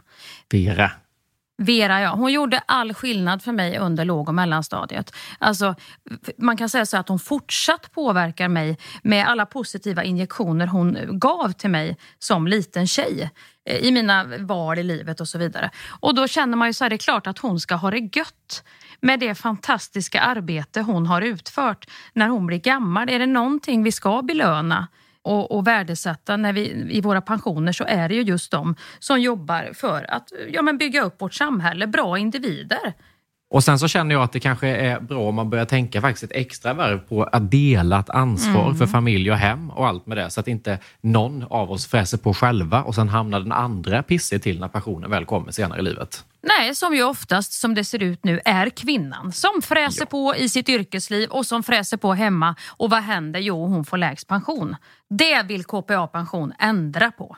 Vera. 0.50 0.90
Vera, 1.58 2.00
ja. 2.00 2.14
Hon 2.14 2.32
gjorde 2.32 2.58
all 2.66 2.94
skillnad 2.94 3.42
för 3.42 3.52
mig 3.52 3.78
under 3.78 4.04
låg 4.04 4.28
och 4.28 4.34
mellanstadiet. 4.34 5.14
Alltså, 5.38 5.74
man 6.38 6.56
kan 6.56 6.68
säga 6.68 6.86
så 6.86 6.96
att 6.96 7.08
hon 7.08 7.18
fortsatt 7.18 7.92
påverkar 7.92 8.48
mig 8.48 8.78
med 9.02 9.28
alla 9.28 9.46
positiva 9.46 10.04
injektioner 10.04 10.66
hon 10.66 10.98
gav 11.18 11.52
till 11.52 11.70
mig 11.70 11.96
som 12.18 12.46
liten 12.46 12.86
tjej 12.86 13.30
eh, 13.68 13.76
i 13.76 13.92
mina 13.92 14.24
val 14.24 14.78
i 14.78 14.82
livet 14.82 15.20
och 15.20 15.28
så 15.28 15.38
vidare. 15.38 15.70
Och 16.00 16.14
då 16.14 16.28
känner 16.28 16.56
man 16.56 16.68
ju 16.68 16.72
så 16.72 16.84
här, 16.84 16.90
det 16.90 16.96
är 16.96 16.98
klart 16.98 17.26
att 17.26 17.38
hon 17.38 17.60
ska 17.60 17.74
ha 17.74 17.90
det 17.90 18.16
gött 18.16 18.64
med 19.00 19.20
det 19.20 19.34
fantastiska 19.34 20.20
arbete 20.20 20.80
hon 20.80 21.06
har 21.06 21.22
utfört 21.22 21.86
när 22.12 22.28
hon 22.28 22.46
blir 22.46 22.58
gammal. 22.58 23.08
Är 23.08 23.18
det 23.18 23.26
någonting 23.26 23.82
vi 23.82 23.92
ska 23.92 24.22
belöna 24.22 24.88
och, 25.26 25.50
och 25.52 25.66
värdesätta 25.66 26.36
när 26.36 26.52
vi, 26.52 26.86
i 26.90 27.00
våra 27.00 27.20
pensioner 27.20 27.72
så 27.72 27.84
är 27.84 28.08
det 28.08 28.14
ju 28.14 28.22
just 28.22 28.50
de 28.50 28.76
som 28.98 29.20
jobbar 29.20 29.70
för 29.74 30.10
att 30.10 30.32
ja, 30.48 30.62
men 30.62 30.78
bygga 30.78 31.02
upp 31.02 31.20
vårt 31.22 31.34
samhälle, 31.34 31.86
bra 31.86 32.18
individer. 32.18 32.94
Och 33.50 33.64
sen 33.64 33.78
så 33.78 33.88
känner 33.88 34.14
jag 34.14 34.22
att 34.22 34.32
det 34.32 34.40
kanske 34.40 34.68
är 34.68 35.00
bra 35.00 35.28
om 35.28 35.34
man 35.34 35.50
börjar 35.50 35.64
tänka 35.64 36.00
faktiskt 36.00 36.24
ett 36.24 36.36
extra 36.40 36.74
varv 36.74 36.98
på 36.98 37.24
att 37.24 37.50
dela 37.50 38.00
ett 38.00 38.10
ansvar 38.10 38.64
mm. 38.64 38.76
för 38.76 38.86
familj 38.86 39.30
och 39.30 39.36
hem 39.36 39.70
och 39.70 39.86
allt 39.86 40.06
med 40.06 40.16
det. 40.16 40.30
Så 40.30 40.40
att 40.40 40.48
inte 40.48 40.78
någon 41.00 41.42
av 41.50 41.72
oss 41.72 41.86
fräser 41.86 42.18
på 42.18 42.34
själva 42.34 42.82
och 42.82 42.94
sen 42.94 43.08
hamnar 43.08 43.40
den 43.40 43.52
andra 43.52 44.02
pissig 44.02 44.42
till 44.42 44.60
när 44.60 44.68
pensionen 44.68 45.10
väl 45.10 45.24
kommer 45.24 45.52
senare 45.52 45.80
i 45.80 45.82
livet. 45.82 46.24
Nej, 46.42 46.74
som 46.74 46.94
ju 46.94 47.04
oftast 47.04 47.52
som 47.52 47.74
det 47.74 47.84
ser 47.84 48.02
ut 48.02 48.24
nu 48.24 48.40
är 48.44 48.70
kvinnan 48.70 49.32
som 49.32 49.62
fräser 49.62 50.02
ja. 50.02 50.06
på 50.06 50.36
i 50.36 50.48
sitt 50.48 50.68
yrkesliv 50.68 51.30
och 51.30 51.46
som 51.46 51.62
fräser 51.62 51.96
på 51.96 52.12
hemma. 52.12 52.54
Och 52.66 52.90
vad 52.90 53.02
händer? 53.02 53.40
Jo, 53.40 53.66
hon 53.66 53.84
får 53.84 53.96
lägst 53.96 54.28
pension. 54.28 54.76
Det 55.08 55.42
vill 55.42 55.64
KPA 55.64 56.06
Pension 56.06 56.52
ändra 56.58 57.10
på. 57.10 57.36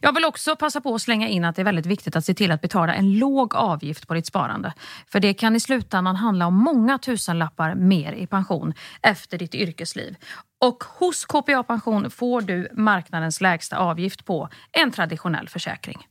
Jag 0.00 0.14
vill 0.14 0.24
också 0.24 0.56
passa 0.56 0.80
på 0.80 0.94
att 0.94 1.02
slänga 1.02 1.28
in 1.28 1.44
att 1.44 1.56
det 1.56 1.62
är 1.62 1.64
väldigt 1.64 1.86
viktigt 1.86 2.16
att 2.16 2.24
se 2.24 2.34
till 2.34 2.52
att 2.52 2.60
betala 2.60 2.94
en 2.94 3.18
låg 3.18 3.54
avgift 3.54 4.08
på 4.08 4.14
ditt 4.14 4.26
sparande. 4.26 4.72
För 5.06 5.20
det 5.20 5.34
kan 5.34 5.56
i 5.56 5.60
slutändan 5.60 6.16
handla 6.16 6.46
om 6.46 6.54
många 6.54 6.98
tusenlappar 6.98 7.74
mer 7.74 8.12
i 8.12 8.26
pension 8.26 8.74
efter 9.02 9.38
ditt 9.38 9.54
yrkesliv. 9.54 10.16
Och 10.60 10.84
hos 10.84 11.24
KPA 11.24 11.62
Pension 11.62 12.10
får 12.10 12.40
du 12.40 12.68
marknadens 12.72 13.40
lägsta 13.40 13.78
avgift 13.78 14.24
på 14.24 14.48
en 14.72 14.92
traditionell 14.92 15.48
försäkring. 15.48 16.06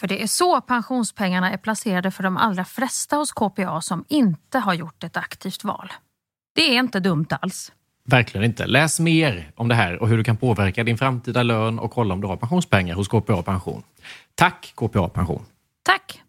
För 0.00 0.06
det 0.06 0.22
är 0.22 0.26
så 0.26 0.60
pensionspengarna 0.60 1.52
är 1.52 1.56
placerade 1.56 2.10
för 2.10 2.22
de 2.22 2.36
allra 2.36 2.64
flesta 2.64 3.16
hos 3.16 3.32
KPA 3.32 3.80
som 3.80 4.04
inte 4.08 4.58
har 4.58 4.74
gjort 4.74 5.04
ett 5.04 5.16
aktivt 5.16 5.64
val. 5.64 5.92
Det 6.54 6.76
är 6.76 6.78
inte 6.78 7.00
dumt 7.00 7.26
alls. 7.30 7.72
Verkligen 8.10 8.44
inte. 8.44 8.66
Läs 8.66 9.00
mer 9.00 9.50
om 9.54 9.68
det 9.68 9.74
här 9.74 10.02
och 10.02 10.08
hur 10.08 10.16
du 10.16 10.24
kan 10.24 10.36
påverka 10.36 10.84
din 10.84 10.98
framtida 10.98 11.42
lön 11.42 11.78
och 11.78 11.90
kolla 11.90 12.14
om 12.14 12.20
du 12.20 12.26
har 12.26 12.36
pensionspengar 12.36 12.94
hos 12.94 13.08
KPA 13.08 13.42
Pension. 13.42 13.82
Tack 14.34 14.72
KPA 14.74 15.08
Pension! 15.08 15.42
Tack! 15.82 16.22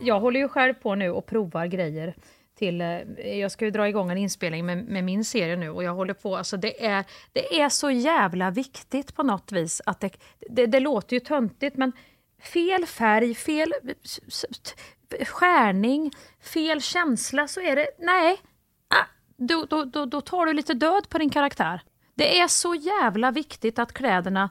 jag 0.00 0.20
håller 0.20 0.40
ju 0.40 0.48
själv 0.48 0.74
på 0.74 0.94
nu 0.94 1.10
och 1.10 1.26
provar 1.26 1.66
grejer 1.66 2.14
till, 2.60 2.80
eh, 2.80 3.38
jag 3.38 3.52
ska 3.52 3.64
ju 3.64 3.70
dra 3.70 3.88
igång 3.88 4.10
en 4.10 4.18
inspelning 4.18 4.66
med, 4.66 4.84
med, 4.84 5.04
min 5.04 5.24
serie 5.24 5.56
nu 5.56 5.70
och 5.70 5.84
jag 5.84 5.94
håller 5.94 6.14
på, 6.14 6.36
alltså 6.36 6.56
det 6.56 6.86
är, 6.86 7.04
det 7.32 7.60
är 7.60 7.68
så 7.68 7.90
jävla 7.90 8.50
viktigt 8.50 9.14
på 9.14 9.22
något 9.22 9.52
vis 9.52 9.82
att 9.86 10.00
det, 10.00 10.10
det, 10.50 10.66
det 10.66 10.80
låter 10.80 11.16
ju 11.16 11.20
töntigt 11.20 11.76
men 11.76 11.92
fel 12.42 12.86
färg, 12.86 13.34
fel 13.34 13.72
skärning, 15.26 16.10
fel 16.54 16.80
känsla 16.80 17.48
så 17.48 17.60
är 17.60 17.76
det, 17.76 17.86
nej, 17.98 18.36
ah, 18.88 19.06
då, 19.36 19.64
då, 19.64 19.84
då, 19.84 20.06
då 20.06 20.20
tar 20.20 20.46
du 20.46 20.52
lite 20.52 20.74
död 20.74 21.08
på 21.08 21.18
din 21.18 21.30
karaktär. 21.30 21.80
Det 22.14 22.40
är 22.40 22.48
så 22.48 22.74
jävla 22.74 23.30
viktigt 23.30 23.78
att 23.78 23.92
kläderna 23.92 24.50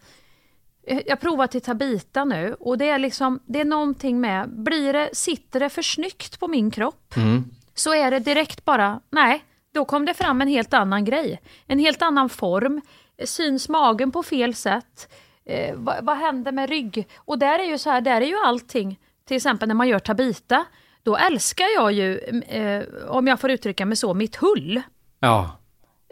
eh, 0.88 1.01
jag 1.05 1.20
provar 1.20 1.47
till 1.47 1.62
Tabita 1.62 2.26
nu 2.26 2.55
och 2.60 2.78
det 2.78 2.89
är 2.89 2.99
liksom, 2.99 3.39
det 3.45 3.62
är 3.62 3.66
någonting 3.66 4.22
med, 4.22 4.49
blir 4.49 4.93
det, 4.93 5.10
sitter 5.14 5.60
det 5.60 5.70
för 5.70 5.82
snyggt 5.82 6.39
på 6.39 6.47
min 6.47 6.72
kropp 6.72 7.16
mm 7.18 7.43
så 7.80 7.94
är 7.94 8.12
det 8.12 8.20
direkt 8.20 8.66
bara, 8.66 9.00
nej, 9.10 9.44
då 9.74 9.86
kom 9.86 10.06
det 10.06 10.14
fram 10.14 10.42
en 10.42 10.48
helt 10.48 10.74
annan 10.74 11.06
grej. 11.06 11.42
En 11.68 11.80
helt 11.80 12.02
annan 12.02 12.30
form, 12.30 12.82
syns 13.24 13.70
magen 13.70 14.12
på 14.12 14.24
fel 14.24 14.56
sätt, 14.56 15.14
eh, 15.46 15.76
vad, 15.76 16.06
vad, 16.06 16.18
händer 16.18 16.52
med 16.52 16.70
rygg? 16.70 17.08
Och 17.18 17.40
där 17.40 17.60
är 17.60 17.64
ju 17.64 17.78
så 17.78 17.90
här, 17.90 18.02
där 18.02 18.22
är 18.22 18.26
ju 18.26 18.38
allting, 18.46 19.00
till 19.26 19.38
exempel 19.38 19.68
när 19.68 19.76
man 19.76 19.88
gör 19.88 20.00
Tabita, 20.00 20.66
då 21.04 21.18
älskar 21.18 21.66
jag 21.76 21.92
ju, 21.92 22.18
eh, 22.48 22.84
om 23.08 23.28
jag 23.28 23.40
får 23.40 23.50
uttrycka 23.50 23.86
mig 23.86 23.98
så, 23.98 24.14
mitt 24.14 24.36
hull. 24.36 24.82
Ja 25.20 25.60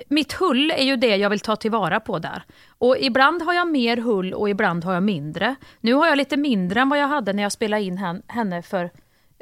mitt 0.08 0.34
hull 0.34 0.72
är 0.72 0.84
ju 0.84 0.96
det 0.96 1.16
jag 1.16 1.30
vill 1.30 1.40
ta 1.40 1.56
tillvara 1.56 2.00
på 2.00 2.20
där. 2.20 2.44
Och 2.78 2.98
ibland 3.00 3.42
har 3.42 3.54
jag 3.54 3.68
mer 3.68 3.98
hull 3.98 4.34
och 4.34 4.50
ibland 4.50 4.84
har 4.84 4.94
jag 4.94 5.04
mindre. 5.04 5.56
Nu 5.82 5.94
har 5.94 6.08
jag 6.08 6.18
lite 6.18 6.38
mindre 6.38 6.82
än 6.82 6.90
vad 6.90 7.00
jag 7.00 7.08
hade 7.08 7.34
när 7.34 7.44
jag 7.44 7.52
spelade 7.52 7.84
in 7.84 8.22
henne 8.28 8.62
för... 8.62 8.92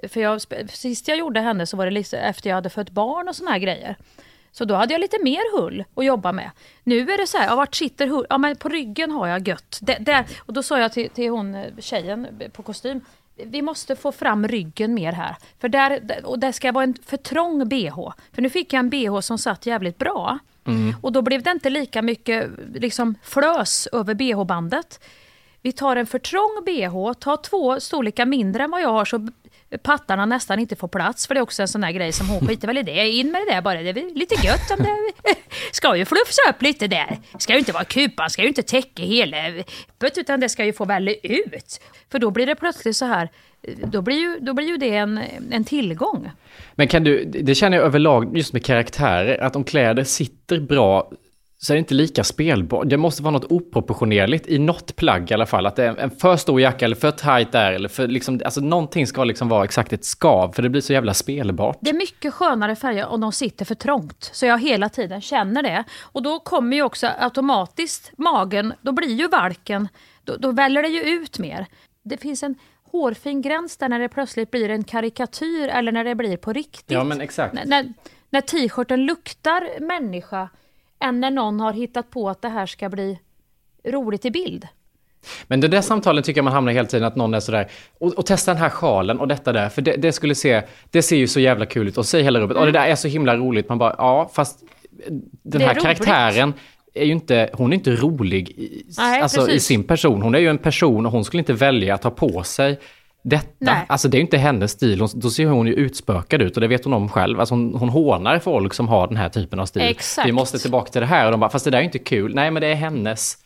För 0.07 0.21
jag, 0.21 0.41
sist 0.69 1.07
jag 1.07 1.17
gjorde 1.17 1.39
henne 1.39 1.65
så 1.65 1.77
var 1.77 1.85
det 1.85 1.91
liksom 1.91 2.19
efter 2.19 2.49
jag 2.49 2.55
hade 2.55 2.69
fött 2.69 2.89
barn 2.89 3.27
och 3.27 3.35
såna 3.35 3.51
här 3.51 3.59
grejer. 3.59 3.95
Så 4.51 4.65
då 4.65 4.75
hade 4.75 4.93
jag 4.93 5.01
lite 5.01 5.23
mer 5.23 5.57
hull 5.57 5.83
att 5.95 6.05
jobba 6.05 6.31
med. 6.31 6.51
Nu 6.83 6.99
är 6.99 7.17
det 7.17 7.27
så 7.27 7.37
här, 7.37 7.47
ja, 7.47 7.55
vart 7.55 7.75
sitter 7.75 8.07
hull? 8.07 8.25
Ja 8.29 8.37
men 8.37 8.55
på 8.55 8.69
ryggen 8.69 9.11
har 9.11 9.27
jag 9.27 9.47
gött. 9.47 9.79
Det, 9.81 9.97
där, 9.99 10.25
och 10.37 10.53
då 10.53 10.63
sa 10.63 10.79
jag 10.79 10.93
till, 10.93 11.09
till 11.09 11.29
hon 11.29 11.65
tjejen 11.79 12.27
på 12.53 12.63
kostym, 12.63 13.01
vi 13.35 13.61
måste 13.61 13.95
få 13.95 14.11
fram 14.11 14.47
ryggen 14.47 14.93
mer 14.93 15.11
här. 15.11 15.35
För 15.59 15.69
där, 15.69 16.21
och 16.23 16.39
det 16.39 16.53
ska 16.53 16.71
vara 16.71 16.83
en 16.83 16.93
för 17.05 17.17
trång 17.17 17.69
bh. 17.69 18.11
För 18.31 18.41
nu 18.41 18.49
fick 18.49 18.73
jag 18.73 18.79
en 18.79 18.89
bh 18.89 19.19
som 19.19 19.37
satt 19.37 19.65
jävligt 19.65 19.97
bra. 19.97 20.39
Mm. 20.67 20.95
Och 21.01 21.11
då 21.11 21.21
blev 21.21 21.43
det 21.43 21.51
inte 21.51 21.69
lika 21.69 22.01
mycket 22.01 22.49
liksom, 22.73 23.15
flös 23.23 23.87
över 23.91 24.13
bh-bandet. 24.13 24.99
Vi 25.61 25.71
tar 25.71 25.95
en 25.95 26.05
för 26.05 26.19
trång 26.19 26.63
bh, 26.65 27.13
tar 27.13 27.37
två 27.37 27.79
storlekar 27.79 28.25
mindre 28.25 28.63
än 28.63 28.71
vad 28.71 28.81
jag 28.81 28.89
har 28.89 29.05
så 29.05 29.27
pattarna 29.78 30.26
nästan 30.26 30.59
inte 30.59 30.76
får 30.76 30.88
plats. 30.88 31.28
För 31.28 31.36
det 31.36 31.39
är 31.39 31.41
också 31.41 31.61
en 31.61 31.67
sån 31.67 31.82
där 31.82 31.91
grej 31.91 32.11
som 32.11 32.30
hon 32.30 32.47
skiter 32.47 32.67
väl 32.67 32.78
i 32.78 32.84
det. 32.84 33.09
In 33.09 33.32
med 33.32 33.41
det 33.41 33.53
där 33.53 33.61
bara, 33.61 33.82
det 33.82 33.89
är 33.89 34.15
lite 34.15 34.36
gött 34.47 34.71
om 34.71 34.86
det 34.86 35.36
ska 35.71 35.95
ju 35.95 36.05
flufsa 36.05 36.41
upp 36.49 36.61
lite 36.61 36.88
där. 36.88 37.17
Ska 37.38 37.53
ju 37.53 37.59
inte 37.59 37.71
vara 37.71 37.84
kupan, 37.84 38.30
ska 38.30 38.41
ju 38.41 38.47
inte 38.47 38.63
täcka 38.63 39.03
hela 39.03 39.38
utan 40.17 40.39
det 40.39 40.49
ska 40.49 40.65
ju 40.65 40.73
få 40.73 40.86
väl 40.86 41.09
ut. 41.23 41.82
För 42.11 42.19
då 42.19 42.32
blir 42.32 42.45
det 42.45 42.55
plötsligt 42.55 42.95
så 42.95 43.05
här, 43.05 43.30
då 43.84 44.01
blir 44.01 44.15
ju, 44.15 44.39
då 44.39 44.53
blir 44.53 44.67
ju 44.67 44.78
det 44.78 44.95
en, 44.95 45.19
en 45.51 45.63
tillgång. 45.63 46.32
Men 46.76 46.88
kan 46.88 47.03
du, 47.03 47.26
det 47.26 47.55
känner 47.55 47.78
jag 47.78 47.86
överlag 47.86 48.38
just 48.38 48.53
med 48.53 48.65
karaktärer, 48.65 49.43
att 49.43 49.55
om 49.55 49.63
kläder 49.63 50.03
sitter 50.03 50.59
bra 50.59 51.11
så 51.66 51.74
är 51.74 51.76
det 51.76 51.80
inte 51.80 51.93
lika 51.93 52.24
spelbart. 52.24 52.89
Det 52.89 52.97
måste 52.97 53.24
vara 53.24 53.32
något 53.32 53.51
oproportionerligt 53.51 54.47
i 54.47 54.59
något 54.59 54.95
plagg 54.95 55.32
i 55.32 55.34
alla 55.34 55.45
fall. 55.45 55.66
Att 55.66 55.76
det 55.76 55.84
är 55.84 55.95
en 55.95 56.11
för 56.11 56.38
stor 56.38 56.61
jacka 56.61 56.86
eller 56.86 56.95
för 56.95 57.11
tight 57.11 57.51
där 57.51 57.72
eller 57.72 57.89
för 57.89 58.07
liksom, 58.07 58.41
alltså 58.45 58.61
någonting 58.61 59.07
ska 59.07 59.24
liksom 59.24 59.49
vara 59.49 59.63
exakt 59.63 59.93
ett 59.93 60.05
skav 60.05 60.51
för 60.51 60.63
det 60.63 60.70
blir 60.70 60.82
så 60.82 60.93
jävla 60.93 61.13
spelbart. 61.13 61.78
Det 61.82 61.89
är 61.89 61.93
mycket 61.93 62.34
skönare 62.34 62.76
färger 62.76 63.05
om 63.05 63.22
de 63.22 63.32
sitter 63.32 63.66
för 63.66 63.76
trångt. 63.76 64.30
Så 64.34 64.45
jag 64.45 64.61
hela 64.61 64.89
tiden 64.89 65.22
känner 65.22 65.63
det. 65.63 65.84
Och 66.01 66.24
då 66.24 66.39
kommer 66.39 66.76
ju 66.76 66.84
också 66.84 67.09
automatiskt 67.20 68.11
magen, 68.18 68.74
då 68.82 68.91
blir 68.91 69.16
ju 69.16 69.28
valken, 69.28 69.88
då, 70.24 70.36
då 70.36 70.51
väller 70.51 70.82
det 70.82 70.89
ju 70.89 71.01
ut 71.01 71.39
mer. 71.39 71.66
Det 72.03 72.18
finns 72.18 72.43
en 72.43 72.55
hårfin 72.91 73.41
gräns 73.41 73.78
där 73.78 73.89
när 73.89 73.99
det 73.99 74.09
plötsligt 74.09 74.51
blir 74.51 74.70
en 74.70 74.84
karikatyr 74.84 75.68
eller 75.68 75.91
när 75.91 76.03
det 76.03 76.16
blir 76.16 76.38
på 76.38 76.53
riktigt. 76.53 76.91
Ja 76.91 77.03
men 77.03 77.22
exakt. 77.22 77.53
När, 77.66 77.93
när 78.30 78.41
t-shirten 78.41 79.05
luktar 79.05 79.80
människa 79.80 80.49
än 80.99 81.19
när 81.19 81.31
någon 81.31 81.59
har 81.59 81.73
hittat 81.73 82.11
på 82.11 82.29
att 82.29 82.41
det 82.41 82.49
här 82.49 82.65
ska 82.65 82.89
bli 82.89 83.19
roligt 83.85 84.25
i 84.25 84.31
bild. 84.31 84.67
Men 85.47 85.61
det 85.61 85.67
där 85.67 85.81
samtalen 85.81 86.23
tycker 86.23 86.37
jag 86.37 86.43
man 86.43 86.53
hamnar 86.53 86.71
hela 86.71 86.87
tiden 86.87 87.07
att 87.07 87.15
någon 87.15 87.33
är 87.33 87.39
sådär, 87.39 87.67
och, 87.99 88.13
och 88.13 88.25
testa 88.25 88.53
den 88.53 88.61
här 88.61 88.69
sjalen 88.69 89.19
och 89.19 89.27
detta 89.27 89.53
där, 89.53 89.69
för 89.69 89.81
det, 89.81 89.95
det, 89.95 90.11
skulle 90.11 90.35
se, 90.35 90.61
det 90.91 91.01
ser 91.01 91.15
ju 91.15 91.27
så 91.27 91.39
jävla 91.39 91.65
kul 91.65 91.87
ut 91.87 91.97
och 91.97 92.05
säg 92.05 92.23
hela 92.23 92.39
rummet, 92.39 92.51
mm. 92.51 92.59
och 92.59 92.65
det 92.65 92.79
där 92.79 92.87
är 92.87 92.95
så 92.95 93.07
himla 93.07 93.35
roligt, 93.35 93.69
man 93.69 93.77
bara, 93.77 93.95
ja 93.97 94.29
fast 94.33 94.59
den 95.43 95.61
här 95.61 95.69
roligt. 95.69 95.83
karaktären 95.83 96.53
är 96.93 97.05
ju 97.05 97.11
inte, 97.11 97.49
hon 97.53 97.73
är 97.73 97.75
inte 97.75 97.95
rolig 97.95 98.49
i, 98.49 98.85
Nej, 98.97 99.21
alltså, 99.21 99.49
i 99.49 99.59
sin 99.59 99.83
person, 99.83 100.21
hon 100.21 100.35
är 100.35 100.39
ju 100.39 100.49
en 100.49 100.57
person 100.57 101.05
och 101.05 101.11
hon 101.11 101.25
skulle 101.25 101.41
inte 101.41 101.53
välja 101.53 101.93
att 101.93 102.01
ta 102.01 102.11
på 102.11 102.43
sig 102.43 102.79
detta. 103.26 103.51
Nej. 103.59 103.86
Alltså 103.88 104.07
det 104.07 104.15
är 104.15 104.19
ju 104.19 104.23
inte 104.23 104.38
hennes 104.38 104.71
stil, 104.71 104.99
hon, 104.99 105.09
då 105.13 105.30
ser 105.30 105.45
hon 105.45 105.67
ju 105.67 105.73
utspökad 105.73 106.41
ut 106.41 106.57
och 106.57 106.61
det 106.61 106.67
vet 106.67 106.84
hon 106.84 106.93
om 106.93 107.09
själv. 107.09 107.39
Alltså 107.39 107.55
hon, 107.55 107.73
hon 107.73 107.89
hånar 107.89 108.39
folk 108.39 108.73
som 108.73 108.88
har 108.88 109.07
den 109.07 109.17
här 109.17 109.30
typen 109.30 109.59
av 109.59 109.65
stil. 109.65 109.82
Exakt. 109.82 110.28
Vi 110.28 110.32
måste 110.32 110.59
tillbaka 110.59 110.91
till 110.91 111.01
det 111.01 111.07
här 111.07 111.26
och 111.26 111.32
de 111.32 111.39
bara, 111.39 111.49
fast 111.49 111.65
det 111.65 111.71
där 111.71 111.78
är 111.78 111.84
inte 111.84 111.99
kul. 111.99 112.36
Nej 112.36 112.51
men 112.51 112.61
det 112.61 112.67
är 112.67 112.76
hennes. 112.76 113.38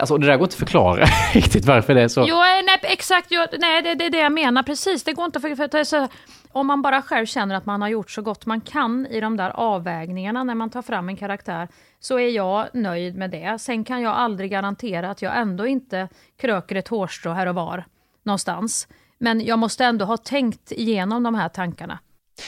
Alltså 0.00 0.18
det 0.18 0.26
där 0.26 0.36
går 0.36 0.44
inte 0.44 0.54
att 0.54 0.58
förklara 0.58 1.04
riktigt 1.34 1.64
varför 1.64 1.94
det 1.94 2.02
är 2.02 2.08
så. 2.08 2.24
Jo, 2.28 2.36
nej, 2.36 2.78
exakt, 2.82 3.26
jo, 3.30 3.40
nej 3.58 3.82
det, 3.82 4.04
är 4.04 4.10
det 4.10 4.18
jag 4.18 4.32
menar 4.32 4.62
precis. 4.62 5.04
Det 5.04 5.12
går 5.12 5.24
inte 5.24 5.38
att 5.38 5.42
för, 5.42 5.84
för, 5.84 6.08
om 6.52 6.66
man 6.66 6.82
bara 6.82 7.02
själv 7.02 7.26
känner 7.26 7.54
att 7.54 7.66
man 7.66 7.82
har 7.82 7.88
gjort 7.88 8.10
så 8.10 8.22
gott 8.22 8.46
man 8.46 8.60
kan 8.60 9.06
i 9.06 9.20
de 9.20 9.36
där 9.36 9.50
avvägningarna 9.50 10.44
när 10.44 10.54
man 10.54 10.70
tar 10.70 10.82
fram 10.82 11.08
en 11.08 11.16
karaktär, 11.16 11.68
så 12.00 12.18
är 12.18 12.28
jag 12.28 12.68
nöjd 12.72 13.16
med 13.16 13.30
det. 13.30 13.58
Sen 13.60 13.84
kan 13.84 14.02
jag 14.02 14.14
aldrig 14.14 14.50
garantera 14.50 15.10
att 15.10 15.22
jag 15.22 15.38
ändå 15.38 15.66
inte 15.66 16.08
kröker 16.40 16.76
ett 16.76 16.88
hårstrå 16.88 17.32
här 17.32 17.46
och 17.46 17.54
var 17.54 17.84
någonstans. 18.22 18.88
Men 19.18 19.46
jag 19.46 19.58
måste 19.58 19.84
ändå 19.84 20.04
ha 20.04 20.16
tänkt 20.16 20.72
igenom 20.72 21.22
de 21.22 21.34
här 21.34 21.48
tankarna. 21.48 21.98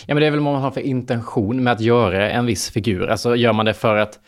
Ja, 0.06 0.14
men 0.14 0.20
det 0.20 0.26
är 0.26 0.30
väl 0.30 0.40
vad 0.40 0.52
man 0.52 0.62
har 0.62 0.70
för 0.70 0.80
intention 0.80 1.62
med 1.62 1.72
att 1.72 1.80
göra 1.80 2.30
en 2.30 2.46
viss 2.46 2.70
figur. 2.70 3.06
Alltså 3.06 3.36
gör 3.36 3.52
man 3.52 3.66
det 3.66 3.74
för 3.74 3.96
att 3.96 4.20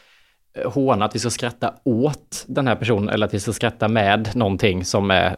eh, 0.54 0.72
håna 0.72 1.04
att 1.04 1.14
vi 1.14 1.18
ska 1.18 1.30
skratta 1.30 1.74
åt 1.84 2.44
den 2.46 2.66
här 2.66 2.76
personen 2.76 3.08
eller 3.08 3.26
att 3.26 3.34
vi 3.34 3.40
ska 3.40 3.52
skratta 3.52 3.88
med 3.88 4.30
någonting 4.34 4.84
som 4.84 5.10
är 5.10 5.36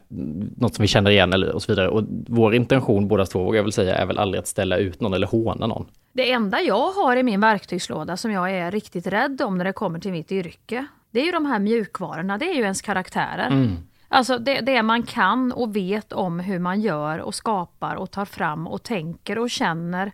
något 0.56 0.74
som 0.74 0.82
vi 0.82 0.88
känner 0.88 1.10
igen 1.10 1.32
eller 1.32 1.52
och 1.52 1.62
så 1.62 1.72
vidare. 1.72 1.88
Och 1.88 2.04
vår 2.28 2.54
intention 2.54 3.08
båda 3.08 3.26
två, 3.26 3.44
vågar 3.44 3.56
jag 3.56 3.62
väl 3.62 3.72
säga, 3.72 3.94
är 3.94 4.06
väl 4.06 4.18
aldrig 4.18 4.38
att 4.38 4.46
ställa 4.46 4.76
ut 4.76 5.00
någon 5.00 5.14
eller 5.14 5.26
håna 5.26 5.66
någon. 5.66 5.86
Det 6.12 6.32
enda 6.32 6.60
jag 6.60 6.90
har 6.90 7.16
i 7.16 7.22
min 7.22 7.40
verktygslåda 7.40 8.16
som 8.16 8.32
jag 8.32 8.50
är 8.50 8.70
riktigt 8.70 9.06
rädd 9.06 9.42
om 9.42 9.58
när 9.58 9.64
det 9.64 9.72
kommer 9.72 9.98
till 9.98 10.12
mitt 10.12 10.32
yrke, 10.32 10.86
det 11.10 11.20
är 11.20 11.24
ju 11.24 11.32
de 11.32 11.46
här 11.46 11.58
mjukvarorna, 11.58 12.38
det 12.38 12.44
är 12.44 12.54
ju 12.54 12.62
ens 12.62 12.82
karaktärer. 12.82 13.46
Mm. 13.46 13.76
Alltså 14.14 14.38
det, 14.38 14.60
det 14.60 14.82
man 14.82 15.02
kan 15.02 15.52
och 15.52 15.76
vet 15.76 16.12
om 16.12 16.40
hur 16.40 16.58
man 16.58 16.80
gör 16.80 17.18
och 17.18 17.34
skapar 17.34 17.96
och 17.96 18.10
tar 18.10 18.24
fram 18.24 18.66
och 18.66 18.82
tänker 18.82 19.38
och 19.38 19.50
känner 19.50 20.12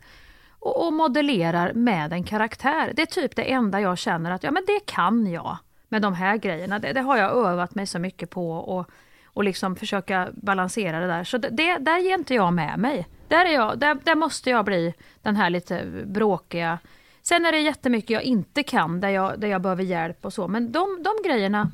och, 0.50 0.86
och 0.86 0.92
modellerar 0.92 1.72
med 1.72 2.12
en 2.12 2.24
karaktär. 2.24 2.92
Det 2.96 3.02
är 3.02 3.06
typ 3.06 3.36
det 3.36 3.52
enda 3.52 3.80
jag 3.80 3.98
känner 3.98 4.30
att 4.30 4.42
ja 4.42 4.50
men 4.50 4.64
det 4.66 4.86
kan 4.86 5.26
jag 5.26 5.56
med 5.88 6.02
de 6.02 6.14
här 6.14 6.36
grejerna. 6.36 6.78
Det, 6.78 6.92
det 6.92 7.00
har 7.00 7.16
jag 7.16 7.32
övat 7.32 7.74
mig 7.74 7.86
så 7.86 7.98
mycket 7.98 8.30
på 8.30 8.52
och, 8.52 8.90
och 9.24 9.44
liksom 9.44 9.76
försöka 9.76 10.28
balansera 10.32 11.00
det 11.00 11.06
där. 11.06 11.24
Så 11.24 11.38
det, 11.38 11.48
det, 11.48 11.78
där 11.78 11.98
ger 11.98 12.18
inte 12.18 12.34
jag 12.34 12.52
med 12.52 12.78
mig. 12.78 13.08
Där, 13.28 13.46
är 13.46 13.54
jag, 13.54 13.78
där, 13.78 13.98
där 14.04 14.14
måste 14.14 14.50
jag 14.50 14.64
bli 14.64 14.94
den 15.22 15.36
här 15.36 15.50
lite 15.50 15.84
bråkiga. 16.04 16.78
Sen 17.22 17.46
är 17.46 17.52
det 17.52 17.60
jättemycket 17.60 18.10
jag 18.10 18.22
inte 18.22 18.62
kan 18.62 19.00
där 19.00 19.08
jag, 19.08 19.40
där 19.40 19.48
jag 19.48 19.62
behöver 19.62 19.84
hjälp 19.84 20.24
och 20.24 20.32
så. 20.32 20.48
Men 20.48 20.72
de, 20.72 21.02
de 21.02 21.28
grejerna 21.28 21.70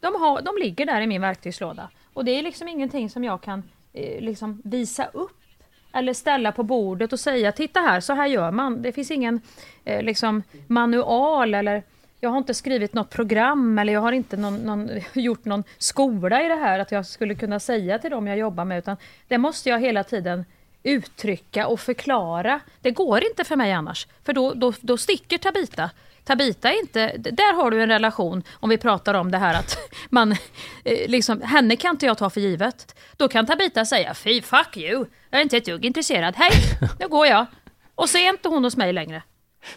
de, 0.00 0.14
har, 0.14 0.42
de 0.42 0.56
ligger 0.60 0.86
där 0.86 1.00
i 1.00 1.06
min 1.06 1.20
verktygslåda. 1.20 1.88
Och 2.12 2.24
det 2.24 2.30
är 2.30 2.42
liksom 2.42 2.68
ingenting 2.68 3.10
som 3.10 3.24
jag 3.24 3.40
kan 3.40 3.62
eh, 3.92 4.20
liksom 4.20 4.62
visa 4.64 5.06
upp 5.06 5.36
eller 5.92 6.12
ställa 6.12 6.52
på 6.52 6.62
bordet 6.62 7.12
och 7.12 7.20
säga 7.20 7.52
titta 7.52 7.80
här, 7.80 8.00
så 8.00 8.12
här 8.12 8.26
gör 8.26 8.50
man. 8.50 8.82
Det 8.82 8.92
finns 8.92 9.10
ingen 9.10 9.40
eh, 9.84 10.02
liksom 10.02 10.42
manual 10.66 11.54
eller 11.54 11.82
jag 12.20 12.30
har 12.30 12.38
inte 12.38 12.54
skrivit 12.54 12.94
något 12.94 13.10
program 13.10 13.78
eller 13.78 13.92
jag 13.92 14.00
har 14.00 14.12
inte 14.12 14.36
någon, 14.36 14.56
någon, 14.56 14.90
gjort 15.12 15.44
någon 15.44 15.64
skola 15.78 16.44
i 16.44 16.48
det 16.48 16.54
här 16.54 16.78
att 16.78 16.92
jag 16.92 17.06
skulle 17.06 17.34
kunna 17.34 17.60
säga 17.60 17.98
till 17.98 18.10
dem 18.10 18.26
jag 18.26 18.38
jobbar 18.38 18.64
med 18.64 18.78
utan 18.78 18.96
det 19.28 19.38
måste 19.38 19.68
jag 19.68 19.80
hela 19.80 20.04
tiden 20.04 20.44
uttrycka 20.82 21.66
och 21.66 21.80
förklara. 21.80 22.60
Det 22.80 22.90
går 22.90 23.24
inte 23.24 23.44
för 23.44 23.56
mig 23.56 23.72
annars, 23.72 24.06
för 24.24 24.32
då, 24.32 24.54
då, 24.54 24.72
då 24.80 24.96
sticker 24.96 25.38
Tabita. 25.38 25.90
Tabita 26.30 26.72
är 26.72 26.80
inte, 26.80 27.16
där 27.16 27.54
har 27.54 27.70
du 27.70 27.82
en 27.82 27.88
relation 27.88 28.42
om 28.52 28.70
vi 28.70 28.78
pratar 28.78 29.14
om 29.14 29.30
det 29.30 29.38
här 29.38 29.54
att 29.54 29.78
man, 30.10 30.32
eh, 30.84 31.08
liksom, 31.08 31.42
henne 31.42 31.76
kan 31.76 31.90
inte 31.90 32.06
jag 32.06 32.18
ta 32.18 32.30
för 32.30 32.40
givet. 32.40 32.96
Då 33.16 33.28
kan 33.28 33.46
Tabita 33.46 33.84
säga 33.84 34.14
fy 34.14 34.42
fuck 34.42 34.76
you, 34.76 35.06
jag 35.30 35.38
är 35.38 35.42
inte 35.42 35.56
ett 35.56 35.64
dugg 35.64 35.84
intresserad, 35.84 36.34
hej, 36.36 36.50
nu 37.00 37.08
går 37.08 37.26
jag. 37.26 37.46
Och 37.94 38.08
så 38.08 38.18
är 38.18 38.28
inte 38.28 38.48
hon 38.48 38.64
hos 38.64 38.76
mig 38.76 38.92
längre. 38.92 39.22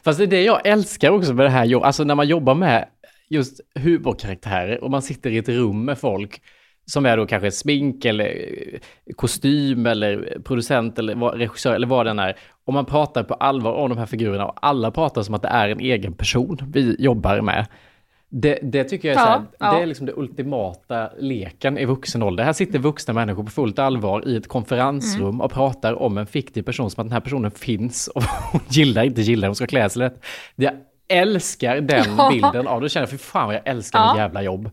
Fast 0.04 0.20
det 0.20 0.26
är 0.26 0.28
det 0.28 0.43
jag 0.43 0.68
älskar 0.68 1.12
också 1.12 1.34
med 1.34 1.45
det 1.45 1.49
här 1.49 1.66
jobbet, 1.66 1.86
alltså 1.86 2.04
när 2.04 2.16
man 2.16 2.28
jobbar 2.28 2.56
med 2.56 2.88
just 3.30 3.60
humorkaraktärer 3.76 4.84
och 4.84 4.91
man 4.91 5.01
sitter 5.01 5.30
i 5.30 5.38
ett 5.38 5.49
rum 5.49 5.86
med 5.86 5.99
folk 5.99 6.41
som 6.86 7.05
är 7.05 7.17
då 7.17 7.25
kanske 7.25 7.51
smink 7.51 8.05
eller 8.05 8.25
eh, 8.25 8.79
kostym 9.15 9.86
eller 9.86 10.38
producent 10.43 10.99
eller 10.99 11.15
regissör 11.15 11.73
eller 11.75 11.88
vad 11.88 12.05
den 12.05 12.19
är. 12.19 12.36
Och 12.65 12.73
man 12.73 12.86
pratar 12.86 13.23
på 13.23 13.34
allvar 13.34 13.73
om 13.73 13.89
de 13.89 13.97
här 13.97 14.05
figurerna 14.05 14.45
och 14.45 14.57
alla 14.61 14.91
pratar 14.91 15.21
som 15.23 15.36
att 15.36 15.41
det 15.41 15.47
är 15.47 15.69
en 15.69 15.79
egen 15.79 16.13
person 16.13 16.57
vi 16.73 16.95
jobbar 16.99 17.41
med. 17.41 17.65
Det, 18.36 18.59
det 18.63 18.84
tycker 18.84 19.07
jag 19.07 19.17
är, 19.17 19.19
Ja, 19.21 19.25
så 19.25 19.31
här, 19.31 19.71
ja. 19.71 19.77
det 19.77 19.84
är 19.84 19.86
liksom 19.86 20.05
det 20.05 20.13
ultimata 20.15 21.09
leken 21.19 21.77
i 21.77 21.86
vuxen 21.86 22.23
ålder. 22.23 22.43
Här 22.43 22.53
sitter 22.53 22.79
vuxna 22.79 23.13
människor 23.13 23.43
på 23.43 23.51
fullt 23.51 23.79
allvar 23.79 24.27
i 24.27 24.36
ett 24.38 24.47
konferensrum 24.47 25.27
Mm. 25.29 25.41
och 25.41 25.51
pratar 25.51 25.93
om 26.01 26.17
en 26.17 26.25
fiktiv 26.27 26.63
person 26.63 26.89
som 26.91 27.01
att 27.01 27.07
den 27.07 27.13
här 27.13 27.19
personen 27.19 27.51
finns 27.51 28.07
och 28.07 28.23
hon 28.51 28.61
gillar 28.69 29.03
inte 29.03 29.21
gillar, 29.21 29.47
hon 29.47 29.55
ska 29.55 29.67
klä 29.67 29.89
sig 29.89 29.99
lätt. 29.99 30.23
Jag 30.55 30.73
älskar 31.07 31.81
den 31.81 32.05
Ja. 32.17 32.29
bilden 32.31 32.67
av, 32.67 32.88
känner 32.88 33.01
jag 33.01 33.09
för 33.09 33.17
fan 33.17 33.45
vad 33.47 33.55
jag 33.55 33.67
älskar 33.67 33.99
Ja. 33.99 34.13
mitt 34.13 34.17
jävla 34.19 34.41
jobb. 34.43 34.69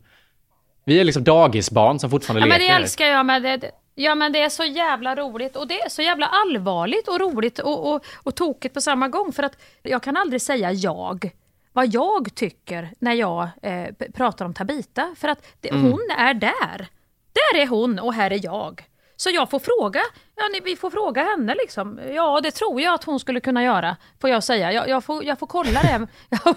Vi 0.84 1.00
är 1.00 1.04
liksom 1.04 1.24
dagisbarn 1.24 1.98
som 1.98 2.10
fortfarande 2.10 2.40
Ja, 2.40 2.46
men 2.48 2.58
det 2.58 2.64
leker. 2.64 2.76
älskar 2.80 3.06
jag 3.06 3.26
med. 3.26 3.42
Det, 3.42 3.70
ja, 3.94 4.14
men 4.14 4.32
det 4.32 4.42
är 4.42 4.48
så 4.48 4.64
jävla 4.64 5.14
roligt 5.16 5.56
och 5.56 5.66
det 5.66 5.80
är 5.80 5.88
så 5.88 6.02
jävla 6.02 6.26
allvarligt 6.26 7.08
och 7.08 7.20
roligt 7.20 7.58
och, 7.58 7.92
och, 7.92 8.04
och 8.22 8.34
tokigt 8.34 8.74
på 8.74 8.80
samma 8.80 9.08
gång. 9.08 9.32
För 9.32 9.42
att 9.42 9.56
jag 9.82 10.02
kan 10.02 10.16
aldrig 10.16 10.42
säga 10.42 10.72
jag, 10.72 11.30
vad 11.72 11.94
jag 11.94 12.34
tycker 12.34 12.90
när 12.98 13.12
jag 13.12 13.48
eh, 13.62 13.86
pratar 14.14 14.44
om 14.44 14.54
Tabita. 14.54 15.14
För 15.18 15.28
att 15.28 15.46
det, 15.60 15.68
Mm. 15.68 15.82
hon 15.82 16.00
är 16.18 16.34
där. 16.34 16.86
Där 17.32 17.60
är 17.60 17.66
hon 17.66 17.98
och 17.98 18.14
här 18.14 18.30
är 18.30 18.40
jag. 18.44 18.84
Så 19.16 19.30
jag 19.30 19.50
får 19.50 19.58
fråga, 19.58 20.00
ja, 20.36 20.42
ni, 20.52 20.60
vi 20.60 20.76
får 20.76 20.90
fråga 20.90 21.22
henne 21.24 21.54
liksom. 21.54 22.00
Ja, 22.14 22.40
det 22.42 22.50
tror 22.50 22.80
jag 22.80 22.94
att 22.94 23.04
hon 23.04 23.20
skulle 23.20 23.40
kunna 23.40 23.62
göra, 23.64 23.96
får 24.20 24.30
jag 24.30 24.44
säga. 24.44 24.72
Jag, 24.72 24.88
jag, 24.88 25.04
får, 25.04 25.24
jag 25.24 25.38
får 25.38 25.46
kolla 25.46 25.82
det. 25.82 26.06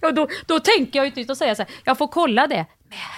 ja, 0.00 0.10
då, 0.12 0.28
då 0.46 0.60
tänker 0.60 0.98
jag 0.98 1.06
ju 1.06 1.12
inte 1.20 1.32
och 1.32 1.38
säga 1.38 1.54
så 1.54 1.62
här, 1.62 1.72
jag 1.84 1.98
får 1.98 2.06
kolla 2.08 2.46
det 2.46 2.66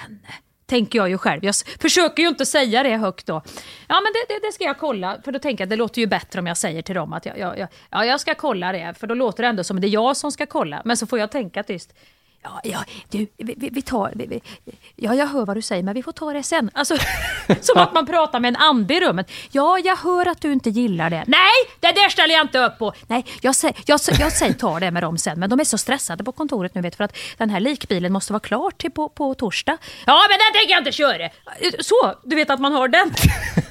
men. 0.03 0.21
Tänker 0.67 0.99
jag 0.99 1.09
ju 1.09 1.19
själv. 1.19 1.45
Jag 1.45 1.55
försöker 1.81 2.23
ju 2.23 2.29
inte 2.29 2.47
säga 2.47 2.83
det 2.83 2.97
högt 2.97 3.27
då. 3.27 3.43
Ja 3.89 4.01
men 4.01 4.13
det, 4.13 4.35
det, 4.35 4.47
det 4.47 4.53
ska 4.53 4.65
jag 4.65 4.79
kolla, 4.79 5.19
för 5.25 5.33
då 5.33 5.39
tänker 5.39 5.63
jag 5.63 5.67
att 5.67 5.71
det 5.71 5.77
låter 5.77 6.01
ju 6.01 6.07
bättre 6.07 6.41
om 6.41 6.47
jag 6.47 6.57
säger 6.57 6.83
till 6.83 6.95
dem 6.95 7.13
att 7.13 7.27
jag, 7.27 7.39
jag, 7.39 7.59
jag, 7.59 7.69
ja, 7.91 8.05
jag 8.05 8.21
ska 8.21 8.35
kolla 8.35 8.73
det, 8.73 8.95
för 8.99 9.07
då 9.07 9.15
låter 9.15 9.43
det 9.43 9.49
ändå 9.49 9.65
som 9.65 9.77
att 9.77 9.81
det 9.81 9.87
är 9.87 9.91
jag 9.91 10.17
som 10.17 10.33
ska 10.33 10.47
kolla. 10.47 10.83
Men 10.85 10.97
så 10.97 11.07
får 11.07 11.19
jag 11.19 11.31
tänka 11.31 11.63
tyst. 11.63 11.95
Ja, 12.47 12.61
ja 12.65 12.85
du, 13.11 13.27
vi, 13.37 13.69
vi, 13.73 13.83
tar... 13.83 14.13
Vi, 14.15 14.27
vi, 14.27 14.41
ja, 14.97 15.15
jag 15.15 15.27
hör 15.27 15.47
vad 15.47 15.57
du 15.57 15.63
säger, 15.63 15.83
men 15.83 15.95
vi 15.95 16.03
får 16.03 16.13
ta 16.13 16.33
det 16.33 16.43
sen. 16.43 16.71
Alltså, 16.75 16.97
som 17.61 17.79
att 17.79 17.95
man 17.95 18.07
pratar 18.07 18.41
med 18.41 18.49
en 18.49 18.57
ande 18.57 18.95
i 18.95 19.01
rummet. 19.01 19.31
Ja, 19.51 19.79
jag 19.79 19.97
hör 19.97 20.29
att 20.29 20.41
du 20.41 20.53
inte 20.53 20.71
gillar 20.71 21.11
det. 21.11 21.25
Nej, 21.27 21.53
det 21.81 21.93
där 21.93 22.09
ställer 22.09 22.35
jag 22.35 22.45
inte 22.45 22.59
upp 22.59 22.79
på. 22.79 22.93
Nej, 23.07 23.25
jag 23.41 23.55
säger, 23.55 23.77
jag, 23.87 24.01
jag 24.19 24.33
säger 24.33 24.53
ta 24.53 24.81
det 24.81 24.91
med 24.91 25.03
dem 25.03 25.19
sen. 25.19 25.41
Men 25.41 25.51
de 25.51 25.61
är 25.61 25.65
så 25.65 25.79
stressade 25.79 26.25
på 26.25 26.33
kontoret 26.33 26.75
nu, 26.75 26.81
vet 26.81 26.97
för 26.97 27.05
att 27.05 27.17
den 27.37 27.51
här 27.51 27.61
likbilen 27.61 28.13
måste 28.13 28.33
vara 28.33 28.41
klar 28.41 28.71
till 28.71 28.91
på, 28.91 29.09
på 29.09 29.35
torsdag. 29.35 29.79
Ja, 30.07 30.23
men 30.29 30.39
den 30.39 30.61
tänker 30.61 30.73
jag 30.73 30.81
inte 30.81 30.93
köra. 30.93 31.31
Så, 31.81 32.15
du 32.25 32.37
vet 32.37 32.51
att 32.51 32.61
man 32.61 32.73
har 32.73 32.89
den. 32.89 33.15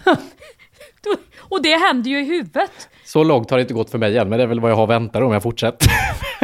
Och 1.38 1.62
det 1.62 1.78
händer 1.78 2.10
ju 2.10 2.20
i 2.20 2.26
huvudet. 2.26 2.90
Så 3.06 3.24
långt 3.24 3.50
har 3.50 3.58
det 3.58 3.62
inte 3.62 3.74
gått 3.74 3.90
för 3.90 3.98
mig 3.98 4.18
än, 4.18 4.30
men 4.30 4.38
det 4.40 4.44
är 4.44 4.48
väl 4.48 4.60
vad 4.60 4.72
jag 4.72 4.76
har 4.76 4.88
väntat 4.88 5.22
om 5.24 5.32
jag 5.34 5.44
fortsätter 5.44 5.88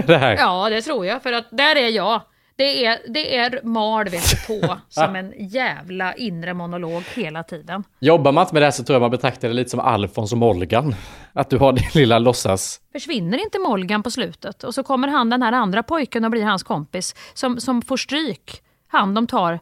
det 0.07 0.17
här. 0.17 0.35
Ja, 0.37 0.69
det 0.69 0.81
tror 0.81 1.05
jag. 1.05 1.23
För 1.23 1.33
att 1.33 1.45
där 1.51 1.75
är 1.75 1.87
jag. 1.89 2.21
Det 2.55 2.85
är, 2.85 2.99
det 3.07 3.37
är 3.37 3.59
mal 3.63 4.09
vet 4.09 4.23
du, 4.47 4.59
på 4.61 4.77
som 4.89 5.15
en 5.15 5.33
jävla 5.37 6.15
inre 6.15 6.53
monolog 6.53 7.03
hela 7.15 7.43
tiden. 7.43 7.83
Jobbar 7.99 8.31
man 8.31 8.41
inte 8.41 8.53
med 8.53 8.61
det 8.61 8.65
här 8.65 8.71
så 8.71 8.83
tror 8.83 8.93
jag 8.95 9.01
man 9.01 9.11
betraktar 9.11 9.47
det 9.47 9.53
lite 9.53 9.69
som 9.69 9.79
Alfons 9.79 10.31
och 10.31 10.37
Molgan. 10.37 10.95
Att 11.33 11.49
du 11.49 11.57
har 11.57 11.73
din 11.73 11.89
lilla 11.93 12.19
låtsas... 12.19 12.81
Försvinner 12.91 13.37
inte 13.43 13.59
Molgan 13.59 14.03
på 14.03 14.11
slutet 14.11 14.63
och 14.63 14.73
så 14.75 14.83
kommer 14.83 15.07
han 15.07 15.29
den 15.29 15.41
här 15.41 15.51
andra 15.51 15.83
pojken 15.83 16.25
och 16.25 16.31
blir 16.31 16.43
hans 16.43 16.63
kompis 16.63 17.15
som, 17.33 17.59
som 17.59 17.81
får 17.81 17.97
stryk. 17.97 18.61
Han 18.87 19.13
de 19.13 19.27
tar. 19.27 19.53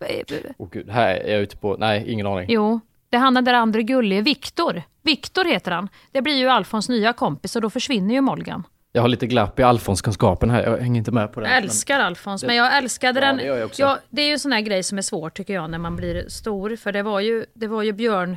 eh, 0.00 0.36
Åh 0.58 0.68
gud, 0.72 0.90
här 0.90 1.14
är 1.14 1.32
jag 1.32 1.40
ute 1.40 1.56
på... 1.56 1.76
Nej, 1.78 2.04
ingen 2.12 2.26
aning. 2.26 2.46
Jo, 2.48 2.80
det 3.14 3.18
är 3.18 3.20
han 3.20 3.34
den 3.34 3.44
där 3.44 3.54
andra 3.54 3.80
gullige, 3.82 4.20
Viktor. 4.22 4.82
Viktor 5.02 5.44
heter 5.44 5.70
han. 5.70 5.88
Det 6.12 6.22
blir 6.22 6.34
ju 6.34 6.48
Alfons 6.48 6.88
nya 6.88 7.12
kompis 7.12 7.56
och 7.56 7.62
då 7.62 7.70
försvinner 7.70 8.14
ju 8.14 8.20
Molgan. 8.20 8.66
Jag 8.92 9.02
har 9.02 9.08
lite 9.08 9.26
glapp 9.26 9.60
i 9.60 9.62
Alfons-kunskapen 9.62 10.50
här, 10.50 10.62
jag 10.62 10.78
hänger 10.78 10.98
inte 10.98 11.10
med 11.10 11.32
på 11.32 11.40
det. 11.40 11.48
Jag 11.48 11.56
älskar 11.56 12.00
Alfons, 12.00 12.44
men 12.44 12.56
jag 12.56 12.76
älskade 12.76 13.20
Ja, 13.20 13.26
den. 13.26 13.36
det 13.36 13.44
gör 13.44 13.56
jag. 13.56 13.70
Ja, 13.76 13.98
det 14.10 14.22
är 14.22 14.26
ju 14.26 14.32
en 14.32 14.38
sån 14.38 14.52
här 14.52 14.60
grej 14.60 14.82
som 14.82 14.98
är 14.98 15.02
svår 15.02 15.30
tycker 15.30 15.54
jag 15.54 15.70
när 15.70 15.78
man 15.78 15.96
blir 15.96 16.28
stor. 16.28 16.76
För 16.76 16.92
det 16.92 17.02
var 17.02 17.20
ju, 17.20 17.44
det 17.54 17.66
var 17.66 17.82
ju 17.82 17.92
Björn, 17.92 18.36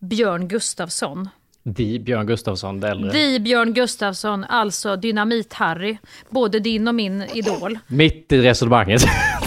Björn 0.00 0.48
Gustafsson. 0.48 1.28
Di 1.64 1.98
Björn 1.98 2.26
Gustafsson, 2.26 2.80
det 2.80 2.88
äldre. 2.88 3.10
Di 3.12 3.40
Björn 3.40 3.74
Gustafsson, 3.74 4.44
alltså 4.44 4.96
Dynamit-Harry. 4.96 5.96
Både 6.30 6.60
din 6.60 6.88
och 6.88 6.94
min 6.94 7.22
idol. 7.22 7.78
Mitt 7.86 8.32
i 8.32 8.40
resonemanget. 8.42 9.02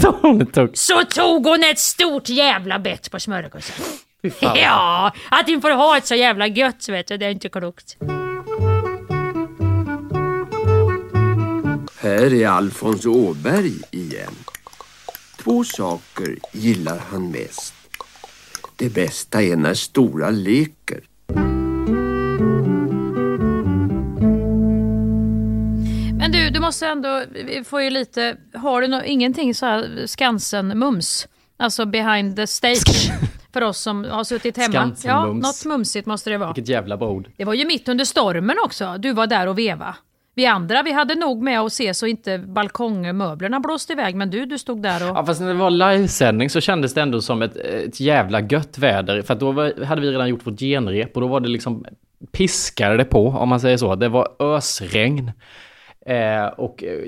Tog... 0.52 0.70
Så 0.78 1.04
tog 1.04 1.46
hon 1.46 1.64
ett 1.64 1.78
stort 1.78 2.28
jävla 2.28 2.78
bett 2.78 3.10
på 3.10 3.20
smörgåsen. 3.20 3.84
Ja, 4.40 5.12
att 5.30 5.48
hon 5.48 5.60
får 5.60 5.70
ha 5.70 5.96
ett 5.96 6.06
så 6.06 6.14
jävla 6.14 6.46
gött 6.46 6.88
vet 6.88 7.06
du, 7.06 7.16
det 7.16 7.26
är 7.26 7.30
inte 7.30 7.48
klokt. 7.48 7.96
Här 11.98 12.34
är 12.34 12.48
Alfons 12.48 13.06
Åberg 13.06 13.72
igen. 13.90 14.34
Två 15.44 15.64
saker 15.64 16.38
gillar 16.52 16.98
han 17.10 17.30
mest. 17.30 17.74
Det 18.76 18.94
bästa 18.94 19.42
är 19.42 19.56
när 19.56 19.74
stora 19.74 20.30
leker. 20.30 21.00
Men 26.18 26.32
du, 26.32 26.50
du 26.50 26.60
måste 26.60 26.86
ändå, 26.86 27.22
vi 27.30 27.64
får 27.64 27.82
ju 27.82 27.90
lite, 27.90 28.36
har 28.54 28.82
du 28.82 28.88
nå, 28.88 29.02
ingenting 29.04 29.54
så 29.54 29.66
här 29.66 30.06
Skansen-mums? 30.06 31.28
Alltså 31.56 31.86
behind 31.86 32.36
the 32.36 32.46
stage. 32.46 33.12
För 33.52 33.62
oss 33.62 33.78
som 33.78 34.04
har 34.04 34.24
suttit 34.24 34.56
hemma. 34.56 34.74
Ja, 34.74 34.80
Skansen-mums. 34.80 35.42
något 35.42 35.64
mumsigt 35.64 36.06
måste 36.06 36.30
det 36.30 36.38
vara. 36.38 36.52
Vilket 36.52 36.68
jävla 36.68 36.96
bra 36.96 37.08
ord. 37.08 37.28
Det 37.36 37.44
var 37.44 37.54
ju 37.54 37.66
mitt 37.66 37.88
under 37.88 38.04
stormen 38.04 38.56
också. 38.64 38.96
Du 38.98 39.12
var 39.12 39.26
där 39.26 39.46
och 39.46 39.58
veva. 39.58 39.96
Vi 40.34 40.46
andra, 40.46 40.82
vi 40.82 40.92
hade 40.92 41.14
nog 41.14 41.42
med 41.42 41.60
att 41.60 41.72
se 41.72 41.94
så 41.94 42.06
inte 42.06 42.38
balkongmöblerna 42.38 43.60
blåste 43.60 43.92
iväg. 43.92 44.14
Men 44.14 44.30
du, 44.30 44.46
du 44.46 44.58
stod 44.58 44.82
där 44.82 45.10
och... 45.10 45.16
Ja, 45.16 45.26
fast 45.26 45.40
när 45.40 45.48
det 45.48 45.54
var 45.54 45.70
livesändning 45.70 46.50
så 46.50 46.60
kändes 46.60 46.94
det 46.94 47.00
ändå 47.00 47.20
som 47.20 47.42
ett, 47.42 47.56
ett 47.56 48.00
jävla 48.00 48.40
gött 48.40 48.78
väder. 48.78 49.22
För 49.22 49.34
att 49.34 49.40
då 49.40 49.52
var, 49.52 49.84
hade 49.84 50.00
vi 50.00 50.10
redan 50.10 50.28
gjort 50.28 50.46
vårt 50.46 50.58
genrep 50.58 51.14
och 51.14 51.20
då 51.20 51.28
var 51.28 51.40
det 51.40 51.48
liksom 51.48 51.86
piskade 52.32 52.96
det 52.96 53.04
på, 53.04 53.28
om 53.28 53.48
man 53.48 53.60
säger 53.60 53.76
så. 53.76 53.94
Det 53.94 54.08
var 54.08 54.28
ösregn. 54.38 55.32
Eh, 56.06 56.46
och 56.46 56.84
eh, 56.84 56.98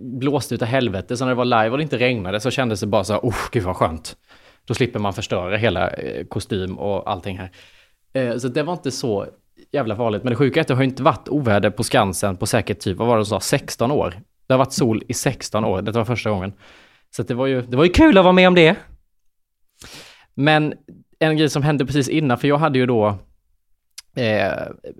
blåste 0.00 0.54
utav 0.54 0.68
helvete. 0.68 1.16
Så 1.16 1.24
när 1.24 1.30
det 1.30 1.36
var 1.36 1.44
live 1.44 1.70
och 1.70 1.76
det 1.76 1.82
inte 1.82 1.98
regnade 1.98 2.40
så 2.40 2.50
kändes 2.50 2.80
det 2.80 2.86
bara 2.86 3.04
så 3.04 3.12
här, 3.12 3.20
oh, 3.20 3.36
gud 3.52 3.62
vad 3.62 3.76
skönt. 3.76 4.16
Då 4.64 4.74
slipper 4.74 4.98
man 4.98 5.12
förstöra 5.12 5.56
hela 5.56 5.90
eh, 5.90 6.24
kostym 6.26 6.78
och 6.78 7.10
allting 7.10 7.38
här. 7.38 7.50
Eh, 8.12 8.36
så 8.36 8.48
det 8.48 8.62
var 8.62 8.72
inte 8.72 8.90
så 8.90 9.26
jävla 9.72 9.96
farligt. 9.96 10.22
Men 10.22 10.30
det 10.30 10.36
sjuka 10.36 10.60
är 10.60 10.62
att 10.62 10.68
det 10.68 10.74
har 10.74 10.82
inte 10.82 11.02
varit 11.02 11.28
oväder 11.28 11.70
på 11.70 11.84
Skansen 11.84 12.36
på 12.36 12.46
säkert 12.46 12.80
typ, 12.80 12.98
vad 12.98 13.08
var 13.08 13.16
det 13.16 13.20
du 13.20 13.26
sa, 13.26 13.40
16 13.40 13.90
år. 13.90 14.20
Det 14.46 14.54
har 14.54 14.58
varit 14.58 14.72
sol 14.72 15.02
i 15.08 15.14
16 15.14 15.64
år, 15.64 15.82
det 15.82 15.92
var 15.92 16.04
första 16.04 16.30
gången. 16.30 16.52
Så 17.10 17.22
det 17.22 17.34
var 17.34 17.46
ju, 17.46 17.62
det 17.62 17.76
var 17.76 17.84
ju 17.84 17.90
kul 17.90 18.18
att 18.18 18.24
vara 18.24 18.32
med 18.32 18.48
om 18.48 18.54
det. 18.54 18.76
Men 20.34 20.74
en 21.18 21.36
grej 21.36 21.50
som 21.50 21.62
hände 21.62 21.86
precis 21.86 22.08
innan, 22.08 22.38
för 22.38 22.48
jag 22.48 22.58
hade 22.58 22.78
ju 22.78 22.86
då, 22.86 23.18
eh, 24.16 24.52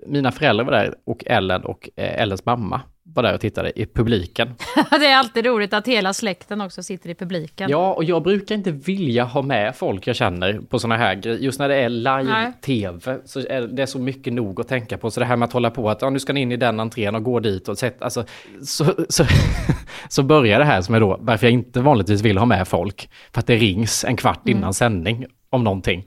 mina 0.07 0.31
föräldrar 0.31 0.65
var 0.65 0.71
där 0.71 0.95
och 1.03 1.23
Ellen 1.25 1.63
och 1.63 1.89
eh, 1.95 2.21
Ellens 2.21 2.45
mamma 2.45 2.81
var 3.13 3.23
där 3.23 3.33
och 3.33 3.41
tittade 3.41 3.79
i 3.81 3.85
publiken. 3.85 4.55
det 4.89 5.05
är 5.05 5.17
alltid 5.17 5.45
roligt 5.45 5.73
att 5.73 5.87
hela 5.87 6.13
släkten 6.13 6.61
också 6.61 6.83
sitter 6.83 7.09
i 7.09 7.15
publiken. 7.15 7.69
Ja, 7.69 7.93
och 7.93 8.03
jag 8.03 8.23
brukar 8.23 8.55
inte 8.55 8.71
vilja 8.71 9.23
ha 9.23 9.41
med 9.41 9.75
folk 9.75 10.07
jag 10.07 10.15
känner 10.15 10.59
på 10.69 10.79
sådana 10.79 10.97
här 10.97 11.15
grejer. 11.15 11.37
Just 11.37 11.59
när 11.59 11.69
det 11.69 11.75
är 11.75 11.89
live-tv 11.89 13.17
så 13.25 13.39
är 13.39 13.61
det 13.61 13.87
så 13.87 13.99
mycket 13.99 14.33
nog 14.33 14.61
att 14.61 14.67
tänka 14.67 14.97
på. 14.97 15.11
Så 15.11 15.19
det 15.19 15.25
här 15.25 15.35
med 15.35 15.45
att 15.45 15.53
hålla 15.53 15.69
på 15.69 15.89
att 15.89 16.01
ja, 16.01 16.09
nu 16.09 16.19
ska 16.19 16.33
ni 16.33 16.41
in 16.41 16.51
i 16.51 16.57
den 16.57 16.79
entrén 16.79 17.15
och 17.15 17.23
gå 17.23 17.39
dit 17.39 17.69
och 17.69 17.77
sätta, 17.77 18.05
alltså, 18.05 18.25
så, 18.63 18.85
så, 19.09 19.25
så 20.09 20.23
börjar 20.23 20.59
det 20.59 20.65
här 20.65 20.81
som 20.81 20.95
är 20.95 20.99
då 20.99 21.17
varför 21.21 21.45
jag 21.47 21.53
inte 21.53 21.81
vanligtvis 21.81 22.21
vill 22.21 22.37
ha 22.37 22.45
med 22.45 22.67
folk. 22.67 23.09
För 23.33 23.39
att 23.39 23.47
det 23.47 23.55
rings 23.55 24.05
en 24.05 24.15
kvart 24.17 24.47
innan 24.47 24.63
Mm. 24.63 24.73
sändning 24.73 25.25
om 25.49 25.63
någonting. 25.63 26.05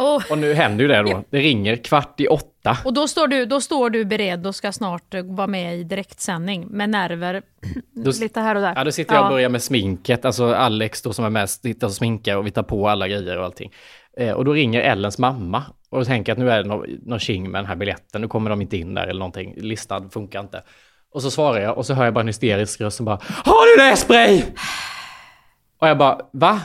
Och, 0.00 0.30
Och 0.30 0.38
nu 0.38 0.54
händer 0.54 0.82
ju 0.84 0.88
det 0.88 1.02
då. 1.02 1.24
Det 1.30 1.38
ringer 1.38 1.76
kvart 1.76 2.20
i 2.20 2.26
åtta. 2.28 2.76
och 2.84 2.92
då, 2.92 3.08
står 3.08 3.26
du, 3.28 3.46
då 3.46 3.60
står 3.60 3.90
du 3.90 4.04
beredd 4.04 4.46
och 4.46 4.54
ska 4.54 4.72
snart 4.72 5.14
eh, 5.14 5.22
vara 5.22 5.46
med 5.46 5.76
i 5.78 5.84
direktsändning 5.84 6.66
med 6.70 6.90
nerver 6.90 7.42
Då- 8.04 8.12
lite 8.20 8.40
här 8.40 8.54
och 8.54 8.62
där. 8.62 8.72
Ja, 8.76 8.84
då 8.84 8.92
sitter 8.92 9.14
jag 9.14 9.24
och 9.24 9.30
börjar 9.30 9.48
med 9.48 9.62
sminket. 9.62 10.24
Alltså 10.24 10.54
Alex 10.54 11.02
då 11.02 11.12
som 11.12 11.24
är 11.24 11.30
mest 11.30 11.62
sitter 11.62 11.86
och 11.86 11.92
sminkar 11.92 12.36
och 12.36 12.46
vi 12.46 12.50
tar 12.50 12.62
på 12.62 12.88
alla 12.88 13.08
grejer 13.08 13.38
och 13.38 13.44
allting. 13.44 13.72
Eh, 14.18 14.32
och 14.32 14.44
då 14.44 14.52
ringer 14.52 14.80
Ellens 14.80 15.18
mamma 15.18 15.62
och 15.90 16.06
tänker 16.06 16.32
att 16.32 16.38
nu 16.38 16.50
är 16.50 16.62
det 16.62 16.68
någon, 16.68 16.86
någon 17.02 17.18
tjing 17.18 17.50
med 17.50 17.58
den 17.58 17.66
här 17.66 17.76
biljetten. 17.76 18.20
Nu 18.20 18.28
kommer 18.28 18.50
de 18.50 18.62
inte 18.62 18.76
in 18.76 18.94
där 18.94 19.06
eller 19.06 19.18
någonting. 19.18 19.54
Listan 19.56 20.10
funkar 20.10 20.40
inte. 20.40 20.62
Och 21.12 21.22
så 21.22 21.30
svarar 21.30 21.60
jag 21.60 21.78
och 21.78 21.86
så 21.86 21.94
hör 21.94 22.04
jag 22.04 22.14
bara 22.14 22.20
en 22.20 22.26
hysterisk 22.26 22.80
röst 22.80 22.96
som 22.96 23.06
bara 23.06 23.18
Har 23.22 23.76
du 23.76 23.90
nässpray? 23.90 24.42
Och 25.80 25.88
jag 25.88 25.98
bara 25.98 26.18
Va? 26.32 26.60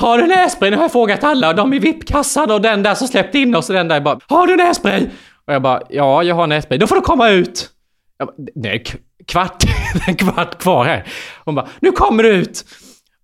Har 0.00 0.18
du 0.18 0.26
nässpray? 0.26 0.70
Nu 0.70 0.76
har 0.76 0.84
jag 0.84 0.92
frågat 0.92 1.24
alla. 1.24 1.48
och 1.48 1.54
De 1.54 1.72
i 1.72 1.78
VIP-kassan 1.78 2.50
och 2.50 2.60
den 2.60 2.82
där 2.82 2.94
som 2.94 3.08
släppte 3.08 3.38
in 3.38 3.54
oss 3.54 3.68
och 3.68 3.74
den 3.74 3.88
där 3.88 4.00
bara 4.00 4.18
Har 4.26 4.46
du 4.46 4.56
nässpray? 4.56 5.06
Och 5.44 5.54
jag 5.54 5.62
bara 5.62 5.82
Ja, 5.88 6.22
jag 6.22 6.34
har 6.34 6.46
nässpray. 6.46 6.78
Då 6.78 6.86
får 6.86 6.96
du 6.96 7.00
komma 7.00 7.30
ut. 7.30 7.70
Jag 8.18 8.26
bara, 8.28 8.34
Nej, 8.54 8.84
kvart, 9.26 9.64
en 10.06 10.16
kvart 10.16 10.58
kvar 10.58 10.84
här. 10.84 11.06
Hon 11.44 11.54
bara, 11.54 11.68
nu 11.80 11.92
kommer 11.92 12.22
du 12.22 12.28
ut! 12.28 12.64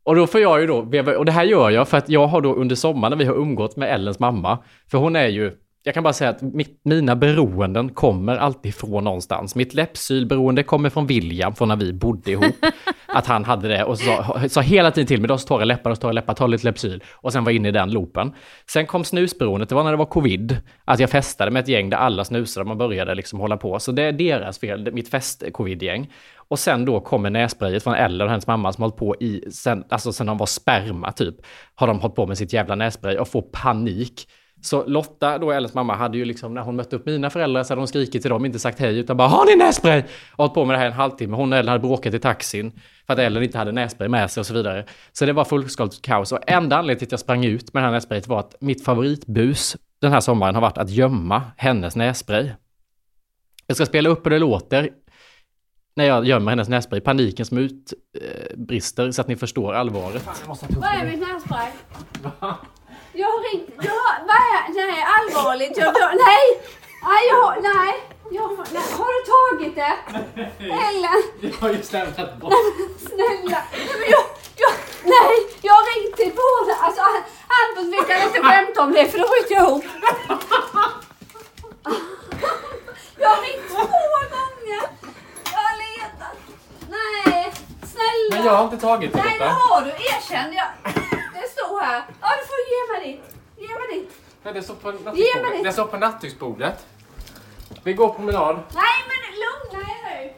Och 0.05 0.17
då 0.17 0.27
får 0.27 0.41
jag 0.41 0.61
ju 0.61 0.67
då, 0.67 0.77
och 1.17 1.25
det 1.25 1.33
här 1.33 1.45
gör 1.45 1.71
jag 1.71 1.89
för 1.89 1.97
att 1.97 2.09
jag 2.09 2.27
har 2.27 2.41
då 2.41 2.55
under 2.55 2.77
sommaren 2.77 3.11
när 3.11 3.17
vi 3.17 3.25
har 3.25 3.35
umgått 3.35 3.77
med 3.77 3.95
Ellens 3.95 4.19
mamma, 4.19 4.59
för 4.91 4.99
hon 4.99 5.17
är 5.17 5.27
ju, 5.27 5.53
jag 5.83 5.95
kan 5.95 6.03
bara 6.03 6.13
säga 6.13 6.31
att 6.31 6.43
mitt, 6.43 6.81
mina 6.85 7.17
beroenden 7.17 7.89
kommer 7.89 8.37
alltid 8.37 8.75
från 8.75 9.05
någonstans. 9.05 9.55
Mitt 9.55 9.75
läppsylberoende 9.75 10.63
kommer 10.63 10.91
från 10.91 11.07
William, 11.07 11.55
från 11.55 11.69
när 11.69 11.77
vi 11.77 11.93
bodde 11.93 12.31
ihop 12.31 12.57
att 13.17 13.27
han 13.27 13.45
hade 13.45 13.69
det 13.69 13.85
och 13.85 13.99
sa, 13.99 14.41
sa 14.49 14.61
hela 14.61 14.91
tiden 14.91 15.07
till 15.07 15.21
mig, 15.21 15.29
du 15.29 15.33
har 15.33 15.39
så 15.39 15.47
torra 15.47 15.65
läppar, 15.65 15.83
du 15.83 15.91
har 15.91 15.95
så 15.95 16.01
torra 16.01 16.13
läppar, 16.13 16.35
ta 16.35 16.47
lite 16.47 16.67
Lypsyl. 16.67 17.03
Och 17.13 17.33
sen 17.33 17.45
var 17.45 17.51
jag 17.51 17.57
inne 17.57 17.69
i 17.69 17.73
den 17.73 17.91
loopen. 17.91 18.33
Sen 18.67 18.87
kom 18.87 19.05
snusberoendet, 19.05 19.69
det 19.69 19.75
var 19.75 19.85
när 19.85 19.91
det 19.91 19.97
var 19.97 20.07
covid, 20.07 20.57
att 20.85 21.01
jag 21.01 21.11
festade 21.11 21.51
med 21.51 21.63
ett 21.63 21.69
gäng 21.69 21.91
där 21.91 21.97
alla 21.97 22.25
snusade 22.25 22.63
och 22.63 22.69
man 22.69 22.79
började 22.79 23.15
liksom 23.15 23.41
hålla 23.41 23.57
på. 23.57 23.79
Så 23.79 23.93
det 23.93 24.03
är 24.03 24.13
deras 24.13 24.59
fel, 24.59 24.93
mitt 24.93 25.11
fest-covid-gäng. 25.11 26.13
Och 26.49 26.59
sen 26.59 26.85
då 26.85 27.01
kommer 27.01 27.31
nässprayet 27.31 27.83
från 27.83 27.95
Ellen 27.95 28.21
och 28.21 28.31
hennes 28.31 28.47
mamma 28.47 28.73
som 28.73 28.83
hållit 28.83 28.97
på 28.97 29.17
i, 29.21 29.45
sen, 29.51 29.85
alltså 29.89 30.13
sen 30.13 30.27
de 30.27 30.39
var 30.39 30.47
sperma 30.47 31.13
typ, 31.13 31.35
har 31.75 31.87
de 31.87 32.01
hållit 32.01 32.17
på 32.17 32.27
med 32.27 32.39
sitt 32.39 32.53
jävla 32.53 32.75
nässpray 32.75 33.17
och 33.19 33.29
får 33.29 33.43
panik. 33.43 34.29
Så 34.61 34.87
Lotta, 34.87 35.39
då 35.39 35.53
Ellens 35.53 35.75
mamma, 35.75 35.95
hade 35.95 36.19
ju 36.19 36.25
liksom 36.25 36.55
när 36.55 36.63
hon 36.63 36.77
mötte 36.77 36.97
upp 36.97 37.07
mina 37.07 37.31
föräldrar 37.31 37.63
så 37.63 37.71
hade 37.71 37.81
hon 37.81 37.89
skrikit 37.89 38.23
till 38.23 38.31
dem, 38.31 38.45
inte 38.45 38.59
sagt 38.59 38.79
hej, 38.79 38.99
utan 38.99 39.17
bara 39.17 39.29
har 39.29 39.47
ni 39.47 39.57
nässpray? 39.57 40.03
Och 40.33 40.45
hållit 40.45 40.55
på 40.55 40.65
med 40.65 40.75
det 40.75 40.79
här 40.79 40.87
en 40.87 40.93
halvtimme. 40.93 41.37
Hon 41.37 41.53
och 41.53 41.59
Ellen 41.59 41.69
hade 41.69 41.81
bråkat 41.81 42.15
i 42.15 42.19
taxin 42.19 42.73
för 43.07 43.13
att 43.13 43.19
Ellen 43.19 43.43
inte 43.43 43.59
hade 43.59 43.73
nässpray 43.73 44.09
med 44.09 44.31
sig 44.31 44.41
och 44.41 44.47
så 44.47 44.55
vidare. 44.55 44.87
Så 45.13 45.27
det 45.27 45.33
var 45.33 45.45
fullskaligt 45.45 46.03
kaos. 46.03 46.33
Och 46.33 46.39
enda 46.47 46.77
anledningen 46.77 46.99
till 46.99 47.07
att 47.07 47.13
jag 47.13 47.21
sprang 47.21 47.45
ut 47.45 47.75
med 47.75 47.83
det 47.83 47.87
här 47.87 47.93
nässprayet 47.93 48.29
var 48.29 48.41
att 48.41 48.55
mitt 48.61 48.85
favoritbus 48.85 49.77
den 50.01 50.13
här 50.13 50.21
sommaren 50.21 50.55
har 50.55 50.63
varit 50.63 50.79
att 50.79 50.91
gömma 50.91 51.43
hennes 51.57 51.97
nässpray. 51.97 52.51
Jag 53.67 53.77
ska 53.77 53.87
spela 53.87 54.09
upp 54.09 54.27
hur 54.27 54.31
det 54.31 54.39
låter 54.39 54.91
när 55.97 56.05
jag 56.05 56.27
gömmer 56.27 56.53
hennes 56.53 56.69
nässpray. 56.69 57.01
Paniken 57.01 57.47
som 57.47 57.59
utbrister 57.59 59.11
så 59.11 59.21
att 59.21 59.29
ni 59.29 59.37
förstår 59.37 59.75
allvaret. 59.75 60.29
Vad 60.47 60.85
är 60.85 61.11
mitt 61.11 61.21
nässpray? 61.21 61.69
Jag 63.19 63.27
har 63.27 63.41
ringt. 63.53 63.69
Jag 63.83 63.91
har, 63.93 64.15
vad 64.29 64.37
är, 64.37 64.87
nej, 64.87 65.05
allvarligt. 65.17 65.77
Jag, 65.77 65.87
jag, 65.87 66.11
nej! 66.27 66.45
Nej, 67.03 67.23
jag 67.29 67.37
har, 67.43 67.57
nej. 67.75 67.95
Jag, 68.31 68.59
nej. 68.73 68.83
Har 68.99 69.11
du 69.17 69.21
tagit 69.35 69.75
det? 69.77 69.97
Ellen? 70.89 71.23
Jag 71.41 71.53
har 71.61 71.69
just 71.69 71.93
lämnat 71.93 72.37
bort. 72.41 72.53
Snälla. 73.01 73.63
Nej, 73.73 73.97
men 74.01 74.11
jag, 74.11 74.25
jag, 74.57 74.73
nej, 75.05 75.33
jag 75.63 75.73
har 75.75 75.85
ringt 76.03 76.17
till 76.17 76.33
båda. 76.43 76.75
Alltså, 76.81 77.03
Hampus 77.49 77.95
vi 77.95 78.15
kan 78.15 78.23
inte 78.23 78.41
skämta 78.43 78.83
om 78.83 78.93
det 78.93 79.07
för 79.09 79.19
då 79.19 79.29
bryter 79.29 79.55
jag 79.55 79.69
ihop. 79.69 79.85
Jag 83.19 83.29
har 83.29 83.43
ringt 83.43 83.69
två 83.71 83.77
gånger. 84.35 84.83
Jag 85.53 85.59
har 85.69 85.77
letat. 85.83 86.37
Nej, 86.91 87.53
snälla. 87.93 88.37
Men 88.37 88.45
jag 88.47 88.53
har 88.57 88.65
inte 88.65 88.77
tagit 88.79 89.13
det, 89.13 89.23
Nej, 89.25 89.37
det 89.39 89.45
Lotta. 89.45 89.57
har 89.59 89.81
du. 89.85 89.91
Erkänn. 89.91 90.53
Jag, 90.55 90.67
det 91.57 91.63
står 91.67 91.81
här. 91.81 92.05
Ja, 92.21 92.29
du 92.41 92.47
får 92.47 92.57
ge 92.73 92.81
mig 92.93 93.13
ditt. 93.13 93.37
Ge 93.69 93.69
mig 93.79 94.01
ditt. 94.01 94.13
Nej, 94.43 94.55
det 94.55 94.63
står 94.63 94.75
på 94.75 94.91
nattduksbordet. 94.93 95.53
det. 95.53 95.63
Det 95.63 95.73
står 95.73 95.85
på 95.85 95.97
nattduksbordet. 95.97 96.87
Vi 97.85 97.93
går 97.93 98.09
promenad. 98.15 98.57
Nej, 98.75 98.97
men 99.11 99.21
lugna 99.43 99.89
er 99.91 100.03
nu. 100.05 100.33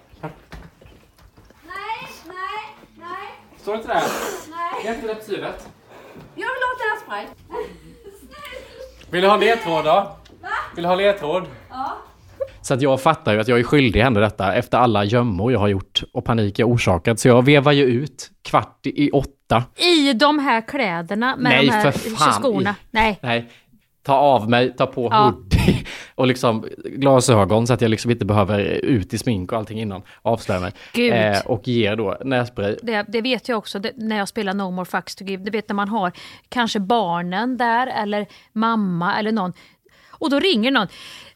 Nej, 1.66 2.08
nej, 2.26 2.76
nej, 2.96 3.28
Står 3.62 3.72
det 3.72 3.78
inte 3.78 3.88
där? 3.88 4.02
nej. 4.50 4.86
Efter 4.86 5.06
Läppsylet. 5.06 5.68
Jag 6.34 6.48
vill 6.54 6.62
ha 6.62 6.94
nässpray. 6.94 7.26
Vill 9.10 9.22
du 9.22 9.28
ha 9.28 9.36
ledtråd 9.36 9.84
då? 9.84 10.16
Va? 10.42 10.48
Vill 10.74 10.82
du 10.82 10.88
ha 10.88 10.94
ledtråd? 10.94 11.46
Ja. 11.70 11.98
Så 12.62 12.74
att 12.74 12.82
jag 12.82 13.00
fattar 13.00 13.32
ju 13.32 13.40
att 13.40 13.48
jag 13.48 13.58
är 13.58 13.62
skyldig 13.62 14.00
henne 14.02 14.20
detta 14.20 14.54
efter 14.54 14.78
alla 14.78 15.04
gömmor 15.04 15.52
jag 15.52 15.58
har 15.60 15.68
gjort 15.68 16.02
och 16.12 16.24
panik 16.24 16.58
jag 16.58 16.68
orsakat. 16.68 17.18
Så 17.20 17.28
jag 17.28 17.44
vevar 17.44 17.72
ju 17.72 17.84
ut 17.84 18.30
kvart 18.42 18.80
i 18.86 19.10
åtta. 19.10 19.64
I 19.76 20.12
de 20.12 20.38
här 20.38 20.60
kläderna 20.60 21.36
med 21.36 21.50
Nej, 21.52 21.66
de 21.66 21.72
här 21.72 21.90
för 21.90 22.10
fan. 22.10 22.32
skorna. 22.32 22.74
Nej. 22.90 23.18
Nej, 23.22 23.50
ta 24.02 24.14
av 24.16 24.50
mig, 24.50 24.76
ta 24.76 24.86
på 24.86 25.08
Ja. 25.10 25.24
hoodie 25.24 25.86
och 26.14 26.26
liksom 26.26 26.66
glasögon 26.84 27.66
så 27.66 27.72
att 27.72 27.80
jag 27.80 27.88
liksom 27.90 28.10
inte 28.10 28.24
behöver 28.24 28.58
ut 28.84 29.14
i 29.14 29.18
smink 29.18 29.52
och 29.52 29.58
allting 29.58 29.80
innan. 29.80 30.02
Avslöja 30.22 30.60
mig. 30.60 31.10
Eh, 31.10 31.40
och 31.46 31.68
ger 31.68 31.96
då 31.96 32.16
nässpray. 32.24 32.76
Det, 32.82 33.04
det 33.08 33.20
vet 33.20 33.48
jag 33.48 33.58
också 33.58 33.78
det, 33.78 33.92
när 33.96 34.18
jag 34.18 34.28
spelar 34.28 34.54
No 34.54 34.70
More 34.70 34.84
Fucks 34.84 35.16
To 35.16 35.24
Give. 35.24 35.44
Du 35.44 35.50
vet 35.50 35.68
när 35.68 35.74
man 35.74 35.88
har 35.88 36.12
kanske 36.48 36.80
barnen 36.80 37.56
där 37.56 37.86
eller 37.86 38.26
mamma 38.52 39.18
eller 39.18 39.32
någon. 39.32 39.52
Och 40.18 40.30
då 40.30 40.40
ringer 40.40 40.70
någon. 40.70 40.88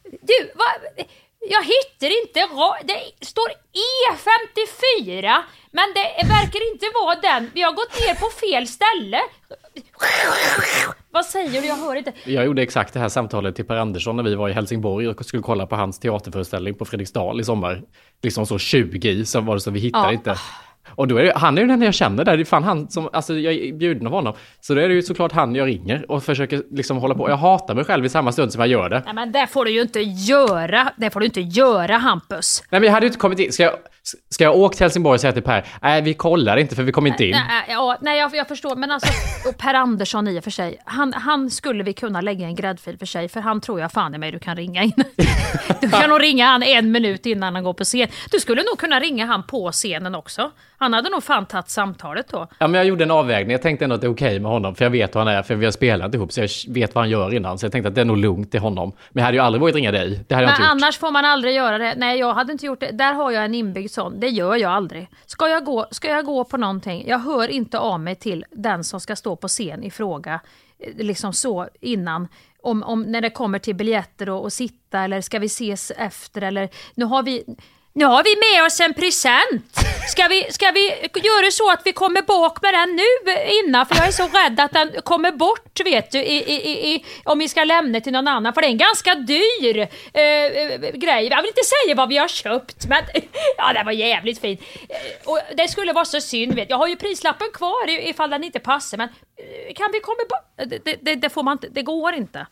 Du, 0.03 0.51
vad, 0.55 1.05
jag 1.49 1.63
hittar 1.63 2.21
inte 2.21 2.39
Det 2.83 3.25
står 3.25 3.47
E54 3.49 5.41
men 5.71 5.85
det 5.93 6.27
verkar 6.27 6.71
inte 6.71 6.85
vara 6.93 7.15
den. 7.15 7.51
Vi 7.53 7.61
har 7.61 7.71
gått 7.71 7.99
ner 7.99 8.15
på 8.15 8.29
fel 8.29 8.67
ställe. 8.67 9.19
Vad 11.11 11.25
säger 11.25 11.61
du? 11.61 11.67
Jag 11.67 11.75
hör 11.75 11.95
inte. 11.95 12.13
Jag 12.25 12.45
gjorde 12.45 12.61
exakt 12.61 12.93
det 12.93 12.99
här 12.99 13.09
samtalet 13.09 13.55
till 13.55 13.65
Per 13.65 13.75
Andersson 13.75 14.15
när 14.15 14.23
vi 14.23 14.35
var 14.35 14.49
i 14.49 14.53
Helsingborg 14.53 15.07
och 15.07 15.25
skulle 15.25 15.43
kolla 15.43 15.67
på 15.67 15.75
hans 15.75 15.99
teaterföreställning 15.99 16.73
på 16.73 16.85
Fredriksdal 16.85 17.39
i 17.39 17.43
sommar. 17.43 17.81
Liksom 18.21 18.45
så 18.45 18.57
20 18.59 19.09
i, 19.09 19.25
så 19.25 19.41
var 19.41 19.53
det 19.53 19.61
så 19.61 19.71
vi 19.71 19.79
hittar 19.79 20.05
Ja. 20.05 20.11
inte. 20.11 20.35
Och 20.89 21.07
då 21.07 21.17
är 21.17 21.23
det, 21.23 21.33
han 21.35 21.57
är 21.57 21.61
ju 21.61 21.67
den 21.67 21.81
jag 21.81 21.93
känner 21.93 22.25
där, 22.25 22.37
det 22.37 22.43
är 22.43 22.45
fan 22.45 22.63
han 22.63 22.89
som, 22.89 23.09
alltså 23.13 23.33
jag 23.33 23.53
är 23.53 23.73
bjuden 23.73 24.07
av 24.07 24.13
honom. 24.13 24.33
Så 24.61 24.73
då 24.73 24.81
är 24.81 24.89
det 24.89 24.95
ju 24.95 25.01
såklart 25.01 25.31
han 25.31 25.55
jag 25.55 25.67
ringer 25.67 26.11
och 26.11 26.23
försöker 26.23 26.63
liksom 26.71 26.97
hålla 26.97 27.15
på. 27.15 27.29
Jag 27.29 27.37
hatar 27.37 27.75
mig 27.75 27.83
själv 27.85 28.05
i 28.05 28.09
samma 28.09 28.31
stund 28.31 28.53
som 28.53 28.59
jag 28.59 28.69
gör 28.69 28.89
det. 28.89 29.01
Nej 29.05 29.13
men 29.13 29.31
det 29.31 29.47
får 29.47 29.65
du 29.65 29.71
ju 29.71 29.81
inte 29.81 30.01
göra. 30.01 30.91
Det 30.97 31.09
får 31.09 31.19
du 31.19 31.25
inte 31.25 31.41
göra 31.41 31.97
Hampus. 31.97 32.63
Nej 32.69 32.81
men 32.81 32.87
jag 32.87 32.93
hade 32.93 33.05
ju 33.05 33.07
inte 33.07 33.19
kommit 33.19 33.39
in, 33.39 33.51
ska 33.51 33.63
jag, 33.63 33.73
ska 34.29 34.43
jag 34.43 34.55
åka 34.55 34.73
till 34.75 34.83
Helsingborg 34.83 35.13
och 35.15 35.21
säga 35.21 35.33
till 35.33 35.43
Per, 35.43 35.65
nej 35.81 36.01
vi 36.01 36.13
kollar 36.13 36.57
inte 36.57 36.75
för 36.75 36.83
vi 36.83 36.91
kommer 36.91 37.09
inte 37.09 37.25
in. 37.25 37.31
Nej, 37.31 37.65
ja, 37.69 37.97
nej 38.01 38.19
jag, 38.19 38.35
jag 38.35 38.47
förstår, 38.47 38.75
men 38.75 38.91
alltså 38.91 39.09
och 39.49 39.57
Per 39.57 39.73
Andersson 39.73 40.27
i 40.27 40.39
och 40.39 40.43
för 40.43 40.51
sig, 40.51 40.77
han, 40.85 41.13
han 41.13 41.49
skulle 41.49 41.83
vi 41.83 41.93
kunna 41.93 42.21
lägga 42.21 42.45
en 42.45 42.55
gräddfil 42.55 42.97
för 42.97 43.05
sig, 43.05 43.29
för 43.29 43.39
han 43.41 43.61
tror 43.61 43.79
jag 43.79 43.91
fan 43.91 44.15
i 44.15 44.17
mig 44.17 44.31
du 44.31 44.39
kan 44.39 44.55
ringa 44.55 44.83
in. 44.83 44.93
Du 45.81 45.89
kan 45.89 46.09
nog 46.09 46.21
ringa 46.21 46.45
han 46.45 46.63
en 46.63 46.91
minut 46.91 47.25
innan 47.25 47.55
han 47.55 47.63
går 47.63 47.73
på 47.73 47.83
scen. 47.83 48.07
Du 48.31 48.39
skulle 48.39 48.61
nog 48.61 48.77
kunna 48.77 48.99
ringa 48.99 49.25
han 49.25 49.43
på 49.43 49.71
scenen 49.71 50.15
också. 50.15 50.51
Han 50.77 50.93
hade 50.93 51.09
nog 51.09 51.23
fan 51.23 51.45
tagit 51.45 51.69
samtalet 51.69 52.27
då. 52.27 52.47
Ja 52.59 52.67
men 52.67 52.73
jag 52.77 52.85
gjorde 52.85 53.03
en 53.03 53.11
avvägning, 53.11 53.51
jag 53.51 53.61
tänkte 53.61 53.85
ändå 53.85 53.95
att 53.95 54.01
det 54.01 54.07
är 54.07 54.11
okej 54.11 54.39
med 54.39 54.51
honom, 54.51 54.75
för 54.75 54.85
jag 54.85 54.89
vet 54.89 55.15
hur 55.15 55.19
han 55.19 55.27
är, 55.27 55.43
för 55.43 55.55
vi 55.55 55.65
har 55.65 55.71
spelat 55.71 56.15
ihop, 56.15 56.31
så 56.31 56.41
jag 56.41 56.49
vet 56.67 56.95
vad 56.95 57.01
han 57.01 57.09
gör 57.09 57.33
innan. 57.33 57.57
Så 57.59 57.65
jag 57.65 57.71
tänkte 57.71 57.89
att 57.89 57.95
det 57.95 58.01
är 58.01 58.05
nog 58.05 58.17
lugnt 58.17 58.51
till 58.51 58.59
honom. 58.59 58.93
Men 59.09 59.21
jag 59.21 59.25
hade 59.25 59.37
ju 59.37 59.43
aldrig 59.43 59.61
vågat 59.61 59.75
ringa 59.75 59.91
dig, 59.91 60.25
det 60.27 60.35
hade 60.35 60.43
jag 60.45 60.47
Men 60.47 60.49
inte 60.49 60.61
gjort. 60.61 60.71
annars 60.71 60.97
får 60.97 61.11
man 61.11 61.25
aldrig 61.25 61.55
göra 61.55 61.77
det. 61.77 61.93
Nej, 61.97 62.19
jag 62.19 62.33
hade 62.33 62.51
inte 62.51 62.65
gjort 62.65 62.79
det. 62.79 62.91
Där 62.91 63.13
har 63.13 63.31
jag 63.31 63.45
en 63.45 63.55
inbyggd 63.55 63.91
sån. 63.93 64.19
Det 64.19 64.27
gör 64.27 64.55
jag 64.55 64.71
aldrig. 64.71 65.09
Ska 65.25 65.49
jag 65.49 65.65
gå, 65.65 65.87
ska 65.91 66.07
jag 66.07 66.25
gå 66.25 66.43
på 66.43 66.57
någonting, 66.57 67.07
jag 67.07 67.19
hör 67.19 67.47
inte 67.47 67.79
av 67.79 67.99
mig 67.99 68.15
till 68.15 68.45
den 68.51 68.83
som 68.83 68.99
ska 68.99 69.15
stå 69.15 69.35
på 69.35 69.47
scen 69.47 69.83
i 69.83 69.91
fråga, 69.91 70.39
eh, 70.79 70.95
liksom 70.97 71.33
så 71.33 71.67
innan. 71.81 72.27
Om, 72.61 72.83
om 72.83 73.03
när 73.03 73.21
det 73.21 73.29
kommer 73.29 73.59
till 73.59 73.75
biljetter 73.75 74.29
och, 74.29 74.43
och 74.43 74.53
sitta 74.53 74.99
eller 74.99 75.21
ska 75.21 75.39
vi 75.39 75.45
ses 75.45 75.91
efter 75.91 76.41
eller 76.41 76.69
nu 76.95 77.05
har 77.05 77.23
vi 77.23 77.43
nu 77.95 78.05
har 78.05 78.23
vi 78.23 78.35
med 78.35 78.65
oss 78.65 78.79
en 78.79 78.93
present. 78.93 79.79
Ska 80.07 80.27
vi, 80.27 80.47
ska 80.51 80.71
vi 80.71 80.87
göra 81.23 81.51
så 81.51 81.71
att 81.71 81.81
vi 81.85 81.93
kommer 81.93 82.21
bak 82.21 82.61
med 82.61 82.73
den 82.73 82.95
nu 82.95 83.33
innan? 83.63 83.85
För 83.85 83.95
jag 83.95 84.07
är 84.07 84.11
så 84.11 84.27
rädd 84.27 84.59
att 84.59 84.71
den 84.71 85.01
kommer 85.03 85.31
bort 85.31 85.79
vet 85.85 86.11
du, 86.11 86.19
i, 86.19 86.37
i, 86.53 86.93
i, 86.93 87.05
om 87.23 87.39
vi 87.39 87.49
ska 87.49 87.63
lämna 87.63 87.99
till 87.99 88.13
någon 88.13 88.27
annan. 88.27 88.53
För 88.53 88.61
det 88.61 88.67
är 88.67 88.71
en 88.71 88.77
ganska 88.77 89.15
dyr 89.15 89.77
eh, 90.13 90.23
eh 90.23 90.91
grej. 90.93 91.27
Jag 91.27 91.41
vill 91.41 91.47
inte 91.47 91.63
säga 91.63 91.95
vad 91.95 92.09
vi 92.09 92.17
har 92.17 92.27
köpt, 92.27 92.85
men 92.87 93.03
ja, 93.57 93.73
det 93.73 93.83
var 93.83 93.91
jävligt 93.91 94.41
fint. 94.41 94.61
Eh, 94.89 95.29
och 95.29 95.39
det 95.57 95.67
skulle 95.67 95.93
vara 95.93 96.05
så 96.05 96.21
synd, 96.21 96.53
vet 96.53 96.69
jag. 96.69 96.77
har 96.77 96.87
ju 96.87 96.95
prislappen 96.95 97.47
kvar 97.53 97.89
ifall 97.89 98.29
den 98.29 98.43
inte 98.43 98.59
passar, 98.59 98.97
men 98.97 99.09
eh, 99.09 99.73
kan 99.73 99.89
vi 99.93 99.99
komma 99.99 100.23
bort? 100.29 100.69
Det, 100.69 100.85
det, 100.85 100.97
det, 101.01 101.15
det 101.15 101.29
får 101.29 101.43
man 101.43 101.51
inte, 101.51 101.67
det 101.71 101.81
går 101.81 102.13
inte. 102.13 102.47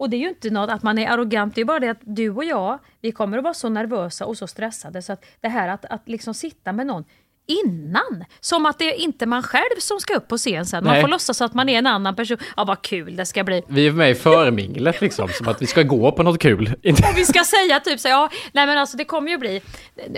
Och 0.00 0.10
det 0.10 0.16
är 0.16 0.18
ju 0.18 0.28
inte 0.28 0.50
något 0.50 0.70
att 0.70 0.82
man 0.82 0.98
är 0.98 1.08
arrogant, 1.08 1.54
det 1.54 1.60
är 1.60 1.64
bara 1.64 1.80
det 1.80 1.88
att 1.88 2.00
du 2.00 2.30
och 2.30 2.44
jag, 2.44 2.78
vi 3.00 3.12
kommer 3.12 3.38
att 3.38 3.44
vara 3.44 3.54
så 3.54 3.68
nervösa 3.68 4.26
och 4.26 4.38
så 4.38 4.46
stressade 4.46 5.02
så 5.02 5.12
att 5.12 5.24
det 5.40 5.48
här 5.48 5.68
att, 5.68 5.84
att 5.84 6.08
liksom 6.08 6.34
sitta 6.34 6.72
med 6.72 6.86
någon 6.86 7.04
innan, 7.50 8.24
som 8.40 8.66
att 8.66 8.78
det 8.78 8.94
är 8.94 9.00
inte 9.00 9.26
man 9.26 9.42
själv 9.42 9.78
som 9.78 10.00
ska 10.00 10.14
upp 10.14 10.28
på 10.28 10.36
scen 10.36 10.66
sen. 10.66 10.84
Man 10.84 10.92
Nej. 10.92 11.00
får 11.02 11.08
låtsas 11.08 11.40
att 11.40 11.54
man 11.54 11.68
är 11.68 11.78
en 11.78 11.86
annan 11.86 12.16
person. 12.16 12.36
Ja, 12.56 12.64
vad 12.64 12.82
kul 12.82 13.16
det 13.16 13.26
ska 13.26 13.44
bli. 13.44 13.62
Vi 13.68 13.86
är 13.86 13.92
med 13.92 14.10
i 14.10 14.14
förminglet 14.14 15.00
liksom, 15.00 15.28
som 15.28 15.48
att 15.48 15.62
vi 15.62 15.66
ska 15.66 15.82
gå 15.82 16.12
på 16.12 16.22
något 16.22 16.40
kul. 16.40 16.74
Och 16.84 17.16
vi 17.16 17.24
ska 17.24 17.44
säga 17.44 17.80
typ 17.80 18.00
så 18.00 18.08
ja, 18.08 18.28
nej 18.52 18.66
men 18.66 18.78
alltså 18.78 18.96
det 18.96 19.04
kommer 19.04 19.30
ju 19.30 19.38
bli, 19.38 19.62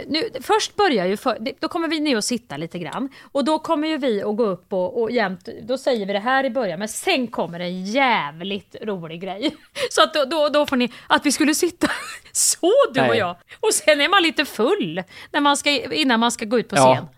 nu, 0.06 0.28
först 0.40 0.76
börjar 0.76 1.06
ju, 1.06 1.16
för, 1.16 1.38
då 1.60 1.68
kommer 1.68 1.88
vi 1.88 2.00
ner 2.00 2.16
och 2.16 2.24
sitta 2.24 2.56
lite 2.56 2.78
grann 2.78 3.08
och 3.32 3.44
då 3.44 3.58
kommer 3.58 3.88
ju 3.88 3.96
vi 3.98 4.22
att 4.22 4.36
gå 4.36 4.44
upp 4.44 4.72
och, 4.72 5.02
och 5.02 5.10
jämt, 5.10 5.48
då 5.62 5.78
säger 5.78 6.06
vi 6.06 6.12
det 6.12 6.18
här 6.18 6.44
i 6.44 6.50
början 6.50 6.78
men 6.78 6.88
sen 6.88 7.26
kommer 7.26 7.60
en 7.60 7.84
jävligt 7.84 8.76
rolig 8.82 9.20
grej. 9.20 9.56
Så 9.90 10.02
att 10.02 10.14
då, 10.14 10.24
då, 10.24 10.48
då 10.48 10.66
får 10.66 10.76
ni, 10.76 10.92
att 11.06 11.26
vi 11.26 11.32
skulle 11.32 11.54
sitta 11.54 11.86
så 12.32 12.72
du 12.94 13.00
och 13.00 13.06
Nej. 13.06 13.18
jag. 13.18 13.36
Och 13.60 13.74
sen 13.74 14.00
är 14.00 14.08
man 14.08 14.22
lite 14.22 14.44
full 14.44 15.02
när 15.32 15.40
man 15.40 15.56
ska, 15.56 15.70
innan 15.70 16.20
man 16.20 16.32
ska 16.32 16.44
gå 16.44 16.58
ut 16.58 16.68
på 16.68 16.76
Ja. 16.76 17.08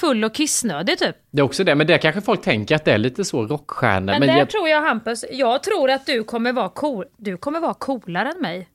Full 0.00 0.24
och 0.24 0.34
kissnödig 0.34 0.98
typ. 0.98 1.16
Det 1.30 1.40
är 1.40 1.44
också 1.44 1.64
det, 1.64 1.74
men 1.74 1.86
det 1.86 1.98
kanske 1.98 2.20
folk 2.20 2.42
tänker 2.42 2.74
att 2.74 2.84
det 2.84 2.92
är 2.92 2.98
lite 2.98 3.24
så 3.24 3.46
rockstjärnor. 3.46 4.06
Men, 4.06 4.20
Men, 4.20 4.28
där 4.28 4.38
jag, 4.38 4.50
tror 4.50 4.68
jag 4.68 4.82
Hampus, 4.82 5.24
jag 5.30 5.62
tror 5.62 5.90
att 5.90 6.06
du 6.06 6.24
kommer 6.24 6.52
vara 6.52 6.68
cool, 6.68 7.04
du 7.16 7.36
kommer 7.36 7.60
vara 7.60 7.74
coolare 7.74 8.30
än 8.30 8.40
mig. 8.40 8.68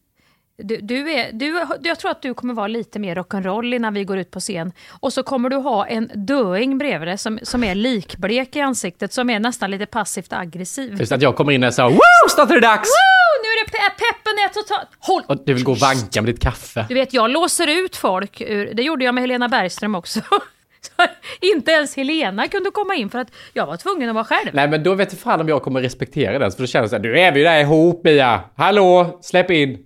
Du, 0.58 0.78
du 0.78 1.12
är, 1.12 1.32
du, 1.32 1.66
jag 1.82 2.00
tror 2.00 2.12
att 2.12 2.22
du 2.22 2.34
kommer 2.34 2.54
vara 2.54 2.68
lite 2.68 3.00
mer 3.00 3.16
rock'n'roll 3.16 3.76
innan 3.76 3.94
vi 3.94 4.04
går 4.04 4.18
ut 4.18 4.32
på 4.32 4.40
scen. 4.40 4.72
Och 5.00 5.14
så 5.14 5.24
kommer 5.24 5.50
du 5.50 5.56
ha 5.56 5.88
en 5.88 6.12
döing 6.16 6.78
bredvid 6.78 7.08
dig 7.08 7.18
som, 7.18 7.40
som 7.44 7.64
är 7.64 7.76
likblek 7.76 8.56
i 8.56 8.60
ansiktet, 8.60 9.14
som 9.14 9.30
är 9.30 9.40
nästan 9.40 9.72
lite 9.72 9.86
passivt 9.86 10.34
aggressiv. 10.34 10.96
Just 11.00 11.12
att 11.12 11.22
jag 11.22 11.36
kommer 11.36 11.52
in 11.52 11.64
och 11.64 11.74
säger 11.74 11.90
Woo! 11.90 12.30
Snart 12.30 12.50
är 12.50 12.54
det 12.54 12.62
dags! 12.62 12.90
Woo! 12.90 13.44
Nu 13.44 13.48
är 13.48 13.66
det 13.66 13.72
pe 13.72 13.78
peppen 13.78 14.34
är 14.34 14.54
totalt... 14.54 14.88
Håll! 15.00 15.24
Och 15.28 15.46
du 15.46 15.54
vill 15.54 15.64
gå 15.64 15.72
och 15.72 15.78
vanka 15.78 16.22
med 16.22 16.34
ditt 16.34 16.42
kaffe. 16.42 16.86
Du 16.90 16.94
vet, 16.94 17.14
jag 17.14 17.30
låser 17.30 17.68
ut 17.68 17.96
folk. 17.96 18.42
Ur, 18.42 18.74
det 18.74 18.84
gjorde 18.84 19.06
jag 19.06 19.16
med 19.16 19.22
Helena 19.22 19.50
Bergström 19.50 19.96
också. 19.96 20.20
Så 20.88 21.04
inte 21.42 21.72
ens 21.72 21.96
Helena 21.96 22.48
kunde 22.48 22.72
komma 22.72 22.96
in 22.96 23.10
för 23.10 23.20
att 23.20 23.32
jag 23.54 23.66
var 23.66 23.78
tvungen 23.78 24.10
att 24.10 24.16
vara 24.16 24.26
själv. 24.26 24.50
Nej 24.54 24.70
men 24.70 24.84
då 24.84 24.96
vet 24.96 25.12
jag 25.12 25.20
fan 25.20 25.42
om 25.42 25.50
jag 25.50 25.64
kommer 25.64 25.82
respektera 25.82 26.40
den. 26.40 26.52
För 26.52 26.60
då 26.60 26.68
känner 26.68 26.84
jag 26.84 26.90
såhär, 26.90 27.04
nu 27.04 27.20
är 27.20 27.32
vi 27.32 27.44
där 27.44 27.60
ihop 27.60 28.04
Mia! 28.04 28.42
Hallå, 28.56 29.20
släpp 29.22 29.52
in! 29.52 29.86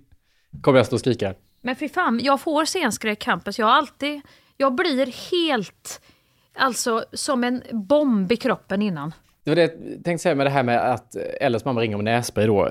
Kommer 0.62 0.78
jag 0.78 0.86
stå 0.86 0.96
och 0.96 1.00
skrika. 1.00 1.34
Men 1.62 1.76
fy 1.76 1.88
fan, 1.88 2.20
jag 2.22 2.40
får 2.40 2.64
scenskräck 2.64 3.18
campus. 3.18 3.58
Jag 3.58 3.66
har 3.66 3.72
alltid... 3.72 4.20
Jag 4.56 4.74
blir 4.74 5.30
helt... 5.30 6.00
Alltså 6.56 7.04
som 7.12 7.44
en 7.44 7.62
bomb 7.72 8.32
i 8.32 8.36
kroppen 8.36 8.82
innan. 8.82 9.12
Det 9.48 9.50
var 9.50 9.56
det 9.56 9.62
jag 9.62 10.04
tänkte 10.04 10.18
säga 10.18 10.34
med 10.34 10.46
det 10.46 10.50
här 10.50 10.62
med 10.62 10.92
att 10.92 11.16
Ellas 11.40 11.64
mamma 11.64 11.80
ringer 11.80 11.96
om 11.96 12.04
nässpray 12.04 12.46
då, 12.46 12.68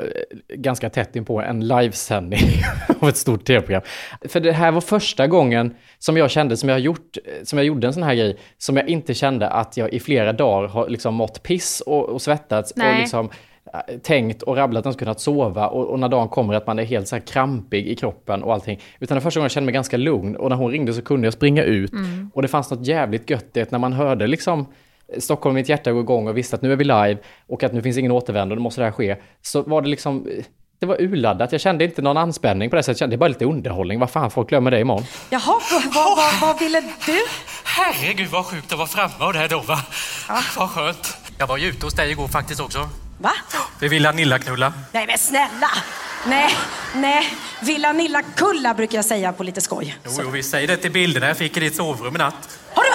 ganska 0.49 0.89
tätt 0.89 1.15
in 1.15 1.25
på 1.25 1.41
en 1.41 1.67
livesändning 1.67 2.39
av 2.99 3.09
ett 3.09 3.17
stort 3.17 3.45
tv-program. 3.45 3.81
För 4.29 4.39
det 4.39 4.51
här 4.51 4.71
var 4.71 4.81
första 4.81 5.27
gången 5.27 5.75
som 5.99 6.17
jag 6.17 6.31
kände, 6.31 6.57
som 6.57 6.69
jag, 6.69 6.79
gjort, 6.79 7.17
som 7.43 7.59
jag 7.59 7.65
gjorde 7.65 7.87
en 7.87 7.93
sån 7.93 8.03
här 8.03 8.15
grej, 8.15 8.37
som 8.57 8.77
jag 8.77 8.89
inte 8.89 9.13
kände 9.13 9.49
att 9.49 9.77
jag 9.77 9.93
i 9.93 9.99
flera 9.99 10.33
dagar 10.33 10.67
har 10.67 10.89
liksom 10.89 11.15
mått 11.15 11.43
piss 11.43 11.81
och, 11.81 12.09
och 12.09 12.21
svettats 12.21 12.73
Nej. 12.75 12.93
och 12.93 12.99
liksom 12.99 13.29
eh, 13.73 13.97
tänkt 13.97 14.41
och 14.41 14.57
rabblat 14.57 14.85
inte 14.85 14.99
kunnat 14.99 15.19
sova 15.19 15.67
och, 15.67 15.87
och 15.87 15.99
när 15.99 16.09
dagen 16.09 16.29
kommer 16.29 16.53
att 16.53 16.67
man 16.67 16.79
är 16.79 16.83
helt 16.83 17.07
så 17.07 17.15
här 17.15 17.23
krampig 17.23 17.87
i 17.87 17.95
kroppen 17.95 18.43
och 18.43 18.53
allting. 18.53 18.81
Utan 18.99 19.15
den 19.15 19.21
första 19.21 19.39
gången 19.39 19.45
jag 19.45 19.51
kände 19.51 19.65
mig 19.65 19.73
ganska 19.73 19.97
lugn 19.97 20.35
och 20.35 20.49
när 20.49 20.55
hon 20.55 20.71
ringde 20.71 20.93
så 20.93 21.01
kunde 21.01 21.27
jag 21.27 21.33
springa 21.33 21.63
ut 21.63 21.93
Mm. 21.93 22.31
och 22.33 22.41
det 22.41 22.47
fanns 22.47 22.71
något 22.71 22.87
jävligt 22.87 23.29
gött 23.29 23.53
det 23.53 23.71
när 23.71 23.79
man 23.79 23.93
hörde 23.93 24.27
liksom 24.27 24.65
Stockholm, 25.19 25.55
mitt 25.55 25.69
hjärta 25.69 25.91
går 25.91 26.01
igång 26.01 26.27
och 26.27 26.37
visste 26.37 26.55
att 26.55 26.61
nu 26.61 26.71
är 26.71 26.75
vi 26.75 26.83
live 26.83 27.17
och 27.47 27.63
att 27.63 27.73
nu 27.73 27.81
finns 27.81 27.97
ingen 27.97 28.11
återvändo, 28.11 28.55
då 28.55 28.61
måste 28.61 28.81
det 28.81 28.85
här 28.85 28.91
ske. 28.91 29.15
Så 29.41 29.61
var 29.61 29.81
det 29.81 29.87
liksom, 29.89 30.27
det 30.79 30.85
var 30.85 31.01
urladdat. 31.01 31.51
Jag 31.51 31.61
kände 31.61 31.83
inte 31.85 32.01
någon 32.01 32.17
anspänning 32.17 32.69
på 32.69 32.75
det 32.75 32.83
sättet. 32.83 32.95
Jag 32.95 32.99
kände, 32.99 33.15
Det 33.15 33.17
är 33.17 33.19
bara 33.19 33.27
lite 33.27 33.45
underhållning. 33.45 33.99
Vad 33.99 34.09
fan, 34.09 34.31
folk 34.31 34.49
glömmer 34.49 34.71
det 34.71 34.79
imorgon. 34.79 35.05
Jaha, 35.29 35.41
vad, 35.71 35.83
vad, 35.93 36.17
vad, 36.17 36.33
vad 36.41 36.59
ville 36.59 36.81
du? 37.05 37.25
Herregud 37.63 38.29
vad 38.29 38.45
sjukt 38.45 38.71
att 38.71 38.77
vara 38.77 38.87
framme 38.87 39.25
och 39.25 39.33
det 39.33 39.39
här 39.39 39.47
då 39.47 39.59
va? 39.59 39.79
Vad 40.57 40.69
skönt. 40.69 41.17
Jag 41.37 41.47
var 41.47 41.57
ju 41.57 41.67
ute 41.67 41.85
hos 41.85 41.93
dig 41.93 42.11
igår 42.11 42.27
faktiskt 42.27 42.61
också. 42.61 42.89
Va? 43.17 43.31
Vi 43.79 43.87
ville 43.87 44.11
Nilla-knulla. 44.11 44.73
Nej 44.91 45.05
men 45.07 45.17
snälla! 45.17 45.69
Nej, 46.27 46.49
nej. 46.95 47.23
Villa 47.61 47.93
Nilla 47.93 48.21
Kulla 48.21 48.73
brukar 48.73 48.97
jag 48.97 49.05
säga 49.05 49.33
på 49.33 49.43
lite 49.43 49.61
skoj. 49.61 49.97
Jo, 50.05 50.11
jo, 50.23 50.29
vi 50.29 50.43
säger 50.43 50.67
det 50.67 50.77
till 50.77 50.91
bilderna 50.91 51.27
jag 51.27 51.37
fick 51.37 51.57
i 51.57 51.59
ditt 51.59 51.75
sovrum 51.75 52.15
i 52.15 52.17
natt. 52.17 52.59
Har 52.73 52.83
du, 52.83 52.89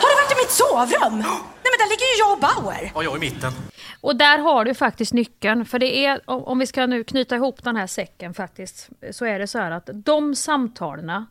har 0.00 0.08
du 0.08 0.22
varit 0.22 0.32
i 0.32 0.35
mitt 0.46 0.52
sovrum? 0.52 1.18
Nej 1.18 1.70
men 1.72 1.78
där 1.78 1.90
ligger 1.90 2.06
ju 2.14 2.18
jag 2.18 2.32
och 2.32 2.40
Bauer. 2.40 2.92
Och 2.94 3.04
jag 3.04 3.16
i 3.16 3.20
mitten. 3.20 3.52
Och 4.00 4.16
där 4.16 4.38
har 4.38 4.64
du 4.64 4.74
faktiskt 4.74 5.12
nyckeln. 5.12 5.64
För 5.64 5.78
det 5.78 6.04
är, 6.04 6.20
om 6.26 6.58
vi 6.58 6.66
ska 6.66 6.86
nu 6.86 7.04
knyta 7.04 7.36
ihop 7.36 7.64
den 7.64 7.76
här 7.76 7.86
säcken 7.86 8.34
faktiskt, 8.34 8.88
så 9.10 9.24
är 9.24 9.38
det 9.38 9.46
så 9.46 9.58
här 9.58 9.70
att 9.70 9.90
de 9.92 10.34
samtalen 10.34 11.26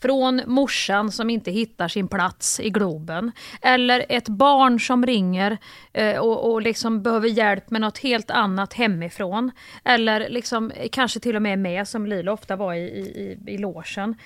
från 0.00 0.42
morsan 0.46 1.12
som 1.12 1.30
inte 1.30 1.50
hittar 1.50 1.88
sin 1.88 2.08
plats 2.08 2.60
i 2.60 2.70
Globen, 2.70 3.32
eller 3.62 4.06
ett 4.08 4.28
barn 4.28 4.80
som 4.80 5.06
ringer 5.06 5.58
eh, 5.92 6.18
och, 6.18 6.52
och 6.52 6.62
liksom 6.62 7.02
behöver 7.02 7.28
hjälp 7.28 7.70
med 7.70 7.80
något 7.80 7.98
helt 7.98 8.30
annat 8.30 8.72
hemifrån, 8.72 9.50
eller 9.84 10.28
liksom, 10.28 10.72
kanske 10.92 11.20
till 11.20 11.36
och 11.36 11.42
med 11.42 11.58
med, 11.58 11.88
som 11.88 12.06
Lilo 12.06 12.32
ofta 12.32 12.56
var 12.56 12.74
i, 12.74 12.78
i, 12.78 13.38
i, 13.46 13.54
i 13.54 13.58
logen 13.58 14.10
eh, 14.10 14.16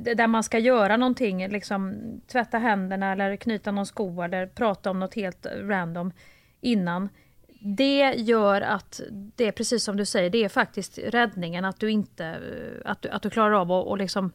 där 0.00 0.26
man 0.26 0.42
ska 0.42 0.58
göra 0.58 0.96
någonting, 0.96 1.48
liksom 1.48 1.94
tvätta 2.32 2.58
händerna 2.58 3.12
eller 3.12 3.36
knyta 3.36 3.72
någon 3.72 3.86
sko 3.86 4.22
eller 4.22 4.46
prata 4.46 4.90
om 4.90 5.00
något 5.00 5.14
helt 5.14 5.46
random 5.46 6.12
innan. 6.60 7.08
Det 7.64 8.14
gör 8.16 8.60
att 8.60 9.00
det 9.10 9.48
är 9.48 9.52
precis 9.52 9.84
som 9.84 9.96
du 9.96 10.06
säger, 10.06 10.30
det 10.30 10.44
är 10.44 10.48
faktiskt 10.48 10.98
räddningen 10.98 11.64
att 11.64 11.80
du 11.80 11.90
inte, 11.90 12.26
eh, 12.26 12.90
att 12.90 13.02
du, 13.02 13.08
att 13.08 13.22
du 13.22 13.30
klarar 13.30 13.52
av 13.52 13.72
att 13.72 13.86
och 13.86 13.98
liksom 13.98 14.32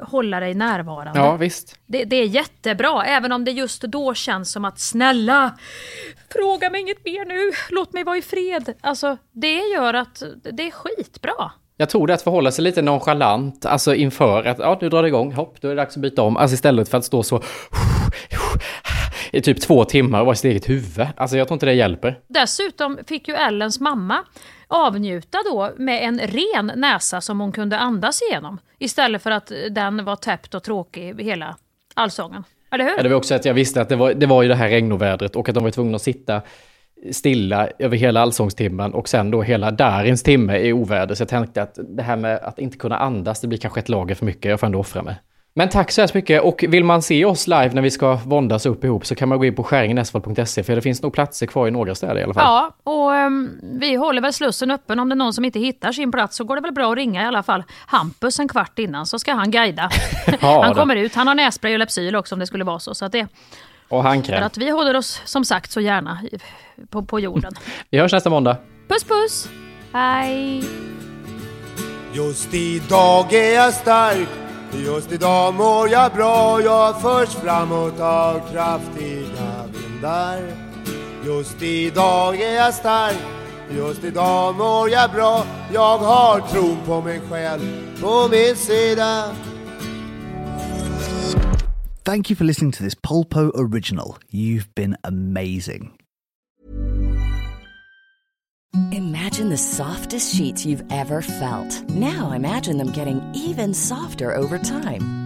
hålla 0.00 0.40
dig 0.40 0.54
närvarande. 0.54 1.20
Ja, 1.20 1.36
visst. 1.36 1.78
Det, 1.86 2.04
det 2.04 2.16
är 2.16 2.26
jättebra, 2.26 3.04
även 3.04 3.32
om 3.32 3.44
det 3.44 3.50
just 3.50 3.82
då 3.82 4.14
känns 4.14 4.52
som 4.52 4.64
att 4.64 4.78
snälla, 4.78 5.58
fråga 6.32 6.70
mig 6.70 6.80
inget 6.80 7.04
mer 7.04 7.24
nu, 7.24 7.52
låt 7.70 7.92
mig 7.92 8.04
vara 8.04 8.16
i 8.16 8.22
fred. 8.22 8.74
Alltså, 8.80 9.16
det 9.32 9.58
gör 9.58 9.94
att 9.94 10.22
det 10.52 10.62
är 10.66 10.70
skitbra. 10.70 11.52
Jag 11.76 11.88
tror 11.88 12.06
det 12.06 12.14
att 12.14 12.22
förhålla 12.22 12.50
sig 12.50 12.64
lite 12.64 12.82
nonchalant, 12.82 13.66
alltså 13.66 13.94
inför 13.94 14.44
att 14.44 14.58
ja, 14.58 14.78
nu 14.80 14.88
drar 14.88 15.02
det 15.02 15.08
igång, 15.08 15.32
hopp, 15.32 15.60
då 15.60 15.68
är 15.68 15.74
det 15.74 15.82
dags 15.82 15.96
att 15.96 16.02
byta 16.02 16.22
om. 16.22 16.36
Alltså 16.36 16.54
istället 16.54 16.88
för 16.88 16.98
att 16.98 17.04
stå 17.04 17.22
så 17.22 17.42
i 19.32 19.40
typ 19.40 19.60
två 19.60 19.84
timmar 19.84 20.20
och 20.20 20.26
vara 20.26 20.34
i 20.34 20.36
sitt 20.36 20.44
eget 20.44 20.68
huvud. 20.68 21.06
Alltså 21.16 21.36
jag 21.36 21.48
tror 21.48 21.54
inte 21.54 21.66
det 21.66 21.72
hjälper. 21.72 22.18
Dessutom 22.28 22.98
fick 23.06 23.28
ju 23.28 23.34
Ellens 23.34 23.80
mamma 23.80 24.24
avnjuta 24.68 25.38
då 25.50 25.70
med 25.76 26.02
en 26.02 26.20
ren 26.20 26.72
näsa 26.76 27.20
som 27.20 27.40
hon 27.40 27.52
kunde 27.52 27.78
andas 27.78 28.22
igenom. 28.22 28.58
Istället 28.78 29.22
för 29.22 29.30
att 29.30 29.52
den 29.70 30.04
var 30.04 30.16
täppt 30.16 30.54
och 30.54 30.62
tråkig 30.62 31.22
hela 31.22 31.56
allsången. 31.94 32.44
Eller 32.70 32.84
hur? 32.84 32.96
Ja, 32.96 33.02
det 33.02 33.08
var 33.08 33.16
också 33.16 33.34
att 33.34 33.44
jag 33.44 33.54
visste 33.54 33.80
att 33.80 33.88
det 33.88 33.96
var, 33.96 34.14
det 34.14 34.26
var 34.26 34.42
ju 34.42 34.48
det 34.48 34.54
här 34.54 34.68
regnovädret 34.68 35.36
och 35.36 35.48
att 35.48 35.54
de 35.54 35.64
var 35.64 35.70
tvungna 35.70 35.96
att 35.96 36.02
sitta 36.02 36.42
stilla 37.12 37.68
över 37.78 37.96
hela 37.96 38.20
allsångstimmen 38.20 38.94
och 38.94 39.08
sen 39.08 39.30
då 39.30 39.42
hela 39.42 39.70
Darins 39.70 40.22
timme 40.22 40.58
i 40.58 40.72
oväder. 40.72 41.14
Så 41.14 41.20
jag 41.20 41.28
tänkte 41.28 41.62
att 41.62 41.78
det 41.96 42.02
här 42.02 42.16
med 42.16 42.38
att 42.42 42.58
inte 42.58 42.76
kunna 42.76 42.98
andas, 42.98 43.40
det 43.40 43.48
blir 43.48 43.58
kanske 43.58 43.80
ett 43.80 43.88
lager 43.88 44.14
för 44.14 44.26
mycket. 44.26 44.50
Jag 44.50 44.60
får 44.60 44.66
ändå 44.66 44.78
offra 44.78 45.02
mig. 45.02 45.16
Men 45.58 45.68
tack 45.68 45.90
så 45.90 46.00
hemskt 46.00 46.14
mycket 46.14 46.42
och 46.42 46.64
vill 46.68 46.84
man 46.84 47.02
se 47.02 47.24
oss 47.24 47.46
live 47.46 47.70
när 47.72 47.82
vi 47.82 47.90
ska 47.90 48.14
våndas 48.14 48.66
upp 48.66 48.84
ihop 48.84 49.06
så 49.06 49.14
kan 49.14 49.28
man 49.28 49.38
gå 49.38 49.44
in 49.44 49.54
på 49.54 49.64
skäringenesfalt.se 49.64 50.62
för 50.62 50.74
det 50.74 50.82
finns 50.82 51.02
nog 51.02 51.12
platser 51.12 51.46
kvar 51.46 51.68
i 51.68 51.70
några 51.70 51.94
städer 51.94 52.18
i 52.18 52.22
alla 52.22 52.34
fall. 52.34 52.44
Ja, 52.44 52.92
och 52.92 53.26
um, 53.26 53.60
vi 53.80 53.94
håller 53.94 54.22
väl 54.22 54.32
slussen 54.32 54.70
öppen. 54.70 54.98
Om 54.98 55.08
det 55.08 55.12
är 55.12 55.16
någon 55.16 55.32
som 55.32 55.44
inte 55.44 55.58
hittar 55.58 55.92
sin 55.92 56.12
plats 56.12 56.36
så 56.36 56.44
går 56.44 56.56
det 56.56 56.62
väl 56.62 56.72
bra 56.72 56.92
att 56.92 56.96
ringa 56.96 57.22
i 57.22 57.26
alla 57.26 57.42
fall 57.42 57.64
Hampus 57.86 58.40
en 58.40 58.48
kvart 58.48 58.78
innan 58.78 59.06
så 59.06 59.18
ska 59.18 59.32
han 59.32 59.50
guida. 59.50 59.90
Ja, 60.40 60.62
han 60.64 60.74
kommer 60.74 60.96
ut. 60.96 61.14
Han 61.14 61.28
har 61.28 61.34
nässpray 61.34 61.72
och 61.72 61.78
Lypsyl 61.78 62.16
också 62.16 62.34
om 62.34 62.38
det 62.38 62.46
skulle 62.46 62.64
vara 62.64 62.78
så. 62.78 62.94
så 62.94 63.04
att 63.04 63.12
det, 63.12 63.26
Och 63.88 64.02
för 64.02 64.08
handkräm. 64.08 64.42
att 64.42 64.56
vi 64.58 64.70
håller 64.70 64.96
oss 64.96 65.22
som 65.24 65.44
sagt 65.44 65.70
så 65.70 65.80
gärna 65.80 66.20
på, 66.90 67.02
på 67.02 67.20
jorden. 67.20 67.52
Vi 67.90 67.98
hörs 67.98 68.12
nästa 68.12 68.30
måndag. 68.30 68.56
Puss 68.88 69.04
puss! 69.04 69.48
Hej! 69.92 70.64
Just 72.12 72.54
idag 72.54 73.32
är 73.32 73.54
jag 73.54 73.74
stark 73.74 74.28
Just 74.72 75.12
idag 75.12 75.54
mår 75.54 75.88
jag 75.88 76.12
bra 76.12 76.60
Jag 76.60 77.00
förs 77.00 77.28
framåt 77.28 78.00
av 78.00 78.40
kraftiga 78.52 79.64
vindar 79.72 80.38
Just 81.24 81.62
idag 81.62 82.40
är 82.40 82.54
jag 82.54 82.74
stark 82.74 83.16
Just 83.70 84.04
idag 84.04 84.54
mår 84.54 84.90
jag 84.90 85.10
bra 85.10 85.44
Jag 85.72 85.98
har 85.98 86.40
tron 86.40 86.78
på 86.86 87.00
mig 87.00 87.20
själv 87.30 87.60
på 88.00 88.28
min 88.30 88.56
sida 88.56 89.24
Thank 92.06 92.30
you 92.30 92.36
for 92.36 92.44
listening 92.44 92.70
to 92.70 92.84
this 92.84 92.94
Polpo 92.94 93.50
original. 93.56 94.16
You've 94.30 94.72
been 94.76 94.96
amazing. 95.02 95.98
Imagine 98.92 99.48
the 99.48 99.56
softest 99.56 100.32
sheets 100.32 100.64
you've 100.64 100.84
ever 100.92 101.20
felt. 101.20 101.82
Now 101.90 102.30
imagine 102.30 102.78
them 102.78 102.92
getting 102.92 103.20
even 103.34 103.74
softer 103.74 104.32
over 104.36 104.56
time. 104.56 105.25